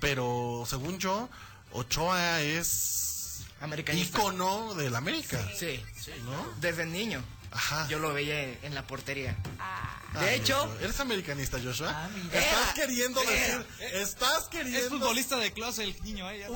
Pero, 0.00 0.64
según 0.66 0.98
yo, 0.98 1.28
Ochoa 1.72 2.40
es 2.40 3.44
Americanista. 3.60 4.18
ícono 4.18 4.74
del 4.74 4.94
América. 4.96 5.46
Sí, 5.54 5.82
¿No? 6.24 6.52
desde 6.60 6.86
niño. 6.86 7.22
Ajá. 7.54 7.86
Yo 7.88 8.00
lo 8.00 8.12
veía 8.12 8.42
en 8.42 8.74
la 8.74 8.84
portería. 8.86 9.36
Ah, 9.60 10.00
De 10.20 10.34
hecho, 10.34 10.58
Joshua, 10.58 10.82
¿eres 10.82 11.00
americanista, 11.00 11.58
Joshua? 11.62 11.88
Ah. 11.94 12.08
Estás 12.32 12.42
Era, 12.52 12.74
queriendo 12.74 13.22
era. 13.22 13.30
decir, 13.30 13.66
estás 13.94 14.44
queriendo... 14.48 14.78
es 14.80 14.88
futbolista 14.88 15.36
de 15.36 15.52
clase 15.52 15.84
el 15.84 16.02
niño, 16.02 16.28
¿eh? 16.30 16.46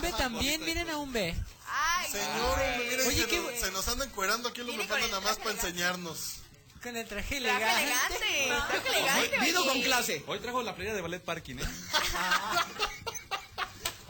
B 0.00 0.08
es 0.08 0.16
también, 0.16 0.64
miren 0.64 0.88
a 0.90 0.96
un 0.98 1.12
B. 1.12 1.34
Ay, 1.70 2.10
Señor, 2.12 2.58
miren, 2.78 3.06
Oye, 3.08 3.22
se, 3.22 3.26
qué 3.28 3.38
nos, 3.40 3.60
se 3.60 3.70
nos 3.72 3.88
anda 3.88 4.04
encuerando 4.04 4.48
aquí 4.48 4.60
con 4.60 4.70
el 4.70 5.10
nada 5.10 5.20
más 5.20 5.38
para 5.38 5.50
enseñarnos. 5.50 6.36
Con 6.82 6.96
el 6.96 7.06
traje 7.08 7.40
Traje 7.40 7.58
elegante. 7.58 8.48
Traje 8.68 8.88
elegante. 8.88 9.38
vino 9.40 9.64
con 9.64 9.82
clase. 9.82 10.22
Hoy 10.28 10.38
trajo 10.38 10.62
la 10.62 10.76
playa 10.76 10.94
de 10.94 11.00
ballet 11.00 11.22
parking, 11.22 11.56
¿eh? 11.56 11.64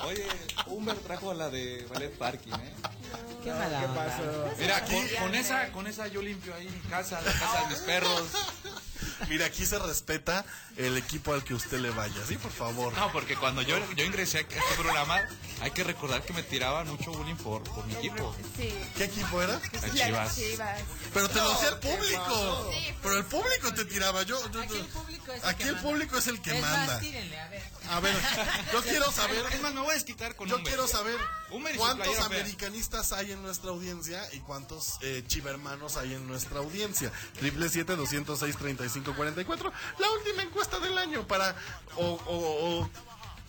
Oye, 0.04 0.26
Humber 0.66 0.96
trajo 0.96 1.34
la 1.34 1.50
de 1.50 1.86
ballet 1.90 2.16
parking, 2.16 2.52
¿eh? 2.52 2.74
Qué 3.42 3.50
mala 3.50 3.84
onda. 3.84 4.54
Mira, 4.58 4.84
con, 4.84 5.08
con 5.20 5.34
esa, 5.34 5.72
con 5.72 5.86
esa 5.86 6.06
yo 6.06 6.22
limpio 6.22 6.54
ahí 6.54 6.68
mi 6.68 6.90
casa, 6.90 7.20
la 7.20 7.32
casa 7.32 7.62
de 7.62 7.66
mis 7.68 7.78
perros. 7.80 8.28
Mira, 9.28 9.46
aquí 9.46 9.66
se 9.66 9.78
respeta 9.78 10.44
el 10.76 10.96
equipo 10.96 11.32
al 11.34 11.42
que 11.44 11.54
usted 11.54 11.78
le 11.80 11.90
vaya, 11.90 12.14
¿sí? 12.26 12.36
Por 12.36 12.52
favor. 12.52 12.92
No, 12.94 13.10
porque 13.12 13.36
cuando 13.36 13.62
yo, 13.62 13.76
yo 13.94 14.04
ingresé 14.04 14.38
a 14.38 14.40
este 14.42 14.60
programa, 14.76 15.20
hay 15.60 15.70
que 15.72 15.82
recordar 15.84 16.22
que 16.22 16.32
me 16.32 16.42
tiraban 16.42 16.86
mucho 16.88 17.10
bullying 17.12 17.34
por, 17.36 17.62
por 17.64 17.84
mi 17.86 17.94
equipo. 17.94 18.34
Sí. 18.56 18.72
¿Qué 18.96 19.04
equipo 19.04 19.42
era? 19.42 19.60
Las 19.72 19.92
chivas. 19.94 20.34
chivas. 20.36 20.80
Pero 21.12 21.28
te 21.28 21.34
lo 21.36 21.52
hacía 21.52 21.68
el 21.70 21.78
público. 21.78 22.70
Pero 23.02 23.16
el 23.18 23.24
público 23.24 23.74
te 23.74 23.84
tiraba. 23.84 24.22
Yo, 24.22 24.38
yo- 24.50 24.60
Aquí 24.60 24.74
yo- 24.74 24.80
el 24.80 24.86
público 24.86 25.32
es 25.32 25.42
el 25.42 25.48
aquí 25.48 25.62
que 25.62 25.68
el 25.68 25.74
manda. 25.74 25.88
público 25.90 26.18
es 26.18 26.26
el 26.26 26.40
que 26.42 26.50
es 26.56 26.60
manda. 26.60 26.86
Más, 26.86 27.00
tírenle, 27.00 27.40
a 27.40 27.48
ver. 27.48 27.62
A 27.90 28.00
ver, 28.00 28.16
yo 28.72 28.82
quiero 28.82 29.10
saber. 29.12 29.44
Es 29.52 29.60
más, 29.62 29.72
me 29.74 29.80
voy 29.80 29.90
a 29.90 29.94
desquitar 29.94 30.36
con 30.36 30.48
Yo 30.48 30.62
quiero 30.62 30.86
saber 30.86 31.16
cuántos 31.76 32.18
americanistas 32.20 33.12
hay 33.12 33.32
en 33.32 33.42
nuestra 33.42 33.70
audiencia 33.70 34.22
y 34.32 34.40
cuántos 34.40 34.98
eh, 35.00 35.24
chivermanos 35.26 35.96
hay 35.96 36.14
en 36.14 36.26
nuestra 36.26 36.58
audiencia. 36.58 37.10
Triple 37.38 37.68
siete 37.68 37.96
doscientos 37.96 38.40
seis 38.40 38.56
treinta 38.56 38.84
y 38.84 38.88
cinco 38.90 39.07
La 39.98 40.10
última 40.10 40.42
encuesta 40.42 40.78
del 40.78 40.96
año 40.98 41.26
para 41.26 41.54
o, 41.96 42.04
o- 42.26 42.80
o 42.82 42.90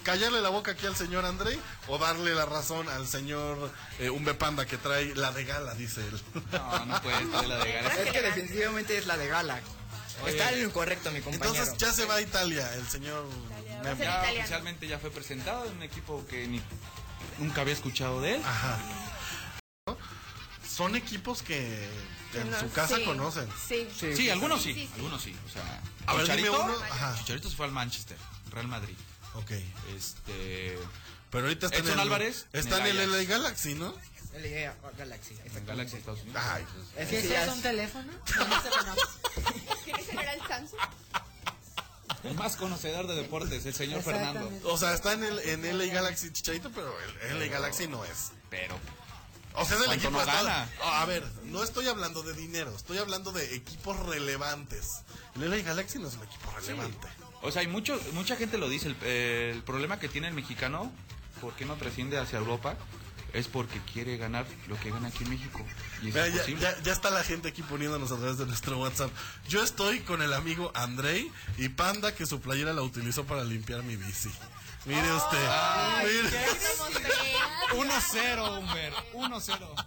callarle 0.03 0.41
la 0.41 0.49
boca 0.49 0.71
aquí 0.71 0.85
al 0.87 0.95
señor 0.95 1.25
André 1.25 1.59
o 1.87 1.97
darle 1.97 2.33
la 2.33 2.45
razón 2.45 2.87
al 2.89 3.05
señor 3.07 3.71
eh, 3.99 4.09
Umbe 4.09 4.33
Panda 4.33 4.65
que 4.65 4.77
trae 4.77 5.13
la 5.15 5.31
de 5.31 5.43
gala, 5.45 5.73
dice 5.75 6.01
él. 6.01 6.21
No, 6.51 6.85
no 6.85 7.01
puede 7.01 7.25
traer 7.25 7.47
la 7.47 7.57
de 7.63 7.71
ganas. 7.73 7.97
Es 7.97 8.11
que 8.11 8.21
definitivamente 8.21 8.97
es 8.97 9.05
la 9.07 9.17
de 9.17 9.27
Gala. 9.27 9.59
Está 10.25 10.51
en 10.51 10.61
lo 10.61 10.67
incorrecto, 10.67 11.11
mi 11.11 11.21
compañero. 11.21 11.49
Entonces 11.63 11.77
ya 11.77 11.93
se 11.93 12.05
va 12.05 12.15
a 12.15 12.21
Italia 12.21 12.73
el 12.75 12.85
señor 12.87 13.25
Memo. 13.83 14.03
Ya 14.03 14.21
oficialmente 14.39 14.85
ya 14.87 14.99
fue 14.99 15.11
presentado 15.11 15.65
en 15.65 15.77
un 15.77 15.83
equipo 15.83 16.25
que 16.27 16.45
ni, 16.47 16.61
nunca 17.37 17.61
había 17.61 17.73
escuchado 17.73 18.19
de 18.19 18.35
él. 18.35 18.41
Ajá. 18.45 18.77
Son 20.67 20.95
equipos 20.95 21.41
que 21.41 21.87
en 22.33 22.51
No, 22.51 22.59
su 22.59 22.69
casa 22.71 22.95
sí. 22.97 23.03
conocen. 23.05 23.47
Sí. 23.67 23.87
Sí, 24.15 24.29
algunos 24.29 24.61
sí, 24.61 24.73
Sí, 24.73 24.81
sí. 24.87 24.91
algunos 24.95 25.21
sí. 25.21 25.35
O 25.47 25.49
sea, 25.51 25.81
A 26.07 26.13
ver, 26.13 26.23
dime 26.25 26.37
Chicharito, 26.37 26.63
uno. 26.63 26.75
Ajá. 26.91 27.15
Chicharito 27.17 27.49
se 27.49 27.55
fue 27.55 27.65
al 27.65 27.71
Manchester, 27.71 28.17
Real 28.51 28.67
Madrid. 28.67 28.95
Ok. 29.35 29.51
Este, 29.95 30.77
Pero 31.31 31.45
ahorita 31.45 31.67
está 31.67 31.77
Edson 31.77 31.87
en 31.89 31.93
el, 31.93 31.99
Álvarez, 32.01 32.47
está 32.53 32.79
en 32.87 32.97
el. 32.97 33.11
LA 33.11 33.23
Galaxy, 33.23 33.73
¿no? 33.75 33.93
LA 34.33 34.73
Galaxy. 34.97 35.35
en. 35.43 35.65
Galaxy 35.65 35.97
Estados 35.97 36.21
Unidos. 36.21 36.41
Ay, 36.45 36.65
Es 36.97 37.07
¿Qué 37.09 37.21
que 37.21 37.35
es 37.43 37.47
un 37.49 37.61
teléfono? 37.61 38.11
No 38.37 38.61
se 38.61 38.69
conoce. 38.69 39.01
¿Quién 39.85 39.95
es 39.97 40.09
el 40.09 40.47
Samsung? 40.47 40.79
El 42.23 42.35
más 42.35 42.57
conocedor 42.57 43.07
de 43.07 43.15
deportes, 43.15 43.65
el 43.65 43.73
señor 43.73 44.01
Fernando. 44.03 44.51
O 44.65 44.77
sea, 44.77 44.93
está 44.93 45.13
en 45.13 45.23
el 45.23 45.39
en 45.39 45.77
LA 45.77 45.85
Galaxy 45.93 46.31
Chicharito, 46.33 46.69
pero 46.71 46.93
el 47.29 47.39
LA 47.39 47.45
Galaxy 47.47 47.87
no 47.87 48.03
es. 48.03 48.31
Pero, 48.49 48.77
O 49.61 49.65
sea, 49.65 49.75
es 49.75 49.81
el 49.81 49.87
¿Cuánto 49.87 50.07
equipo 50.07 50.19
no 50.19 50.25
gana? 50.25 50.69
A 50.83 51.05
ver, 51.05 51.23
no 51.45 51.63
estoy 51.63 51.87
hablando 51.87 52.23
de 52.23 52.33
dinero, 52.33 52.73
estoy 52.75 52.97
hablando 52.97 53.31
de 53.31 53.55
equipos 53.55 53.97
relevantes. 54.05 55.01
El 55.35 55.49
LA 55.49 55.57
Galaxy 55.63 55.99
no 55.99 56.07
es 56.07 56.15
un 56.15 56.23
equipo 56.23 56.51
relevante. 56.55 57.07
o 57.41 57.51
sea, 57.51 57.61
hay 57.61 57.67
mucho, 57.67 57.99
mucha 58.13 58.35
gente 58.35 58.57
lo 58.57 58.69
dice. 58.69 58.87
El, 58.89 59.03
el 59.55 59.63
problema 59.63 59.99
que 59.99 60.09
tiene 60.09 60.27
el 60.27 60.33
mexicano, 60.33 60.91
¿por 61.41 61.53
qué 61.55 61.65
no 61.65 61.75
trasciende 61.75 62.17
hacia 62.17 62.39
Europa? 62.39 62.75
Es 63.31 63.47
porque 63.47 63.79
quiere 63.93 64.17
ganar 64.17 64.47
lo 64.67 64.79
que 64.79 64.89
gana 64.89 65.09
aquí 65.09 65.23
en 65.23 65.29
México. 65.29 65.59
Y 66.01 66.07
es 66.09 66.13
Mira, 66.15 66.21
ya, 66.27 66.33
imposible. 66.33 66.61
ya- 66.61 66.81
ya 66.81 66.91
está 66.91 67.11
la 67.11 67.23
gente 67.23 67.49
aquí 67.49 67.61
poniéndonos 67.61 68.11
a 68.11 68.17
través 68.17 68.39
de 68.39 68.47
nuestro 68.47 68.79
WhatsApp. 68.79 69.11
Yo 69.47 69.63
estoy 69.63 69.99
con 69.99 70.23
el 70.23 70.33
amigo 70.33 70.71
Andrei 70.73 71.31
y 71.59 71.69
Panda 71.69 72.15
que 72.15 72.25
su 72.25 72.41
playera 72.41 72.73
la 72.73 72.81
utilizó 72.81 73.25
para 73.25 73.43
limpiar 73.43 73.83
mi 73.83 73.95
bici. 73.97 74.31
Mire 74.85 75.13
usted. 75.13 75.49
Mire. 76.03 76.47
1-0, 77.71 78.57
Humber. 78.59 78.93
1-0. 79.13 79.85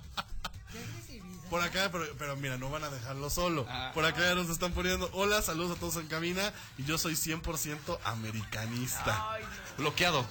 Por 1.50 1.62
acá, 1.62 1.90
pero, 1.92 2.06
pero 2.18 2.34
mira, 2.36 2.56
no 2.56 2.70
van 2.70 2.82
a 2.84 2.88
dejarlo 2.88 3.28
solo. 3.28 3.66
Ah. 3.68 3.90
Por 3.92 4.06
acá 4.06 4.20
ya 4.20 4.34
nos 4.34 4.48
están 4.48 4.72
poniendo, 4.72 5.10
hola, 5.12 5.42
saludos 5.42 5.76
a 5.76 5.80
todos 5.80 5.96
en 5.96 6.06
cabina. 6.06 6.52
Y 6.78 6.84
yo 6.84 6.96
soy 6.96 7.12
100% 7.14 7.98
americanista. 8.04 9.38
Bloqueado. 9.76 10.24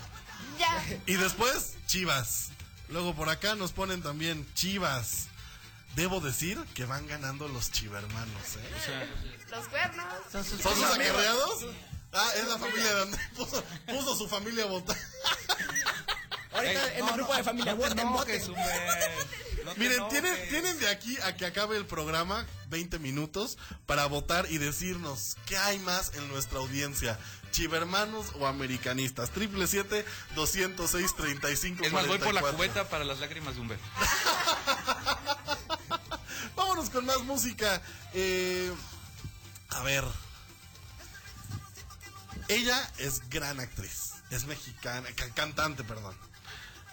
Ya. 0.57 0.84
Y 1.05 1.14
después, 1.18 1.76
Chivas. 1.86 2.49
Luego 2.89 3.14
por 3.14 3.30
acá 3.30 3.53
nos 3.53 3.72
ponen 3.72 4.01
también 4.01 4.51
Chivas. 4.55 5.28
Debo 5.95 6.22
decir 6.22 6.57
que 6.74 6.86
van 6.86 7.05
ganando 7.05 7.47
los 7.47 7.72
chivermanos, 7.72 8.55
¿eh? 8.57 9.09
Los 9.51 9.68
cuernos. 9.68 10.05
Son 10.32 10.43
sus, 10.43 10.62
¿Son 10.62 10.76
sus 10.76 10.86
acarreados? 10.86 11.66
Ah, 12.14 12.30
es 12.36 12.47
la 12.47 12.57
familia 12.57 12.93
de 12.93 13.01
Andrés. 13.03 13.30
Puso, 13.36 13.64
puso 13.88 14.16
su 14.16 14.28
familia 14.28 14.66
a 14.66 14.68
votar. 14.68 14.97
Ahorita 16.53 16.93
en 16.95 17.07
el 17.07 17.14
grupo 17.14 17.36
de 17.36 17.43
familia, 17.43 17.74
voten, 17.74 18.12
voten. 18.12 18.41
Miren, 19.78 20.07
tienen, 20.09 20.49
tienen 20.49 20.80
de 20.80 20.89
aquí 20.89 21.18
a 21.22 21.36
que 21.36 21.45
acabe 21.45 21.78
el 21.78 21.86
programa 21.86 22.45
20 22.70 22.99
minutos 22.99 23.57
para 23.86 24.05
votar 24.07 24.45
y 24.49 24.57
decirnos 24.57 25.38
qué 25.45 25.57
hay 25.57 25.80
más 25.80 26.14
en 26.16 26.28
nuestra 26.28 26.59
audiencia. 26.59 27.18
Chivermanos 27.51 28.28
o 28.39 28.47
americanistas. 28.47 29.30
Triple 29.32 29.68
siete 29.68 30.05
206 30.36 31.16
35 31.16 31.84
Es 31.84 31.93
más, 31.93 32.07
voy 32.07 32.18
por 32.18 32.34
la 32.34 32.41
cubeta 32.41 32.89
para 32.89 33.05
las 33.05 33.20
lágrimas 33.20 33.55
de 33.55 33.62
Humber. 33.62 33.80
Vámonos 36.55 36.89
con 36.89 37.05
más 37.05 37.20
música. 37.20 37.82
Eh, 38.14 38.72
a 39.70 39.84
ver. 39.84 40.03
Ella 42.52 42.91
es 42.97 43.30
gran 43.30 43.60
actriz. 43.60 44.14
Es 44.30 44.45
mexicana. 44.45 45.08
ca- 45.16 45.30
cantante, 45.34 45.84
perdón. 45.84 46.16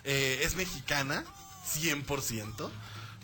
Eh, 0.04 0.40
es 0.42 0.54
mexicana, 0.54 1.24
100%. 1.66 2.70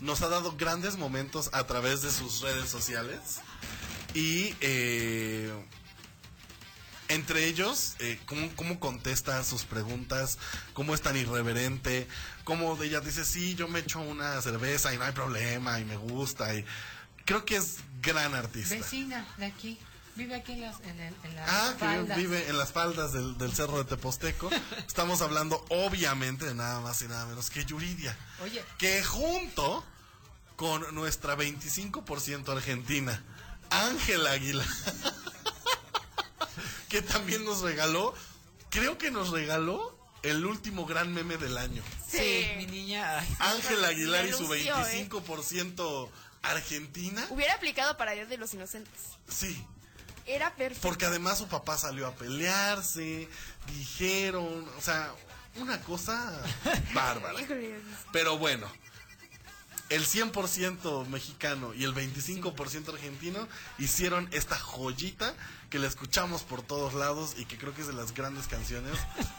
Nos 0.01 0.23
ha 0.23 0.29
dado 0.29 0.57
grandes 0.57 0.97
momentos 0.97 1.51
a 1.53 1.65
través 1.67 2.03
de 2.03 2.11
sus 2.11 2.41
redes 2.41 2.69
sociales. 2.69 3.19
Y 4.15 4.55
eh, 4.61 5.53
entre 7.09 7.47
ellos, 7.47 7.95
eh, 8.01 8.19
cómo, 8.27 8.49
cómo 8.57 8.81
contesta 8.81 9.43
sus 9.45 9.65
preguntas, 9.65 10.39
cómo 10.73 10.95
es 10.95 11.01
tan 11.03 11.17
irreverente, 11.17 12.09
cómo 12.45 12.81
ella 12.83 13.01
dice, 13.01 13.25
sí, 13.25 13.55
yo 13.55 13.69
me 13.69 13.81
echo 13.81 14.01
una 14.01 14.41
cerveza 14.43 14.93
y 14.95 14.99
no 14.99 15.05
hay 15.05 15.13
problema 15.13 15.79
y 15.81 15.85
me 15.85 15.97
gusta. 15.97 16.55
Y 16.55 16.65
creo 17.25 17.45
que 17.45 17.57
es 17.57 17.77
gran 18.01 18.35
artista. 18.35 18.75
Vecina 18.75 19.27
de 19.39 19.47
aquí. 19.47 19.79
Vive 20.17 20.37
aquí 20.37 20.53
en 20.53 20.61
las, 20.61 20.81
en 20.81 21.01
el, 21.01 21.15
en 21.25 21.35
las 21.35 21.49
Ah, 21.51 21.75
que 22.07 22.15
vive 22.15 22.49
en 22.49 22.57
las 22.57 22.71
faldas 22.73 23.13
del, 23.13 23.37
del 23.37 23.53
cerro 23.53 23.79
de 23.79 23.85
Teposteco. 23.85 24.49
Estamos 24.87 25.21
hablando, 25.23 25.65
obviamente, 25.71 26.47
de 26.47 26.55
nada 26.55 26.81
más 26.81 27.03
y 27.03 27.09
nada 27.09 27.27
menos 27.27 27.51
que 27.51 27.65
Yuridia. 27.65 28.17
Oye, 28.43 28.65
Que 28.79 29.03
junto 29.03 29.85
con 30.57 30.95
nuestra 30.95 31.37
25% 31.37 32.49
argentina, 32.49 33.23
Ángela 33.71 34.31
Aguilar, 34.31 34.67
que 36.89 37.03
también 37.03 37.45
nos 37.45 37.61
regaló, 37.63 38.15
creo 38.71 38.99
que 38.99 39.11
nos 39.11 39.31
regaló 39.31 39.99
el 40.23 40.47
último 40.47 40.87
gran 40.87 41.13
meme 41.13 41.37
del 41.39 41.59
año. 41.59 41.83
sí, 42.09 42.47
mi 42.57 42.67
niña. 42.67 43.19
Ángela 43.41 43.89
Aguilar 43.89 44.27
y 44.27 44.33
su 44.33 44.43
lució, 44.47 44.79
¿eh? 44.87 45.09
25% 45.11 46.09
argentina. 46.43 47.27
Hubiera 47.31 47.55
aplicado 47.55 47.97
para 47.97 48.13
Dios 48.13 48.29
de 48.29 48.37
los 48.39 48.55
Inocentes. 48.55 49.01
Sí, 49.29 49.67
Era 50.27 50.55
perfecto. 50.55 50.89
Porque 50.89 51.07
además 51.07 51.39
su 51.39 51.49
papá 51.49 51.77
salió 51.77 52.07
a 52.07 52.15
pelearse, 52.15 53.29
dijeron, 53.77 54.67
o 54.77 54.81
sea, 54.81 55.13
una 55.57 55.81
cosa 55.81 56.43
bárbara. 56.95 57.39
Pero 58.13 58.39
bueno, 58.39 58.67
el 59.91 60.07
100% 60.07 61.07
mexicano 61.09 61.75
y 61.75 61.85
el 61.85 61.95
25% 61.95 62.93
argentino 62.93 63.47
hicieron 63.79 64.29
esta 64.33 64.59
joyita 64.59 65.35
que 65.71 65.79
la 65.79 65.87
escuchamos 65.87 66.43
por 66.43 66.63
todos 66.63 66.95
lados 66.95 67.35
y 67.37 67.45
que 67.45 67.59
creo 67.59 67.75
que 67.75 67.83
es 67.83 67.87
de 67.87 67.93
las 67.93 68.15
grandes 68.15 68.47
canciones 68.47 68.95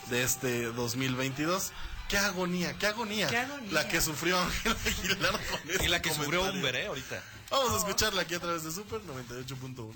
de 0.10 0.24
este 0.24 0.66
2022. 0.66 1.72
Qué 2.10 2.18
agonía, 2.20 2.78
qué 2.78 2.88
agonía. 2.88 3.28
Qué 3.28 3.38
agonía. 3.38 3.72
La 3.72 3.88
que 3.88 4.00
sufrió 4.00 4.40
Ángel 4.40 4.76
Aguilar 4.86 5.32
con 5.32 5.70
este 5.72 5.86
Y 5.86 5.88
la 5.88 6.02
que 6.02 6.10
sufrió 6.10 6.42
comentario. 6.42 6.60
Humber, 6.60 6.76
¿eh? 6.76 6.88
Ahorita. 6.88 7.24
Vamos 7.50 7.74
a 7.74 7.78
escucharla 7.78 8.22
aquí 8.22 8.36
a 8.36 8.40
través 8.40 8.64
de 8.64 8.72
Super 8.72 9.02
98.1. 9.02 9.94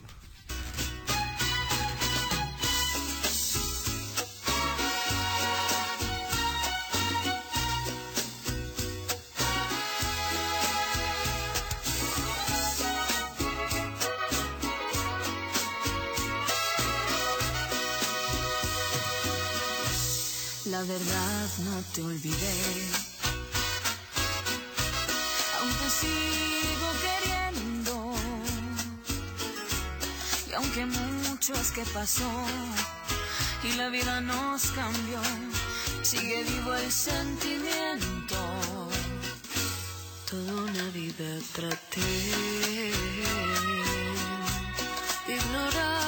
La 20.79 20.85
verdad 20.85 21.49
no 21.65 21.83
te 21.93 22.01
olvidé. 22.01 22.55
Aún 25.59 25.73
te 25.81 25.89
sigo 25.99 26.89
queriendo. 27.05 28.13
Y 30.49 30.53
aunque 30.53 30.85
mucho 30.85 31.53
es 31.53 31.71
que 31.71 31.83
pasó 31.93 32.31
y 33.61 33.73
la 33.73 33.89
vida 33.89 34.21
nos 34.21 34.67
cambió, 34.67 35.19
sigue 36.01 36.45
vivo 36.45 36.73
el 36.73 36.89
sentimiento. 36.89 38.37
Toda 40.31 40.61
una 40.63 40.89
vida 40.91 41.39
traté 41.55 41.99
de 45.27 45.33
ignorar 45.33 45.98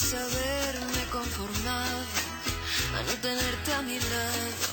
más 0.00 0.14
haberme 0.14 1.04
conformado 1.10 1.98
a 2.96 3.02
no 3.02 3.12
tenerte 3.20 3.72
a 3.72 3.82
mi 3.82 3.98
lado 3.98 4.72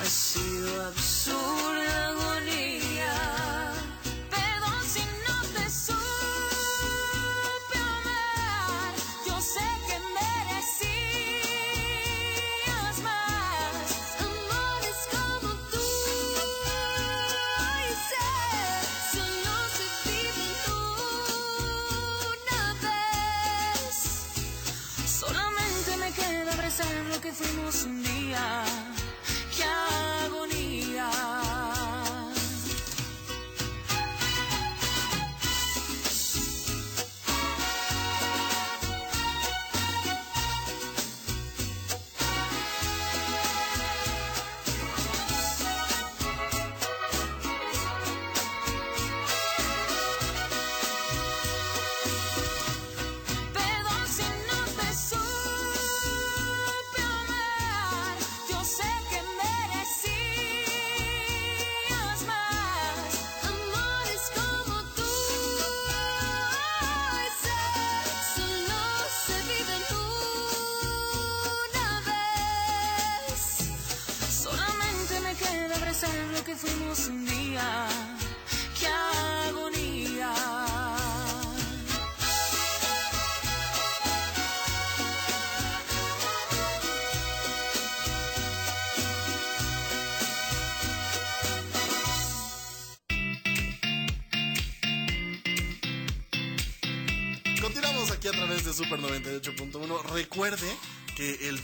ha 0.00 0.06
sido 0.06 0.86
absurda 0.86 2.27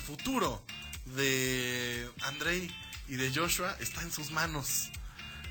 futuro 0.05 0.63
de 1.17 2.09
Andrei 2.23 2.71
y 3.09 3.17
de 3.17 3.33
Joshua 3.35 3.77
está 3.81 4.03
en 4.03 4.13
sus 4.13 4.31
manos. 4.31 4.91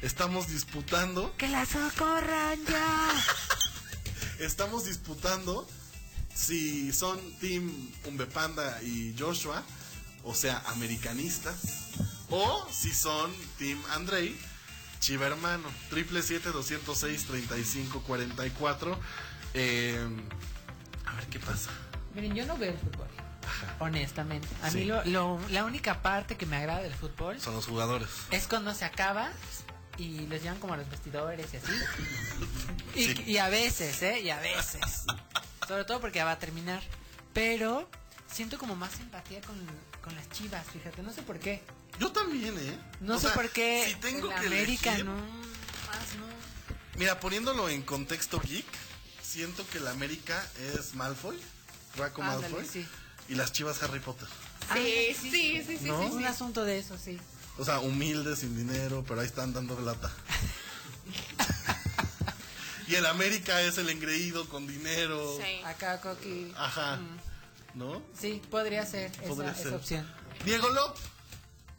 Estamos 0.02 0.48
disputando, 0.48 1.36
¡Que 1.38 1.48
la 1.48 1.66
socorran 1.66 2.60
ya! 2.66 3.12
estamos 4.40 4.86
disputando 4.86 5.68
si 6.34 6.92
son 6.92 7.20
Team 7.40 7.92
Umbepanda 8.06 8.82
y 8.84 9.16
Joshua, 9.18 9.64
o 10.24 10.34
sea, 10.34 10.62
americanistas, 10.68 11.90
o 12.30 12.68
si 12.72 12.94
son 12.94 13.32
Team 13.58 13.82
Andrei, 13.92 14.38
Chiva 15.00 15.28
hermano, 15.28 15.68
triple 15.90 16.22
siete 16.22 16.50
206 16.50 17.26
35 17.26 18.04
44. 18.04 19.00
Eh, 19.54 20.08
a 21.06 21.16
ver 21.16 21.28
qué 21.28 21.40
pasa. 21.40 21.70
Miren, 22.16 22.34
yo 22.34 22.46
no 22.46 22.58
veo 22.58 22.72
el 22.72 22.78
fútbol. 22.78 23.23
Honestamente. 23.80 24.48
A 24.62 24.70
Sí. 24.72 24.78
mí 24.80 24.86
lo, 24.86 25.04
lo- 25.06 25.40
la 25.50 25.66
única 25.66 26.02
parte 26.02 26.36
que 26.38 26.46
me 26.46 26.58
agrada 26.58 26.82
del 26.82 26.94
fútbol 26.94 27.40
Son 27.40 27.54
los 27.56 27.66
jugadores. 27.66 28.08
es 28.32 28.48
cuando 28.48 28.74
se 28.74 28.86
acaba 28.86 29.32
y 29.98 30.26
los 30.28 30.42
llevan 30.42 30.60
como 30.60 30.74
a 30.74 30.78
los 30.78 30.90
vestidores 30.90 31.54
y 31.54 31.58
así. 31.58 31.72
Y, 32.96 33.06
Sí. 33.06 33.24
y 33.26 33.38
a 33.38 33.50
veces, 33.50 34.02
¿eh? 34.04 34.20
Y 34.22 34.30
a 34.30 34.40
veces. 34.40 35.06
Sobre 35.68 35.84
todo 35.86 36.00
porque 36.00 36.18
ya 36.20 36.26
va 36.26 36.32
a 36.34 36.40
terminar. 36.40 36.82
Pero 37.34 37.90
siento 38.32 38.58
como 38.60 38.76
más 38.76 39.00
empatía 39.00 39.42
con, 39.42 39.56
con 40.04 40.16
las 40.16 40.30
chivas, 40.30 40.64
fíjate. 40.72 41.02
No 41.02 41.12
sé 41.12 41.24
por 41.24 41.40
qué. 41.40 41.64
Yo 42.00 42.12
también, 42.12 42.56
¿eh? 42.58 42.78
No 43.02 43.16
O 43.16 43.20
sé 43.20 43.28
sea, 43.28 43.34
por 43.34 43.50
qué. 43.50 43.86
Si 43.88 43.96
tengo 43.96 44.32
en 44.32 44.40
que 44.40 44.46
América 44.48 44.94
elegir- 44.96 45.06
no. 45.06 45.16
Más 45.16 46.16
no. 46.20 46.28
Mira, 47.00 47.20
poniéndolo 47.20 47.68
en 47.70 47.82
contexto 47.82 48.40
geek, 48.40 48.66
siento 49.24 49.68
que 49.70 49.80
la 49.80 49.90
América 49.92 50.44
es 50.76 50.94
Malfoy, 50.94 51.40
Draco 51.96 52.22
Ándale, 52.22 52.42
Malfoy, 52.50 52.68
sí. 52.68 52.88
Y 53.30 53.36
las 53.36 53.52
chivas 53.52 53.82
Harry 53.84 54.00
Potter. 54.00 54.28
Ah, 54.70 54.76
Sí, 54.76 55.16
sí, 55.20 55.30
sí, 55.32 55.64
sí, 55.68 55.78
sí, 55.78 55.86
¿No? 55.86 56.00
sí, 56.02 56.14
Un 56.14 56.20
sí. 56.20 56.26
asunto 56.26 56.64
de 56.64 56.80
eso, 56.80 56.98
sí. 56.98 57.18
O 57.58 57.66
sea, 57.66 57.80
humildes, 57.80 58.40
sin 58.40 58.56
dinero, 58.56 59.04
pero 59.08 59.22
ahí 59.22 59.28
están 59.28 59.54
dando 59.54 59.80
lata. 59.80 60.12
y 62.88 62.96
el 62.96 63.06
América 63.06 63.62
es 63.62 63.78
el 63.78 63.90
engreído 63.90 64.48
con 64.50 64.68
dinero. 64.68 65.38
Acá, 65.66 66.02
Coqui. 66.02 66.52
Ajá. 66.58 67.00
¿No? 67.76 68.02
Sí, 68.20 68.42
podría 68.52 68.86
ser 68.86 69.12
esa, 69.12 69.24
Podría 69.24 69.52
esa 69.52 69.64
ser. 69.64 69.74
opción. 69.74 70.14
Diego 70.46 70.70
Lop, 70.70 70.96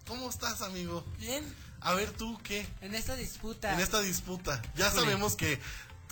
¿cómo 0.09 0.29
estás, 0.29 0.63
amigo? 0.63 1.05
Bien. 1.19 1.45
A 1.81 1.95
ver 1.95 2.11
tú, 2.13 2.39
¿qué? 2.43 2.67
En 2.81 2.95
esta 2.95 3.15
disputa. 3.17 3.75
En 3.75 3.81
esta 3.81 4.01
disputa. 4.01 4.61
Ya 4.77 4.91
sabemos 4.91 5.37
que, 5.37 5.61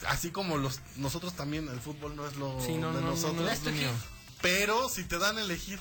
así 0.07 0.31
como 0.31 0.59
los 0.59 0.81
nosotros 0.97 1.33
también, 1.35 1.69
el 1.69 1.81
fútbol 1.81 2.15
no 2.15 2.27
es 2.27 2.37
lo 2.37 2.61
Sí, 2.65 2.75
no, 2.75 2.89
de 2.93 3.01
no, 3.01 3.07
no, 3.07 3.11
nosotros. 3.13 3.37
no 3.43 3.49
es 3.51 3.63
lo 3.63 3.73
mío. 3.73 3.89
Pero 4.43 4.89
si 4.89 5.05
te 5.05 5.19
dan 5.19 5.39
a 5.39 5.41
elegir 5.41 5.79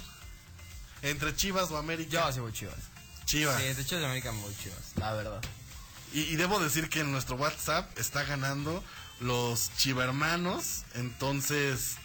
entre 1.02 1.36
Chivas 1.36 1.70
o 1.72 1.78
América. 1.78 2.28
Yo 2.28 2.32
sí 2.34 2.40
voy 2.40 2.54
Chivas. 2.54 2.76
Chivas. 3.26 3.58
Sí, 3.62 3.74
de 3.74 3.82
hecho 3.82 4.00
de 4.00 4.06
América 4.06 4.32
me 4.32 4.42
voy 4.42 4.56
Chivas, 4.62 4.94
la 4.96 5.14
verdad. 5.14 5.42
Y, 6.14 6.22
y 6.22 6.36
debo 6.36 6.60
decir 6.60 6.90
que 6.90 7.00
en 7.02 7.12
nuestro 7.12 7.36
WhatsApp 7.38 7.98
está 7.98 8.24
ganando 8.24 8.84
los 9.20 9.72
chivermanos. 9.78 10.84
Entonces, 10.96 11.96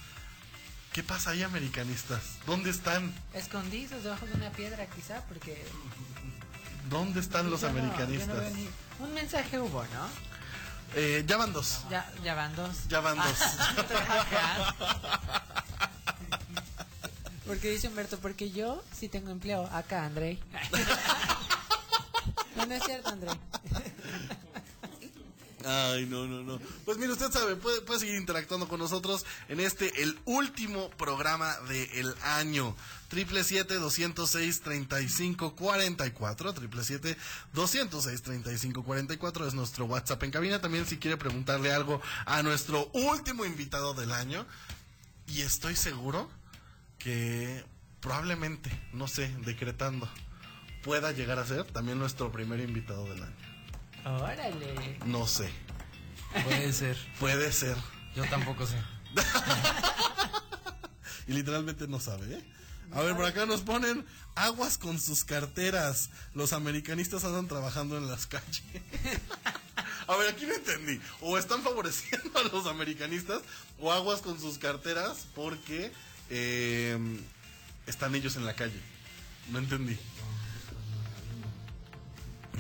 ¿qué 0.93 1.03
pasa 1.03 1.31
ahí, 1.31 1.43
americanistas? 1.43 2.23
¿Dónde 2.47 2.71
están? 2.71 3.13
Escondidos 3.35 4.03
debajo 4.05 4.27
de 4.27 4.35
una 4.35 4.51
piedra, 4.53 4.87
quizá, 4.87 5.23
porque. 5.29 5.67
¿Dónde 6.89 7.19
están 7.21 7.51
los 7.51 7.63
yo 7.63 7.69
no- 7.71 7.75
yo 7.79 7.83
no 7.83 7.89
americanistas? 7.93 8.53
ni- 8.53 8.69
Un 9.01 9.13
mensaje 9.13 9.59
hubo, 9.59 9.83
¿no? 9.83 10.09
Eh, 10.95 11.25
ya 11.27 11.37
van 11.37 11.53
dos. 11.53 11.81
Ya, 11.91 12.09
ya 12.23 12.35
van 12.35 12.55
dos. 12.55 12.87
Ya 12.89 13.01
van 13.01 13.17
dos. 13.19 13.27
porque 17.47 17.71
dice 17.71 17.89
Humberto, 17.89 18.19
porque 18.19 18.51
yo 18.51 18.83
sí 18.99 19.09
tengo 19.09 19.31
empleo. 19.31 19.69
Acá, 19.73 20.05
Andrei. 20.05 20.39
no, 22.57 22.67
no 22.67 22.75
es 22.75 22.83
cierto, 22.85 23.09
Andrei. 23.09 23.35
Ay, 25.69 26.07
no, 26.07 26.27
no, 26.29 26.45
no. 26.45 26.61
Pues 26.85 26.97
mire, 26.97 27.13
usted 27.13 27.33
sabe, 27.33 27.57
puede, 27.57 27.81
puede 27.81 27.99
seguir 27.99 28.15
interactuando 28.15 28.69
con 28.69 28.79
nosotros 28.79 29.27
en 29.49 29.59
este, 29.59 30.03
el 30.03 30.17
último 30.25 30.91
programa 30.91 31.57
del 31.69 32.15
año. 32.23 32.77
Triple 33.09 33.43
siete 33.43 33.75
206 33.75 34.61
35 34.61 35.57
44 35.57 36.55
triple 36.55 36.85
siete 36.85 37.17
206 37.53 38.23
35 38.23 38.83
44 38.85 39.47
es 39.49 39.55
nuestro 39.55 39.87
WhatsApp 39.87 40.23
en 40.23 40.31
cabina. 40.31 40.61
También 40.61 40.87
si 40.87 40.99
quiere 40.99 41.17
preguntarle 41.17 41.73
algo 41.73 42.01
a 42.27 42.45
nuestro 42.45 42.89
último 42.93 43.45
invitado 43.45 43.93
del 43.95 44.13
año. 44.13 44.47
Y 45.27 45.43
estoy 45.43 45.77
seguro 45.77 46.31
que 46.99 47.65
probablemente, 48.01 48.71
no 48.93 49.09
sé, 49.09 49.29
decretando, 49.45 50.09
pueda 50.83 51.13
llegar 51.13 51.39
a 51.39 51.47
ser 51.47 51.65
también 51.65 51.99
nuestro 51.99 52.31
primer 52.33 52.61
invitado 52.61 53.05
del 53.09 53.23
año. 53.23 53.35
Órale. 54.05 54.99
No 55.07 55.27
sé. 55.27 55.51
Puede 56.45 56.73
ser. 56.73 56.97
Puede 57.19 57.53
ser. 57.53 57.77
Yo 58.15 58.25
tampoco 58.29 58.67
sé. 58.67 58.77
Y 61.29 61.33
literalmente 61.33 61.89
no 61.89 61.99
sabe, 61.99 62.35
¿eh? 62.35 62.45
A 62.93 63.03
ver, 63.03 63.17
por 63.17 63.25
acá 63.25 63.47
nos 63.47 63.63
ponen 63.63 64.07
aguas 64.37 64.79
con 64.79 65.01
sus 65.01 65.25
carteras. 65.25 66.11
Los 66.35 66.53
americanistas 66.53 67.25
andan 67.25 67.49
trabajando 67.49 67.99
en 67.99 68.07
las 68.07 68.27
calles. 68.27 68.63
A 70.09 70.17
ver, 70.17 70.29
aquí 70.29 70.47
no 70.47 70.55
entendí. 70.55 71.01
O 71.21 71.37
están 71.39 71.63
favoreciendo 71.63 72.39
a 72.39 72.45
los 72.45 72.67
americanistas 72.67 73.43
o 73.79 73.93
aguas 73.93 74.21
con 74.21 74.41
sus 74.41 74.59
carteras 74.59 75.27
porque 75.35 75.93
eh, 76.31 76.99
están 77.87 78.15
ellos 78.15 78.37
en 78.37 78.45
la 78.45 78.55
calle. 78.55 78.81
No 79.51 79.59
entendí. 79.59 79.99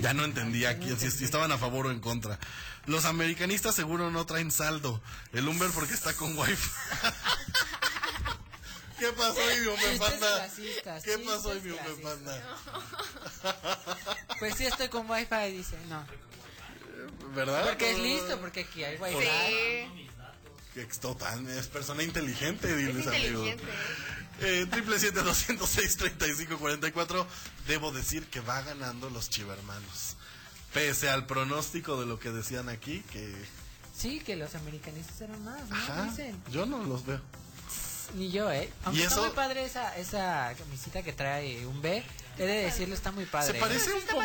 Ya 0.00 0.12
no 0.12 0.24
entendí 0.24 0.64
aquí 0.66 0.94
si, 0.98 1.10
si 1.10 1.24
estaban 1.24 1.52
a 1.52 1.58
favor 1.58 1.86
o 1.86 1.90
en 1.90 2.00
contra. 2.00 2.38
Los 2.86 3.04
americanistas 3.04 3.74
seguro 3.74 4.10
no 4.10 4.26
traen 4.26 4.50
saldo. 4.50 5.00
El 5.32 5.48
Humber 5.48 5.70
porque 5.74 5.94
está 5.94 6.12
con 6.14 6.36
wifi. 6.38 6.70
¿Qué 8.98 9.12
pasó, 9.12 9.34
Chistes 9.34 9.98
panda? 9.98 10.48
¿Qué 11.04 11.18
pasó, 11.18 11.50
hombre 11.50 11.76
panda? 12.02 12.58
Pues 14.38 14.54
sí, 14.56 14.64
estoy 14.64 14.88
con 14.88 15.10
wifi, 15.10 15.50
dice. 15.52 15.76
No. 15.88 16.04
¿Verdad? 17.36 17.64
Porque 17.68 17.92
es 17.92 17.98
listo, 17.98 18.40
porque 18.40 18.60
aquí 18.60 18.82
hay 18.82 18.96
wifi. 18.96 19.16
Sí. 19.20 20.10
Que 20.74 20.82
es 20.82 20.98
total, 20.98 21.46
es 21.48 21.68
persona 21.68 22.02
inteligente, 22.02 22.74
diles, 22.76 23.06
Es 23.06 23.06
amigo. 23.06 23.46
inteligente. 23.46 23.64
Eh, 24.40 24.66
triple 24.70 24.98
siete 24.98 25.22
doscientos 25.22 25.70
seis 25.70 25.96
treinta 25.96 26.26
y 26.26 26.34
cinco 26.34 26.58
cuarenta 26.58 26.88
y 26.88 26.92
cuatro. 26.92 27.26
Debo 27.66 27.92
decir 27.92 28.26
que 28.26 28.40
va 28.40 28.60
ganando 28.62 29.08
los 29.10 29.30
chivermanos. 29.30 30.16
Pese 30.74 31.08
al 31.08 31.26
pronóstico 31.26 31.98
de 32.00 32.06
lo 32.06 32.18
que 32.18 32.30
decían 32.30 32.68
aquí, 32.68 33.02
que 33.12 33.32
Sí, 33.96 34.20
que 34.20 34.36
los 34.36 34.54
americanistas 34.54 35.20
eran 35.22 35.42
más, 35.42 35.66
¿no? 35.70 35.76
ajá, 35.76 36.02
Dicen. 36.10 36.42
yo 36.50 36.66
no 36.66 36.82
los 36.84 37.06
veo. 37.06 37.20
Ni 38.14 38.30
yo, 38.30 38.52
¿eh? 38.52 38.70
Aunque 38.84 39.00
¿Y 39.00 39.04
está 39.04 39.14
eso? 39.14 39.24
muy 39.24 39.34
padre 39.34 39.64
esa, 39.64 39.96
esa 39.96 40.54
camisita 40.58 41.02
que 41.02 41.12
trae 41.14 41.66
un 41.66 41.80
B. 41.80 42.04
He 42.38 42.42
de 42.42 42.62
decirlo, 42.64 42.94
está 42.94 43.12
muy 43.12 43.24
padre. 43.24 43.54
Se 43.54 43.58
parece 43.58 43.92
un 43.92 44.02
poco, 44.02 44.22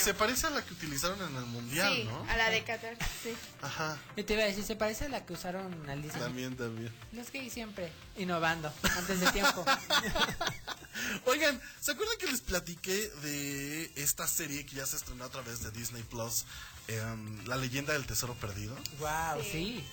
se, 0.00 0.14
parece 0.14 0.46
a 0.48 0.50
la 0.50 0.64
que 0.64 0.72
utilizaron 0.74 1.20
en 1.22 1.36
el 1.36 1.44
mundial, 1.46 1.92
Sí, 1.94 2.04
¿no? 2.04 2.26
a 2.28 2.36
la 2.36 2.50
de 2.50 2.64
Qatar, 2.64 2.96
sí. 3.22 3.34
Ajá, 3.60 3.98
Y 4.16 4.24
te 4.24 4.34
iba 4.34 4.42
a 4.42 4.46
decir, 4.46 4.64
se 4.64 4.74
parece 4.76 5.04
a 5.04 5.08
la 5.08 5.24
que 5.24 5.32
usaron 5.34 5.88
al 5.88 6.02
diseño. 6.02 6.24
también, 6.24 6.56
también. 6.56 6.92
Los 7.12 7.30
gays 7.30 7.52
siempre 7.52 7.92
innovando 8.16 8.72
antes 8.96 9.20
de 9.20 9.30
tiempo. 9.32 9.64
Oigan, 11.26 11.60
¿se 11.80 11.92
acuerdan 11.92 12.16
que 12.18 12.26
les 12.26 12.40
platiqué 12.40 13.08
de 13.22 13.92
esta 13.96 14.26
serie 14.26 14.66
que 14.66 14.76
ya 14.76 14.86
se 14.86 14.96
estrenó 14.96 15.24
a 15.24 15.30
través 15.30 15.62
de 15.62 15.70
Disney 15.70 16.02
Plus? 16.02 16.44
em, 16.88 17.44
la 17.46 17.56
leyenda 17.56 17.92
del 17.92 18.04
tesoro 18.06 18.34
perdido. 18.34 18.74
wow, 18.98 19.40
sí. 19.50 19.84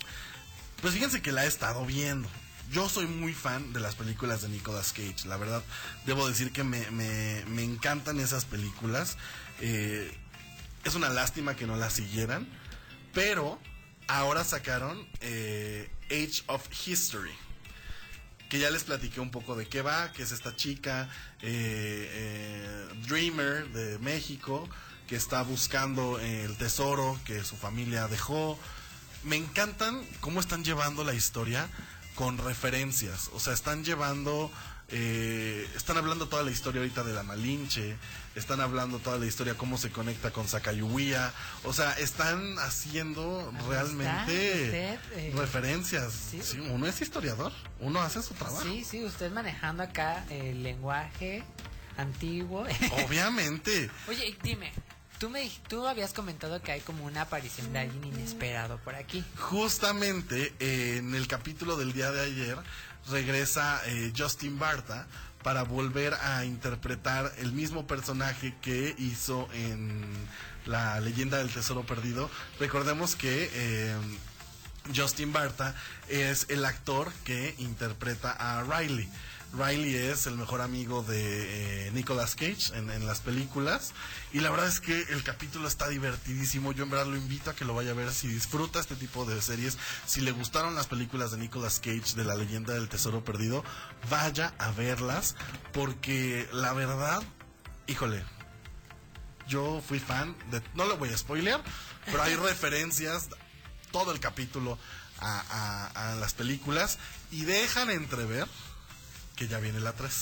Pues 0.82 0.94
fíjense 0.94 1.22
que 1.22 1.32
la 1.32 1.46
he 1.46 1.48
estado 1.48 1.86
viendo. 1.86 2.28
Yo 2.72 2.88
soy 2.88 3.08
muy 3.08 3.34
fan 3.34 3.74
de 3.74 3.80
las 3.80 3.96
películas 3.96 4.44
de 4.44 4.50
Nicolas 4.50 4.94
Cage. 4.94 5.26
La 5.28 5.38
verdad, 5.38 5.64
debo 6.06 6.28
decir 6.28 6.52
que 6.52 6.64
me, 6.64 6.84
encantan 7.64 8.20
esas 8.20 8.46
películas. 8.46 9.18
Eh, 9.60 10.16
es 10.84 10.94
una 10.94 11.10
lástima 11.10 11.56
que 11.56 11.66
no 11.66 11.78
las 11.78 11.94
siguieran. 11.94 12.48
Pero 13.12 13.60
ahora 14.08 14.44
sacaron 14.44 15.04
eh, 15.22 15.90
Age 16.12 16.44
of 16.46 16.64
History. 16.86 17.34
Que 18.50 18.60
ya 18.60 18.70
les 18.70 18.84
platiqué 18.84 19.20
un 19.20 19.32
poco 19.32 19.56
de 19.56 19.68
qué 19.68 19.82
va, 19.82 20.12
que 20.12 20.22
es 20.22 20.32
esta 20.32 20.56
chica, 20.56 21.10
eh, 21.42 22.88
Dreamer 23.08 23.68
de 23.70 23.98
México, 23.98 24.70
que 25.08 25.16
está 25.16 25.42
buscando 25.42 26.20
el 26.20 26.56
tesoro 26.58 27.20
que 27.26 27.44
su 27.44 27.56
familia 27.56 28.08
dejó. 28.08 28.60
Me 29.24 29.38
encantan 29.38 30.04
cómo 30.20 30.40
están 30.40 30.64
llevando 30.64 31.04
la 31.04 31.16
historia 31.16 31.68
con 32.20 32.38
referencias. 32.38 33.30
O 33.34 33.40
sea, 33.40 33.54
están 33.54 33.86
llevando, 33.86 34.52
eh, 34.90 35.66
están 35.74 35.96
hablando 35.96 36.28
toda 36.28 36.44
la 36.44 36.52
historia 36.52 36.82
ahorita 36.82 37.06
de 37.06 37.14
la 37.14 37.24
Malinche, 37.24 37.96
están 38.36 38.60
hablando 38.60 39.00
toda 39.00 39.18
la 39.18 39.26
historia 39.26 39.54
cómo 39.54 39.78
se 39.78 39.90
conecta 39.90 40.30
con 40.32 40.46
Sakayuya. 40.46 41.32
O 41.64 41.72
sea, 41.72 41.94
están 41.94 42.60
haciendo 42.60 43.54
realmente 43.70 44.20
usted, 44.66 45.00
eh, 45.16 45.34
referencias. 45.34 46.12
sí. 46.12 46.42
Sí, 46.44 46.60
uno 46.60 46.88
es 46.88 47.00
historiador, 47.00 47.54
uno 47.80 48.02
hace 48.02 48.22
su 48.22 48.34
trabajo. 48.34 48.64
Sí, 48.64 48.84
sí, 48.84 49.02
usted 49.06 49.32
manejando 49.32 49.84
acá 49.84 50.26
el 50.30 50.62
lenguaje 50.62 51.46
antiguo. 51.96 52.66
Obviamente. 53.08 53.90
Oye, 54.10 54.38
dime, 54.44 54.74
tú 55.20 55.30
me 55.30 55.50
tú 55.68 55.86
habías 55.86 56.14
comentado 56.14 56.62
que 56.62 56.72
hay 56.72 56.82
como 56.82 57.06
una 57.06 57.22
aparición 57.22 57.72
de 57.74 57.80
alguien 57.80 58.06
inesperado 58.06 58.78
por 58.80 58.96
aquí. 58.96 59.24
Justamente 59.38 60.54
eh, 60.60 60.98
en 60.98 61.14
el 61.14 61.28
capítulo 61.28 61.78
del 61.78 61.94
día 61.94 62.12
de 62.12 62.22
ayer 62.22 62.58
regresa 63.10 63.82
eh, 63.86 64.12
Justin 64.18 64.58
Barta 64.58 65.08
para 65.44 65.64
volver 65.64 66.14
a 66.16 66.46
interpretar 66.46 67.32
el 67.38 67.52
mismo 67.52 67.86
personaje 67.86 68.56
que 68.62 68.96
hizo 68.98 69.48
en 69.54 70.04
la 70.66 71.00
leyenda 71.00 71.38
del 71.38 71.50
tesoro 71.50 71.86
perdido. 71.86 72.30
Recordemos 72.60 73.16
que 73.16 73.50
eh, 73.54 73.96
Justin 74.96 75.32
Barta 75.34 75.76
es 76.08 76.46
el 76.50 76.66
actor 76.66 77.12
que 77.24 77.56
interpreta 77.60 78.32
a 78.32 78.64
Riley. 78.64 79.10
Riley 79.52 79.96
es 79.96 80.28
el 80.28 80.36
mejor 80.36 80.62
amigo 80.62 81.02
de 81.02 81.88
eh, 81.88 81.92
Nicolas 81.92 82.36
Cage 82.36 82.76
en, 82.78 82.90
en 82.92 83.08
las 83.08 83.20
películas. 83.20 83.94
Y 84.32 84.42
la 84.42 84.52
verdad 84.52 84.68
es 84.68 84.80
que 84.80 85.02
el 85.10 85.24
capítulo 85.24 85.68
está 85.68 85.88
divertidísimo. 85.88 86.72
Yo 86.72 86.84
en 86.84 86.92
verdad 86.92 87.08
lo 87.08 87.16
invito 87.18 87.50
a 87.50 87.56
que 87.56 87.66
lo 87.66 87.74
vaya 87.74 87.92
a 87.92 87.96
ver 87.96 88.12
si 88.14 88.28
disfruta 88.28 88.80
este 88.80 88.96
tipo 88.96 89.26
de 89.26 89.42
series. 89.42 89.78
Si 90.06 90.22
le 90.22 90.32
gustaron 90.32 90.76
las 90.76 90.86
películas 90.88 91.32
de 91.32 91.38
Nicolas 91.38 91.80
Cage 91.80 92.14
de 92.16 92.26
la 92.26 92.36
leyenda 92.36 92.74
del 92.74 92.90
tesoro 92.90 93.24
perdido, 93.24 93.64
vaya 94.10 94.54
a 94.60 94.72
verlas. 94.72 95.36
Porque 95.74 96.48
la 96.54 96.74
verdad, 96.74 97.24
híjole, 97.88 98.24
yo 99.48 99.82
fui 99.88 100.00
fan 100.00 100.36
de... 100.52 100.62
No 100.76 100.86
lo 100.86 100.98
voy 100.98 101.10
a 101.10 101.18
spoilear, 101.18 101.64
pero 102.06 102.22
hay 102.22 102.36
referencias 102.36 103.30
todo 103.92 104.12
el 104.12 104.20
capítulo 104.20 104.78
a, 105.20 105.40
a- 105.96 106.12
a 106.12 106.16
las 106.16 106.34
películas 106.36 107.00
y 107.32 107.46
dejan 107.46 107.90
entrever 107.90 108.48
que 109.40 109.48
ya 109.48 109.60
viene 109.60 109.80
la 109.80 109.94
3. 109.94 110.14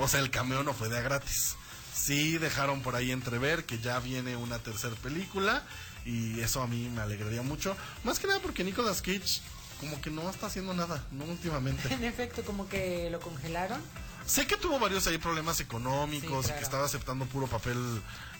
O 0.00 0.08
sea, 0.08 0.18
el 0.20 0.30
cameo 0.30 0.64
no 0.64 0.74
fue 0.74 0.88
de 0.88 0.98
a 0.98 1.02
gratis. 1.02 1.54
Sí 1.94 2.36
dejaron 2.36 2.82
por 2.82 2.96
ahí 2.96 3.12
entrever 3.12 3.64
que 3.64 3.78
ya 3.78 4.00
viene 4.00 4.34
una 4.36 4.58
tercera 4.58 4.96
película 4.96 5.62
y 6.04 6.40
eso 6.40 6.62
a 6.62 6.66
mí 6.66 6.88
me 6.92 7.00
alegraría 7.00 7.42
mucho. 7.42 7.76
Más 8.02 8.18
que 8.18 8.26
nada 8.26 8.40
porque 8.40 8.64
Nicolas 8.64 9.00
Cage 9.02 9.40
como 9.78 10.00
que 10.00 10.10
no 10.10 10.28
está 10.28 10.46
haciendo 10.46 10.74
nada, 10.74 11.06
no 11.12 11.24
últimamente. 11.24 11.88
En 11.94 12.02
efecto, 12.04 12.42
como 12.42 12.68
que 12.68 13.08
lo 13.10 13.20
congelaron. 13.20 13.80
Sé 14.26 14.46
que 14.46 14.56
tuvo 14.56 14.78
varios 14.78 15.06
ahí 15.06 15.16
problemas 15.18 15.60
económicos 15.60 16.46
Sí, 16.46 16.52
y 16.52 16.58
que 16.58 16.62
estaba 16.62 16.84
aceptando 16.84 17.24
puro 17.26 17.46
papel 17.46 17.78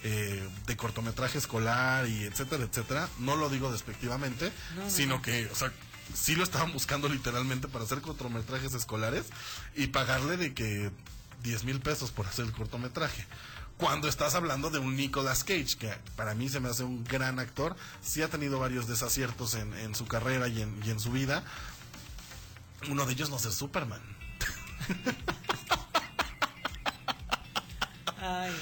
eh, 0.03 0.47
de 0.67 0.77
cortometraje 0.77 1.39
escolar 1.39 2.07
y 2.09 2.25
etcétera, 2.25 2.65
etcétera. 2.65 3.09
No 3.19 3.37
lo 3.37 3.49
digo 3.49 3.71
despectivamente, 3.73 4.53
No, 4.77 4.83
no, 4.85 4.91
sino 4.91 5.17
no. 5.17 5.23
que, 5.23 5.47
o 5.47 5.55
sea, 5.55 5.73
sí 6.15 6.35
lo 6.35 6.45
estaban 6.45 6.73
buscando 6.73 7.09
literalmente 7.09 7.69
para 7.69 7.85
hacer 7.85 8.01
cortometrajes 8.01 8.75
escolares 8.75 9.27
y 9.75 9.89
pagarle 9.89 10.37
de 10.37 10.55
que 10.55 10.91
10 11.43 11.65
mil 11.65 11.81
pesos 11.81 12.11
por 12.11 12.27
hacer 12.27 12.45
el 12.45 12.53
cortometraje. 12.53 13.27
Cuando 13.77 14.09
estás 14.09 14.35
hablando 14.35 14.69
de 14.71 14.79
un 14.79 14.95
Nicolas 14.95 15.43
Cage, 15.43 15.77
que 15.79 15.91
para 16.15 16.35
mí 16.35 16.51
se 16.51 16.61
me 16.61 16.69
hace 16.69 16.85
un 16.85 17.03
gran 17.05 17.39
actor, 17.39 17.77
sí 18.03 18.21
ha 18.21 18.29
tenido 18.29 18.59
varios 18.59 18.87
desaciertos 18.87 19.55
en, 19.55 19.73
en 19.73 19.95
su 19.95 20.07
carrera 20.07 20.49
y 20.49 20.61
en, 20.61 20.79
y 20.85 20.91
en 20.91 21.01
su 21.01 21.11
vida. 21.13 21.43
Uno 22.91 23.07
de 23.07 23.13
ellos 23.15 23.31
no 23.31 23.39
ser 23.39 23.53
Superman. 23.53 24.03
Ay. 28.21 28.53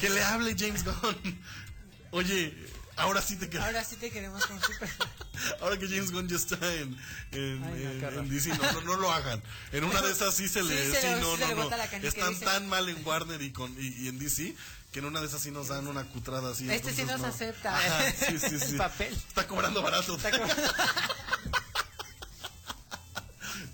Que 0.00 0.10
le 0.10 0.22
hable 0.22 0.54
James 0.56 0.84
Gunn. 0.84 1.40
Oye, 2.12 2.54
ahora 2.98 3.22
sí 3.22 3.36
te 3.36 3.48
queremos. 3.48 3.66
Ahora 3.66 3.84
sí 3.84 3.96
te 3.96 4.10
queremos 4.10 4.46
con 4.46 4.60
super. 4.60 4.88
Ahora 5.60 5.78
que 5.78 5.86
James 5.88 6.10
Gunn 6.10 6.28
ya 6.28 6.36
está 6.36 6.56
en, 6.74 6.96
en, 7.32 7.62
Ay, 7.64 7.98
no, 8.12 8.20
en- 8.20 8.28
DC, 8.30 8.48
no, 8.50 8.72
no, 8.72 8.80
no 8.82 8.96
lo 8.96 9.12
hagan. 9.12 9.42
En 9.72 9.84
una 9.84 10.02
de 10.02 10.10
esas 10.12 10.34
sí 10.34 10.48
se 10.48 10.62
le. 10.62 10.74
Sí, 11.00 11.06
no, 11.20 11.36
se 11.36 11.40
no, 11.46 11.48
le 11.48 11.54
no. 11.54 11.70
y 12.02 12.06
Están 12.06 12.30
dice- 12.34 12.44
tan 12.44 12.68
mal 12.68 12.88
en 12.88 13.04
Warner 13.06 13.40
y, 13.42 13.52
con, 13.52 13.70
y, 13.80 13.88
y 14.04 14.08
en 14.08 14.18
DC 14.18 14.54
que 14.92 15.00
en 15.00 15.04
una 15.04 15.20
de 15.20 15.26
esas 15.26 15.42
sí 15.42 15.50
nos 15.50 15.68
dan 15.68 15.86
una 15.86 16.04
cutrada 16.04 16.50
así. 16.52 16.68
Este 16.70 16.92
sí 16.92 17.04
nos 17.04 17.20
no. 17.20 17.26
acepta. 17.26 17.76
Ajá, 17.76 18.10
sí, 18.12 18.38
sí, 18.38 18.58
sí. 18.58 18.70
El 18.72 18.76
papel. 18.78 19.12
Está 19.14 19.46
cobrando 19.46 19.82
barato. 19.82 20.18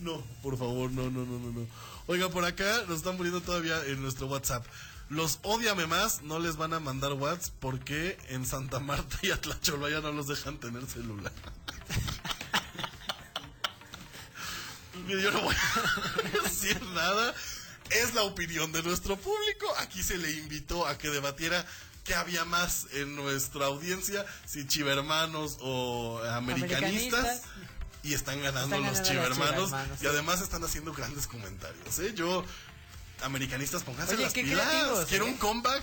No, 0.01 0.23
por 0.43 0.59
favor, 0.59 0.91
no, 0.91 1.05
no, 1.11 1.25
no, 1.25 1.39
no, 1.39 1.53
no. 1.53 1.67
Oiga, 2.07 2.29
por 2.29 2.45
acá 2.45 2.83
nos 2.89 2.99
están 2.99 3.17
poniendo 3.17 3.41
todavía 3.41 3.83
en 3.87 4.03
nuestro 4.03 4.27
WhatsApp. 4.27 4.67
Los 5.15 5.39
odiame 5.43 5.87
más, 5.87 6.23
no 6.23 6.41
les 6.41 6.57
van 6.57 6.75
a 6.75 6.81
mandar 6.81 7.13
WhatsApp 7.13 7.55
porque 7.61 8.19
en 8.31 8.45
Santa 8.45 8.81
Marta 8.81 9.17
y 9.23 9.31
Atlacholoya 9.31 10.01
no 10.01 10.11
los 10.11 10.27
dejan 10.27 10.59
tener 10.59 10.85
celular. 10.87 11.33
Yo 15.09 15.31
no 15.31 15.43
voy 15.43 15.55
a 15.55 16.43
decir 16.49 16.83
nada. 16.83 17.33
Es 17.91 18.13
la 18.15 18.25
opinión 18.25 18.73
de 18.73 18.83
nuestro 18.83 19.17
público. 19.17 19.73
Aquí 19.79 20.03
se 20.03 20.19
le 20.19 20.33
invitó 20.33 20.85
a 20.85 20.99
que 20.99 21.11
debatiera 21.11 21.65
qué 22.03 22.17
había 22.17 22.45
más 22.45 22.89
en 22.95 23.15
nuestra 23.15 23.67
audiencia, 23.67 24.27
si 24.47 24.67
chivermanos 24.67 25.59
o 25.61 26.21
americanistas. 26.29 27.21
Americanistas. 27.21 27.43
Y 28.03 28.15
están 28.15 28.43
ganando 28.43 28.75
Están 28.75 28.83
los 28.83 28.95
ganando 28.99 29.61
los 29.61 29.71
chivermanos. 29.71 30.03
Y 30.03 30.09
además 30.09 30.41
están 30.41 30.65
haciendo 30.65 30.93
grandes 30.93 31.29
comentarios. 31.29 32.01
¿eh? 32.01 32.15
Yo, 32.17 32.45
americanistas, 33.25 33.83
pónganse 33.83 34.17
las 34.17 34.33
qué 34.33 34.43
pilas. 34.45 34.67
creativos, 34.69 35.05
Quiero 35.07 35.27
¿eh? 35.27 35.31
un 35.31 35.37
comeback. 35.39 35.83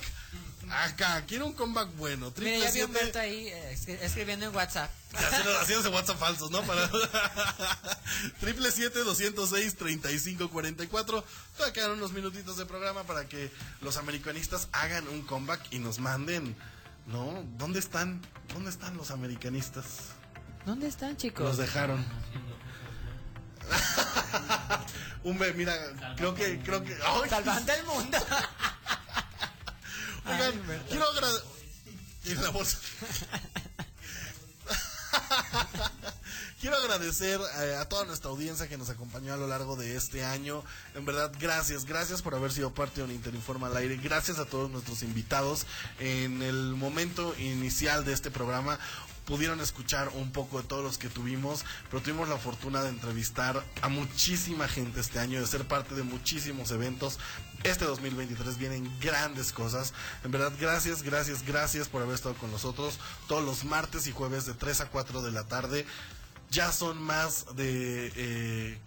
Acá, 0.70 1.26
quiero 1.28 1.48
un 1.48 1.54
comeback 1.54 1.90
bueno. 1.98 2.28
Mira, 2.28 2.34
Triple 2.36 2.60
ya 2.62 2.72
vi 2.72 2.82
Humberto 2.84 3.20
ahí 3.20 3.48
eh, 3.48 3.76
escri- 3.78 3.98
escribiendo 4.02 4.46
en 4.46 4.56
WhatsApp. 4.56 4.90
Haciendo, 5.14 5.60
haciéndose 5.60 5.90
WhatsApp 5.90 6.18
falsos, 6.18 6.50
¿no? 6.52 6.62
Para 6.64 6.90
triple 8.40 8.72
siete 8.72 9.00
doscientos 9.04 9.50
seis 9.50 9.76
treinta 9.76 10.10
y 10.12 10.18
cinco 10.20 10.50
cuarenta 10.50 10.84
y 10.86 10.88
cuatro. 10.88 11.26
Todavía 11.58 11.74
quedan 11.74 11.92
unos 11.92 12.14
minutitos 12.14 12.56
de 12.56 12.66
programa 12.66 13.04
para 13.04 13.28
que 13.28 13.52
los 13.82 13.98
americanistas 13.98 14.70
hagan 14.72 15.06
un 15.10 15.24
comeback 15.24 15.62
y 15.72 15.80
nos 15.80 16.00
manden, 16.00 16.56
¿no? 17.08 17.44
¿Dónde 17.58 17.80
están? 17.80 18.22
¿Dónde 18.54 18.70
están 18.70 18.96
los 18.96 19.12
americanistas? 19.12 19.86
¿Dónde 20.66 20.88
están, 20.88 21.18
chicos? 21.18 21.44
Los 21.44 21.58
dejaron. 21.58 22.06
un 25.24 25.38
be- 25.38 25.54
mira, 25.54 25.76
creo 26.18 26.34
que, 26.36 26.60
creo 26.60 26.84
que. 26.84 26.94
¡ay! 27.06 27.30
Salvando 27.30 27.74
el 27.74 27.86
mundo. 27.86 28.18
Oigan, 30.26 30.84
quiero 30.90 31.10
agradecer. 31.10 31.44
La 32.42 32.50
bolsa. 32.50 32.78
Quiero 36.62 36.76
agradecer 36.78 37.40
eh, 37.62 37.76
a 37.76 37.90
toda 37.90 38.06
nuestra 38.06 38.30
audiencia 38.30 38.68
que 38.70 38.78
nos 38.78 38.92
acompañó 38.92 39.34
a 39.34 39.38
lo 39.38 39.48
largo 39.48 39.76
de 39.76 39.96
este 39.96 40.24
año. 40.24 40.64
En 40.94 41.06
verdad, 41.06 41.32
gracias, 41.40 41.86
gracias 41.86 42.22
por 42.22 42.36
haber 42.36 42.52
sido 42.52 42.72
parte 42.72 42.98
de 42.98 43.06
un 43.06 43.12
Interinforma 43.12 43.66
al 43.66 43.78
aire. 43.78 43.98
Gracias 43.98 44.38
a 44.38 44.46
todos 44.46 44.70
nuestros 44.70 45.02
invitados. 45.02 45.66
En 46.00 46.44
el 46.44 46.76
momento 46.76 47.34
inicial 47.40 48.06
de 48.06 48.14
este 48.14 48.30
programa 48.30 48.78
pudieron 49.32 49.62
escuchar 49.62 50.10
un 50.10 50.34
poco 50.34 50.62
de 50.62 50.68
todos 50.68 50.84
los 50.84 50.98
que 50.98 51.08
tuvimos, 51.08 51.64
pero 51.90 52.04
tuvimos 52.04 52.28
la 52.28 52.36
fortuna 52.36 52.84
de 52.84 52.90
entrevistar 52.90 53.64
a 53.82 53.88
muchísima 53.88 54.68
gente 54.68 55.00
este 55.00 55.20
año, 55.20 55.40
de 55.40 55.48
ser 55.48 55.66
parte 55.66 55.96
de 55.96 56.04
muchísimos 56.04 56.70
eventos. 56.72 57.18
Este 57.64 57.86
2023 57.86 58.58
vienen 58.58 58.92
grandes 59.00 59.54
cosas. 59.54 59.94
En 60.26 60.32
verdad, 60.32 60.52
gracias, 60.60 61.02
gracias, 61.02 61.46
gracias 61.46 61.88
por 61.88 62.02
haber 62.02 62.16
estado 62.16 62.36
con 62.36 62.52
nosotros 62.52 63.00
todos 63.30 63.42
los 63.46 63.64
martes 63.64 64.06
y 64.06 64.12
jueves 64.12 64.46
de 64.46 64.54
3 64.54 64.82
a 64.82 64.90
4 64.90 65.22
de 65.22 65.32
la 65.32 65.46
tarde. 65.46 65.86
Ya 66.50 66.74
son 66.74 67.02
más 67.02 67.56
de 67.56 68.12
eh, 68.14 68.82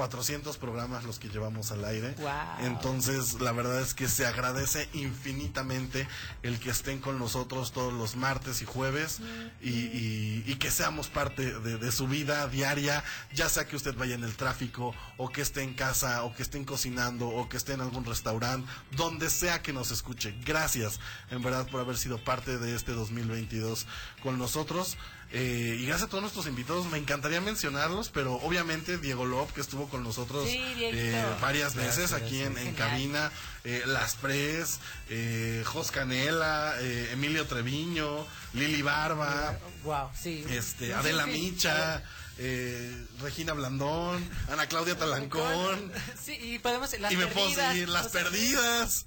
400 0.00 0.56
programas 0.56 1.04
los 1.04 1.18
que 1.18 1.28
llevamos 1.28 1.70
al 1.72 1.84
aire. 1.84 2.14
Wow. 2.20 2.30
Entonces, 2.66 3.34
la 3.38 3.52
verdad 3.52 3.82
es 3.82 3.92
que 3.92 4.08
se 4.08 4.26
agradece 4.26 4.88
infinitamente 4.94 6.08
el 6.42 6.58
que 6.58 6.70
estén 6.70 7.00
con 7.00 7.18
nosotros 7.18 7.72
todos 7.72 7.92
los 7.92 8.16
martes 8.16 8.62
y 8.62 8.64
jueves 8.64 9.20
y, 9.60 9.68
y- 9.70 10.44
y 10.46 10.54
que 10.56 10.70
seamos 10.70 11.08
parte 11.08 11.52
de, 11.60 11.76
de 11.76 11.92
su 11.92 12.08
vida 12.08 12.48
diaria, 12.48 13.04
ya 13.34 13.50
sea 13.50 13.66
que 13.66 13.76
usted 13.76 13.94
vaya 13.94 14.14
en 14.14 14.24
el 14.24 14.34
tráfico 14.36 14.94
o 15.18 15.28
que 15.28 15.42
esté 15.42 15.62
en 15.64 15.74
casa 15.74 16.24
o 16.24 16.34
que 16.34 16.42
estén 16.42 16.64
cocinando 16.64 17.28
o 17.28 17.50
que 17.50 17.58
esté 17.58 17.74
en 17.74 17.82
algún 17.82 18.06
restaurante, 18.06 18.66
donde 18.92 19.28
sea 19.28 19.60
que 19.60 19.74
nos 19.74 19.90
escuche. 19.90 20.34
Gracias, 20.46 20.98
en 21.30 21.42
verdad, 21.42 21.68
por 21.68 21.78
haber 21.82 21.98
sido 21.98 22.16
parte 22.24 22.56
de 22.56 22.74
este 22.74 22.92
2022 22.92 23.86
con 24.22 24.38
nosotros. 24.38 24.96
Eh, 25.32 25.76
y 25.78 25.86
gracias 25.86 26.08
a 26.08 26.10
todos 26.10 26.22
nuestros 26.22 26.46
invitados, 26.48 26.86
me 26.86 26.98
encantaría 26.98 27.40
mencionarlos, 27.40 28.08
pero 28.08 28.34
obviamente 28.34 28.98
Diego 28.98 29.24
Lop, 29.24 29.52
que 29.52 29.60
estuvo 29.60 29.88
con 29.88 30.02
nosotros 30.02 30.48
Sí, 30.48 30.58
eh, 30.80 31.24
varias 31.40 31.76
veces 31.76 32.10
Gracias, 32.10 32.12
aquí 32.20 32.42
en, 32.42 32.58
en 32.58 32.74
cabina, 32.74 33.30
eh, 33.62 33.84
Las 33.86 34.16
Pres, 34.16 34.80
eh, 35.08 35.62
Jos 35.66 35.92
Canela, 35.92 36.74
eh, 36.80 37.10
Emilio 37.12 37.46
Treviño, 37.46 38.26
Lili 38.54 38.82
Barba, 38.82 39.56
Wow, 39.84 40.08
sí. 40.20 40.44
este, 40.50 40.94
Adela 40.94 41.24
sí, 41.26 41.32
sí. 41.32 41.38
Micha, 41.40 42.02
eh, 42.38 43.06
Regina 43.20 43.52
Blandón, 43.52 44.28
Ana 44.50 44.66
Claudia 44.66 44.98
Talancón, 44.98 45.92
Sí, 46.20 46.32
y 46.40 46.58
podemos. 46.58 46.92
Las 46.98 47.12
y 47.12 47.16
me 47.16 47.26
puedo 47.28 47.46
perdidas, 47.46 47.72
seguir, 47.72 47.88
Las 47.88 48.06
o 48.06 48.08
sea, 48.08 48.22
Perdidas. 48.24 49.06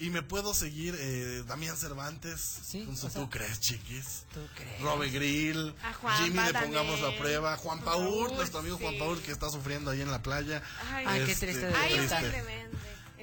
Y 0.00 0.10
me 0.10 0.22
puedo 0.22 0.54
seguir 0.54 0.94
eh, 0.98 1.42
Damián 1.48 1.76
Cervantes 1.76 2.60
con 2.86 2.96
su 2.96 3.06
o 3.08 3.10
sea, 3.10 3.20
Tú 3.22 3.28
crees, 3.30 3.58
chiquis. 3.60 4.24
¿Tú 4.32 4.40
crees? 4.54 4.80
Robe 4.80 5.10
Grill, 5.10 5.74
A 5.82 5.92
Juanpa 5.92 6.22
Jimmy 6.22 6.38
de 6.38 6.52
también. 6.52 6.74
Pongamos 6.84 7.00
la 7.00 7.18
Prueba, 7.18 7.56
Juan 7.56 7.80
Juan 7.80 7.84
Paul, 7.84 8.34
nuestro 8.36 8.60
amigo 8.60 8.78
Juan 8.78 8.92
sí. 8.94 8.98
Paul 9.00 9.20
que 9.22 9.32
está 9.32 9.50
sufriendo 9.50 9.90
ahí 9.90 10.00
en 10.00 10.10
la 10.10 10.22
playa. 10.22 10.62
Ay, 10.92 11.04
Ay, 11.08 11.24
qué 11.26 11.32
Este, 11.32 11.46
triste 11.46 11.66
de 11.66 11.74
Ay, 11.74 12.08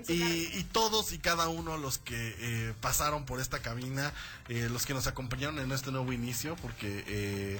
Y, 0.07 0.59
y 0.59 0.63
todos 0.71 1.13
y 1.13 1.19
cada 1.19 1.47
uno 1.47 1.77
los 1.77 1.97
que 1.97 2.35
eh, 2.39 2.73
pasaron 2.81 3.25
por 3.25 3.39
esta 3.39 3.59
cabina, 3.61 4.13
eh, 4.49 4.67
los 4.69 4.85
que 4.85 4.93
nos 4.93 5.07
acompañaron 5.07 5.57
en 5.59 5.71
este 5.71 5.91
nuevo 5.91 6.11
inicio, 6.13 6.55
porque 6.57 7.03
eh, 7.07 7.59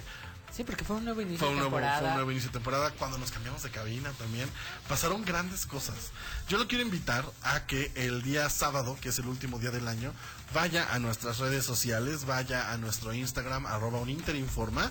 Sí, 0.56 0.64
porque 0.64 0.86
fue 0.86 0.96
un 0.96 1.04
nuevo 1.04 1.20
inicio 1.20 1.40
fue 1.40 1.50
un, 1.50 1.56
de 1.56 1.60
nuevo, 1.60 1.76
temporada. 1.76 2.00
fue 2.00 2.08
un 2.08 2.14
nuevo 2.14 2.32
inicio 2.32 2.50
de 2.50 2.54
temporada. 2.54 2.92
Cuando 2.92 3.18
nos 3.18 3.30
cambiamos 3.32 3.62
de 3.64 3.72
cabina 3.72 4.12
también, 4.12 4.50
pasaron 4.88 5.26
grandes 5.26 5.66
cosas. 5.66 6.12
Yo 6.48 6.58
lo 6.58 6.68
quiero 6.68 6.82
invitar 6.82 7.26
a 7.44 7.66
que 7.66 7.92
el 7.96 8.22
día 8.22 8.50
sábado, 8.50 8.98
que 9.02 9.10
es 9.10 9.20
el 9.20 9.26
último 9.26 9.60
día 9.60 9.72
del 9.72 9.86
año, 9.90 10.14
vaya 10.54 10.94
a 10.94 11.00
nuestras 11.00 11.40
redes 11.40 11.66
sociales, 11.66 12.26
vaya 12.26 12.72
a 12.72 12.78
nuestro 12.78 13.14
Instagram, 13.14 13.66
arroba 13.66 14.00
uninterinforma, 14.00 14.90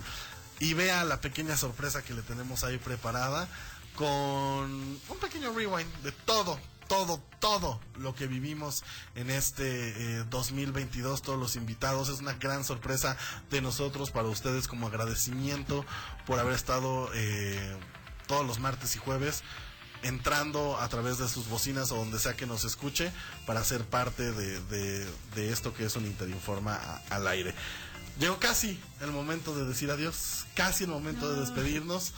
y 0.61 0.75
vea 0.75 1.03
la 1.05 1.23
pequeña 1.23 1.57
sorpresa 1.57 2.03
que 2.03 2.13
le 2.13 2.21
tenemos 2.21 2.63
ahí 2.63 2.77
preparada 2.77 3.49
con 3.95 4.05
un 4.05 5.19
pequeño 5.21 5.53
rewind 5.53 5.91
de 6.03 6.13
todo, 6.13 6.61
todo, 6.89 7.23
todo 7.41 7.81
lo 7.97 8.15
que 8.15 8.27
vivimos 8.27 8.85
en 9.15 9.31
este 9.31 10.19
eh, 10.21 10.25
2022, 10.31 11.23
todos 11.23 11.39
los 11.39 11.57
invitados. 11.57 12.09
Es 12.09 12.21
una 12.21 12.35
gran 12.35 12.65
sorpresa 12.65 13.17
de 13.51 13.61
nosotros 13.61 14.11
para 14.11 14.29
ustedes 14.29 14.69
como 14.69 14.87
agradecimiento 14.87 15.85
por 16.27 16.39
haber 16.39 16.55
estado 16.55 17.11
eh, 17.15 17.77
todos 18.27 18.47
los 18.47 18.59
martes 18.59 18.97
y 18.97 18.99
jueves 18.99 19.43
entrando 20.03 20.79
a 20.79 20.89
través 20.89 21.19
de 21.19 21.29
sus 21.29 21.49
bocinas 21.49 21.91
o 21.91 21.97
donde 21.97 22.19
sea 22.19 22.35
que 22.37 22.47
nos 22.47 22.65
escuche 22.65 23.11
para 23.47 23.65
ser 23.65 23.85
parte 23.85 24.33
de, 24.33 24.61
de- 24.65 25.07
de 25.35 25.51
esto 25.51 25.73
que 25.73 25.87
es 25.87 25.97
un 25.97 26.05
Interinforma 26.07 26.75
a- 26.75 27.03
al 27.15 27.27
aire. 27.27 27.55
Llegó 28.21 28.39
casi 28.39 28.79
el 29.01 29.11
momento 29.11 29.55
de 29.57 29.65
decir 29.65 29.91
adiós, 29.91 30.45
casi 30.55 30.85
el 30.85 30.91
momento 30.91 31.33
de 31.33 31.41
despedirnos. 31.41 32.13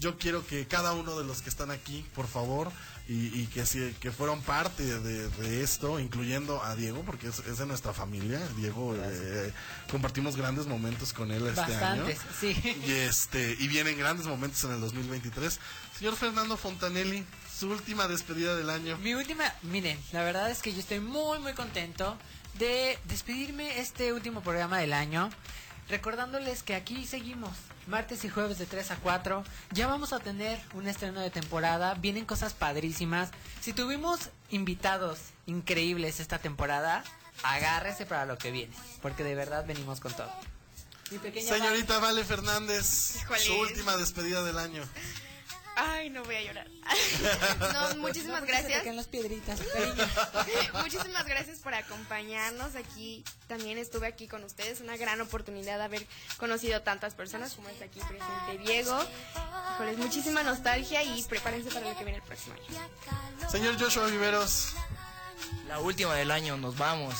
Yo 0.00 0.18
quiero 0.18 0.46
que 0.46 0.66
cada 0.66 0.92
uno 0.92 1.18
de 1.18 1.24
los 1.24 1.42
que 1.42 1.48
están 1.50 1.70
aquí, 1.70 2.06
por 2.14 2.26
favor, 2.26 2.72
y, 3.08 3.40
y 3.42 3.46
que, 3.52 3.66
si- 3.66 3.92
que 4.00 4.10
fueron 4.12 4.40
parte 4.42 4.82
de, 4.84 5.28
de 5.28 5.62
esto, 5.62 5.98
incluyendo 6.00 6.62
a 6.62 6.74
Diego, 6.76 7.02
porque 7.04 7.28
es, 7.28 7.40
es 7.40 7.58
de 7.58 7.66
nuestra 7.66 7.92
familia. 7.92 8.40
Diego, 8.56 8.94
eh, 8.96 9.52
compartimos 9.90 10.36
grandes 10.36 10.66
momentos 10.66 11.12
con 11.12 11.30
él 11.32 11.46
este 11.46 11.60
Bastantes, 11.60 12.18
año. 12.20 12.28
sí. 12.40 12.76
Y, 12.86 12.92
este, 12.92 13.56
y 13.58 13.68
vienen 13.68 13.98
grandes 13.98 14.26
momentos 14.26 14.62
en 14.64 14.72
el 14.72 14.80
2023. 14.80 15.58
Señor 15.98 16.16
Fernando 16.16 16.56
Fontanelli, 16.56 17.24
su 17.58 17.70
última 17.70 18.08
despedida 18.08 18.56
del 18.56 18.70
año. 18.70 18.96
Mi 18.98 19.14
última, 19.14 19.52
miren, 19.62 19.98
la 20.12 20.22
verdad 20.22 20.50
es 20.50 20.62
que 20.62 20.72
yo 20.72 20.80
estoy 20.80 21.00
muy 21.00 21.38
muy 21.40 21.52
contento 21.54 22.16
de 22.58 22.98
despedirme 23.06 23.80
este 23.80 24.12
último 24.12 24.42
programa 24.42 24.78
del 24.78 24.92
año, 24.92 25.30
recordándoles 25.88 26.62
que 26.62 26.74
aquí 26.74 27.06
seguimos, 27.06 27.52
martes 27.86 28.24
y 28.24 28.28
jueves 28.28 28.58
de 28.58 28.66
3 28.66 28.90
a 28.92 28.96
4, 28.96 29.44
ya 29.72 29.86
vamos 29.86 30.12
a 30.12 30.20
tener 30.20 30.60
un 30.74 30.86
estreno 30.88 31.20
de 31.20 31.30
temporada, 31.30 31.94
vienen 31.94 32.24
cosas 32.24 32.54
padrísimas, 32.54 33.30
si 33.60 33.72
tuvimos 33.72 34.30
invitados 34.50 35.18
increíbles 35.46 36.20
esta 36.20 36.38
temporada, 36.38 37.04
agárrese 37.42 38.06
para 38.06 38.26
lo 38.26 38.38
que 38.38 38.50
viene, 38.50 38.74
porque 39.00 39.24
de 39.24 39.34
verdad 39.34 39.64
venimos 39.66 40.00
con 40.00 40.12
todo. 40.12 40.32
Mi 41.10 41.18
pequeña 41.18 41.48
Señorita 41.48 41.98
Vale 41.98 42.24
Fernández, 42.24 43.16
Híjole. 43.16 43.40
su 43.40 43.54
última 43.54 43.96
despedida 43.96 44.42
del 44.42 44.58
año. 44.58 44.82
Ay, 45.74 46.10
no 46.10 46.22
voy 46.24 46.36
a 46.36 46.42
llorar. 46.42 46.66
no, 47.72 47.96
muchísimas 47.96 48.40
te 48.42 48.46
gracias. 48.46 48.82
caen 48.82 48.96
las 48.96 49.08
piedritas. 49.08 49.58
Muchísimas 50.74 51.24
gracias 51.24 51.60
por 51.60 51.74
acompañarnos 51.74 52.76
aquí. 52.76 53.24
También 53.46 53.78
estuve 53.78 54.06
aquí 54.06 54.28
con 54.28 54.44
ustedes. 54.44 54.80
Una 54.80 54.96
gran 54.96 55.20
oportunidad 55.20 55.78
de 55.78 55.84
haber 55.84 56.06
conocido 56.36 56.82
tantas 56.82 57.14
personas 57.14 57.54
como 57.54 57.68
está 57.68 57.86
aquí 57.86 58.00
presente 58.00 58.58
Diego. 58.64 58.98
Híjoles, 59.74 59.98
muchísima 59.98 60.42
nostalgia 60.42 61.02
y 61.02 61.22
prepárense 61.22 61.70
para 61.70 61.88
lo 61.88 61.96
que 61.96 62.04
viene 62.04 62.18
el 62.18 62.24
próximo 62.24 62.54
año. 62.54 63.50
Señor 63.50 63.80
Joshua 63.80 64.06
Viveros. 64.06 64.74
La 65.68 65.78
última 65.80 66.14
del 66.14 66.30
año, 66.30 66.56
nos 66.58 66.76
vamos. 66.76 67.14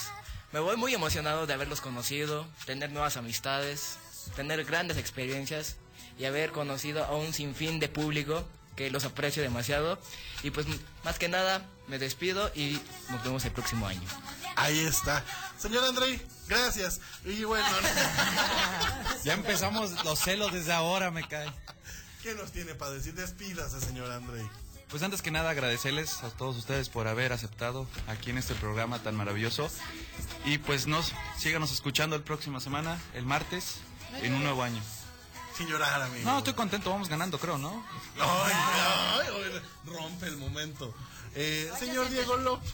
Me 0.52 0.60
voy 0.60 0.76
muy 0.76 0.92
emocionado 0.92 1.46
de 1.46 1.54
haberlos 1.54 1.80
conocido, 1.80 2.46
tener 2.66 2.90
nuevas 2.90 3.16
amistades, 3.16 3.96
tener 4.36 4.64
grandes 4.64 4.98
experiencias 4.98 5.76
y 6.18 6.24
haber 6.24 6.52
conocido 6.52 7.04
a 7.04 7.16
un 7.16 7.32
sinfín 7.32 7.80
de 7.80 7.88
público 7.88 8.44
que 8.76 8.90
los 8.90 9.04
aprecio 9.04 9.42
demasiado. 9.42 9.98
Y 10.42 10.50
pues 10.50 10.66
más 11.04 11.18
que 11.18 11.28
nada, 11.28 11.66
me 11.88 11.98
despido 11.98 12.50
y 12.54 12.80
nos 13.10 13.22
vemos 13.22 13.44
el 13.44 13.52
próximo 13.52 13.86
año. 13.86 14.08
Ahí 14.56 14.80
está. 14.80 15.24
Señor 15.58 15.84
Andrei, 15.84 16.20
gracias. 16.48 17.00
Y 17.24 17.44
bueno, 17.44 17.66
Ya 19.24 19.34
empezamos 19.34 20.04
los 20.04 20.18
celos 20.18 20.52
desde 20.52 20.72
ahora, 20.72 21.10
me 21.10 21.26
cae. 21.26 21.50
¿qué 22.22 22.34
nos 22.34 22.52
tiene 22.52 22.74
para 22.74 22.92
decir? 22.92 23.14
Despídase, 23.14 23.80
señor 23.80 24.10
Andrei. 24.10 24.48
Pues 24.88 25.02
antes 25.02 25.22
que 25.22 25.30
nada 25.30 25.50
agradecerles 25.50 26.22
a 26.22 26.30
todos 26.30 26.56
ustedes 26.56 26.88
por 26.88 27.08
haber 27.08 27.32
aceptado 27.32 27.86
aquí 28.06 28.30
en 28.30 28.38
este 28.38 28.54
programa 28.54 29.02
tan 29.02 29.16
maravilloso. 29.16 29.70
Y 30.44 30.58
pues 30.58 30.86
nos 30.86 31.12
síganos 31.38 31.72
escuchando 31.72 32.14
el 32.14 32.22
próxima 32.22 32.60
semana, 32.60 33.00
el 33.14 33.24
martes, 33.24 33.76
en 34.22 34.34
un 34.34 34.42
nuevo 34.42 34.62
año. 34.62 34.82
Llorar, 35.66 36.02
amigo. 36.02 36.30
No, 36.30 36.38
estoy 36.38 36.54
contento, 36.54 36.90
vamos 36.90 37.08
ganando, 37.08 37.38
creo, 37.38 37.58
¿no? 37.58 37.84
Ay, 38.18 38.52
ay, 38.54 39.26
ay, 39.28 39.62
rompe 39.86 40.26
el 40.26 40.36
momento. 40.36 40.94
Eh, 41.34 41.70
señor 41.78 42.08
Diego 42.10 42.36
López. 42.36 42.72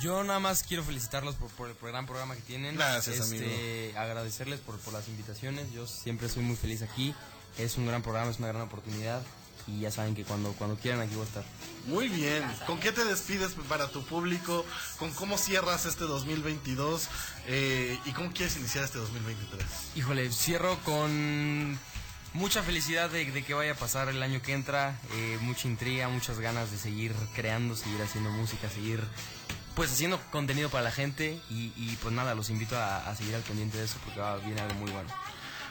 Yo 0.00 0.24
nada 0.24 0.38
más 0.38 0.62
quiero 0.62 0.82
felicitarlos 0.82 1.34
por, 1.34 1.50
por 1.50 1.68
el 1.68 1.76
gran 1.92 2.06
programa 2.06 2.34
que 2.34 2.42
tienen. 2.42 2.76
Gracias, 2.76 3.18
Este, 3.18 3.92
Agradecerles 3.98 4.60
por, 4.60 4.78
por 4.78 4.94
las 4.94 5.08
invitaciones. 5.08 5.72
Yo 5.72 5.86
siempre 5.86 6.28
soy 6.28 6.42
muy 6.42 6.56
feliz 6.56 6.82
aquí. 6.82 7.14
Es 7.58 7.76
un 7.76 7.86
gran 7.86 8.02
programa, 8.02 8.30
es 8.30 8.38
una 8.38 8.48
gran 8.48 8.62
oportunidad. 8.62 9.22
Y 9.66 9.80
ya 9.80 9.90
saben 9.90 10.14
que 10.14 10.24
cuando, 10.24 10.52
cuando 10.54 10.76
quieran 10.76 11.00
aquí 11.00 11.14
voy 11.14 11.24
a 11.24 11.28
estar. 11.28 11.44
Muy 11.86 12.08
bien. 12.08 12.42
¿Con 12.66 12.80
qué 12.80 12.92
te 12.92 13.04
despides 13.04 13.52
para 13.68 13.88
tu 13.88 14.02
público? 14.04 14.64
¿Con 14.98 15.12
cómo 15.12 15.36
cierras 15.36 15.84
este 15.84 16.04
2022? 16.04 17.08
Eh, 17.46 17.98
¿Y 18.06 18.12
cómo 18.12 18.32
quieres 18.32 18.56
iniciar 18.56 18.84
este 18.84 18.98
2023? 18.98 19.66
Híjole, 19.96 20.32
cierro 20.32 20.78
con 20.84 21.78
mucha 22.34 22.62
felicidad 22.62 23.10
de, 23.10 23.30
de 23.30 23.44
que 23.44 23.54
vaya 23.54 23.72
a 23.72 23.76
pasar 23.76 24.08
el 24.08 24.22
año 24.22 24.40
que 24.42 24.52
entra, 24.52 24.98
eh, 25.14 25.38
mucha 25.40 25.68
intriga, 25.68 26.08
muchas 26.08 26.38
ganas 26.38 26.70
de 26.70 26.78
seguir 26.78 27.14
creando, 27.34 27.76
seguir 27.76 28.00
haciendo 28.02 28.30
música, 28.30 28.68
seguir 28.70 29.02
pues 29.74 29.92
haciendo 29.92 30.20
contenido 30.30 30.68
para 30.68 30.84
la 30.84 30.90
gente 30.92 31.40
y, 31.48 31.72
y, 31.76 31.96
pues 32.02 32.12
nada, 32.14 32.34
los 32.34 32.50
invito 32.50 32.76
a, 32.76 33.08
a 33.08 33.16
seguir 33.16 33.34
al 33.34 33.42
pendiente 33.42 33.78
de 33.78 33.84
eso 33.84 33.96
porque 34.04 34.20
va, 34.20 34.36
viene 34.38 34.60
algo 34.60 34.74
muy 34.74 34.90
bueno. 34.90 35.08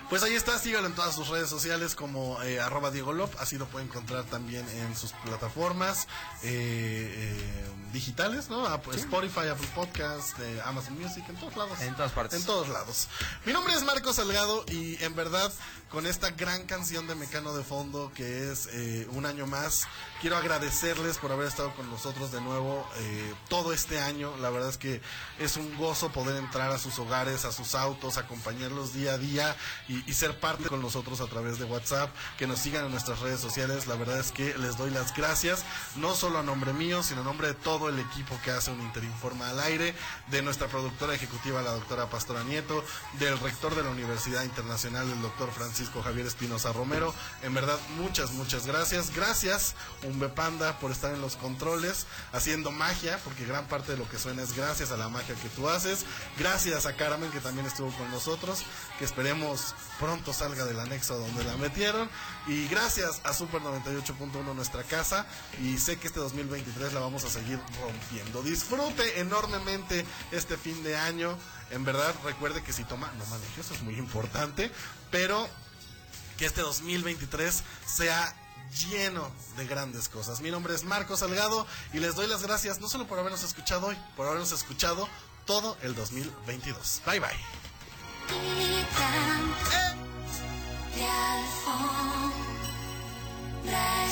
Pues 0.10 0.24
ahí 0.24 0.34
está, 0.34 0.58
sígalo 0.58 0.88
en 0.88 0.94
todas 0.94 1.14
sus 1.14 1.28
redes 1.28 1.50
sociales 1.50 1.94
como 1.94 2.42
eh, 2.42 2.60
arroba 2.60 2.90
Diego 2.90 3.14
Lop, 3.14 3.32
así 3.40 3.60
lo 3.60 3.68
puede 3.68 3.86
encontrar 3.86 4.24
también 4.24 4.68
en 4.68 4.96
sus 4.98 5.12
plataformas 5.12 6.08
eh, 6.42 7.14
eh, 7.38 7.66
digitales, 7.94 8.50
¿no? 8.50 8.66
Apple- 8.66 8.98
Spotify, 8.98 9.50
Apple 9.52 9.68
Podcast, 9.76 10.40
eh, 10.40 10.62
Amazon 10.66 11.00
Music, 11.00 11.24
en 11.30 11.36
todos 11.36 11.56
lados. 11.56 11.80
En 11.82 11.94
todas 11.96 12.12
partes. 12.14 12.40
En 12.40 12.46
todos 12.48 12.70
lados. 12.70 13.08
Mi 13.46 13.54
nombre 13.54 13.76
es 13.76 13.84
Marco 13.84 14.12
Salgado 14.12 14.66
y 14.72 14.96
en 15.04 15.14
verdad 15.16 15.54
con 15.90 16.06
esta 16.06 16.30
gran 16.32 16.66
canción 16.66 17.08
de 17.08 17.16
Mecano 17.16 17.56
de 17.56 17.64
fondo 17.64 18.12
que 18.14 18.52
es 18.52 18.68
eh, 18.74 19.08
un 19.12 19.26
año 19.26 19.48
más, 19.48 19.88
quiero 20.22 20.38
agradecerles 20.38 21.18
por 21.18 21.32
haber 21.32 21.48
estado 21.48 21.74
con 21.74 21.90
nosotros 21.90 22.32
de 22.32 22.42
nuevo 22.42 22.88
eh, 22.98 23.34
todo 23.48 23.74
este 23.74 24.00
año. 24.00 24.36
La 24.38 24.52
verdad 24.52 24.70
es 24.70 24.78
que 24.78 25.02
es 25.40 25.58
un 25.58 25.76
gozo 25.78 26.12
poder 26.12 26.36
entrar 26.36 26.70
a 26.72 26.78
sus 26.78 27.00
hogares, 27.00 27.44
a 27.46 27.52
sus 27.52 27.74
autos, 27.74 28.18
acompañarlos 28.18 28.94
día 28.94 29.14
a 29.14 29.18
día 29.18 29.56
y, 29.88 30.08
y 30.10 30.14
ser 30.14 30.40
parte 30.40 30.70
con 30.70 30.82
nosotros 30.82 31.22
a 31.22 31.28
través 31.28 31.58
de 31.58 31.66
WhatsApp, 31.66 32.14
que 32.38 32.46
nos 32.46 32.60
sigan 32.60 32.86
en 32.86 32.92
nuestras 32.92 33.20
redes 33.20 33.40
sociales. 33.40 33.88
La 33.88 33.96
verdad 33.96 34.20
es 34.20 34.32
que 34.32 34.56
les 34.60 34.78
doy 34.78 34.92
las 34.92 35.16
gracias, 35.16 35.64
no 35.96 36.14
solo 36.14 36.40
a 36.40 36.44
nombre 36.44 36.72
mío, 36.72 37.02
sino 37.02 37.22
a 37.22 37.24
nombre 37.24 37.48
de 37.48 37.54
todo 37.56 37.90
el 37.90 38.00
equipo 38.00 38.40
que 38.44 38.52
hace 38.52 38.72
un 38.72 38.80
Interinforma 38.90 39.50
al 39.50 39.60
aire, 39.60 39.96
de 40.28 40.42
nuestra 40.42 40.68
productora 40.68 41.14
ejecutiva, 41.14 41.62
la 41.62 41.72
doctora 41.72 42.10
Pastora 42.10 42.44
Nieto, 42.44 42.84
del 43.20 43.40
rector 43.40 43.76
de 43.76 43.84
la 43.84 43.90
Universidad 43.90 44.44
Internacional, 44.44 45.10
el 45.10 45.22
doctor 45.22 45.52
Francisco 45.52 45.79
Javier 45.88 46.26
Espinosa 46.26 46.74
Romero. 46.74 47.14
En 47.44 47.54
verdad, 47.54 47.78
muchas, 47.98 48.32
muchas 48.32 48.66
gracias. 48.66 49.16
Gracias, 49.16 49.76
Umbe 50.04 50.30
Panda, 50.30 50.78
por 50.80 50.92
estar 50.92 51.14
en 51.14 51.22
los 51.22 51.36
controles, 51.36 52.06
haciendo 52.34 52.72
magia, 52.72 53.20
porque 53.24 53.46
gran 53.46 53.66
parte 53.68 53.94
de 53.94 53.98
lo 53.98 54.10
que 54.10 54.20
suena 54.20 54.44
es 54.44 54.56
gracias 54.56 54.92
a 54.92 54.98
la 54.98 55.10
magia 55.10 55.36
que 55.36 55.50
tú 55.50 55.70
haces. 55.70 56.06
Gracias 56.38 56.86
a 56.86 56.96
Carmen, 56.96 57.32
que 57.32 57.40
también 57.40 57.66
estuvo 57.66 57.92
con 57.92 58.10
nosotros, 58.12 58.64
que 58.98 59.06
esperemos 59.06 59.74
pronto 60.00 60.34
salga 60.34 60.66
del 60.66 60.80
anexo 60.80 61.18
donde 61.18 61.44
la 61.44 61.56
metieron. 61.58 62.10
Y 62.48 62.68
gracias 62.68 63.22
a 63.24 63.34
Super 63.34 63.62
98.1, 63.62 64.56
nuestra 64.56 64.84
casa. 64.84 65.26
Y 65.62 65.78
sé 65.78 65.98
que 65.98 66.08
este 66.08 66.20
2023 66.20 66.94
la 66.94 67.00
vamos 67.00 67.24
a 67.24 67.30
seguir 67.30 67.60
rompiendo. 67.82 68.42
Disfrute 68.42 69.20
enormemente 69.20 70.06
este 70.32 70.58
fin 70.58 70.82
de 70.84 70.98
año. 70.98 71.38
En 71.72 71.86
verdad, 71.86 72.14
recuerde 72.24 72.64
que 72.64 72.74
si 72.74 72.84
toma, 72.84 73.12
no 73.18 73.26
maneje, 73.26 73.62
eso 73.62 73.74
es 73.74 73.82
muy 73.82 73.96
importante. 73.96 74.72
Pero 75.12 75.48
que 76.40 76.46
este 76.46 76.62
2023 76.62 77.64
sea 77.86 78.34
lleno 78.90 79.30
de 79.58 79.68
grandes 79.68 80.08
cosas. 80.08 80.40
Mi 80.40 80.50
nombre 80.50 80.74
es 80.74 80.86
Marco 80.86 81.18
Salgado 81.18 81.68
y 81.92 82.00
les 82.00 82.16
doy 82.16 82.28
las 82.28 82.42
gracias 82.44 82.80
no 82.80 82.88
solo 82.88 83.06
por 83.08 83.20
habernos 83.20 83.44
escuchado 83.44 83.88
hoy, 83.88 83.98
por 84.16 84.26
habernos 84.26 84.54
escuchado 84.54 85.10
todo 85.46 85.76
el 85.82 85.96
2022. 85.96 87.02
Bye 87.06 87.20
bye. 87.20 87.30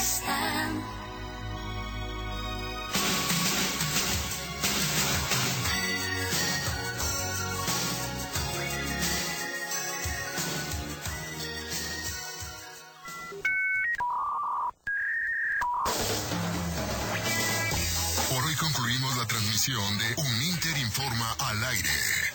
Están 0.02 0.97
de 19.68 20.14
Un 20.16 20.44
Inter 20.44 20.78
Informa 20.78 21.36
al 21.40 21.62
aire. 21.66 22.27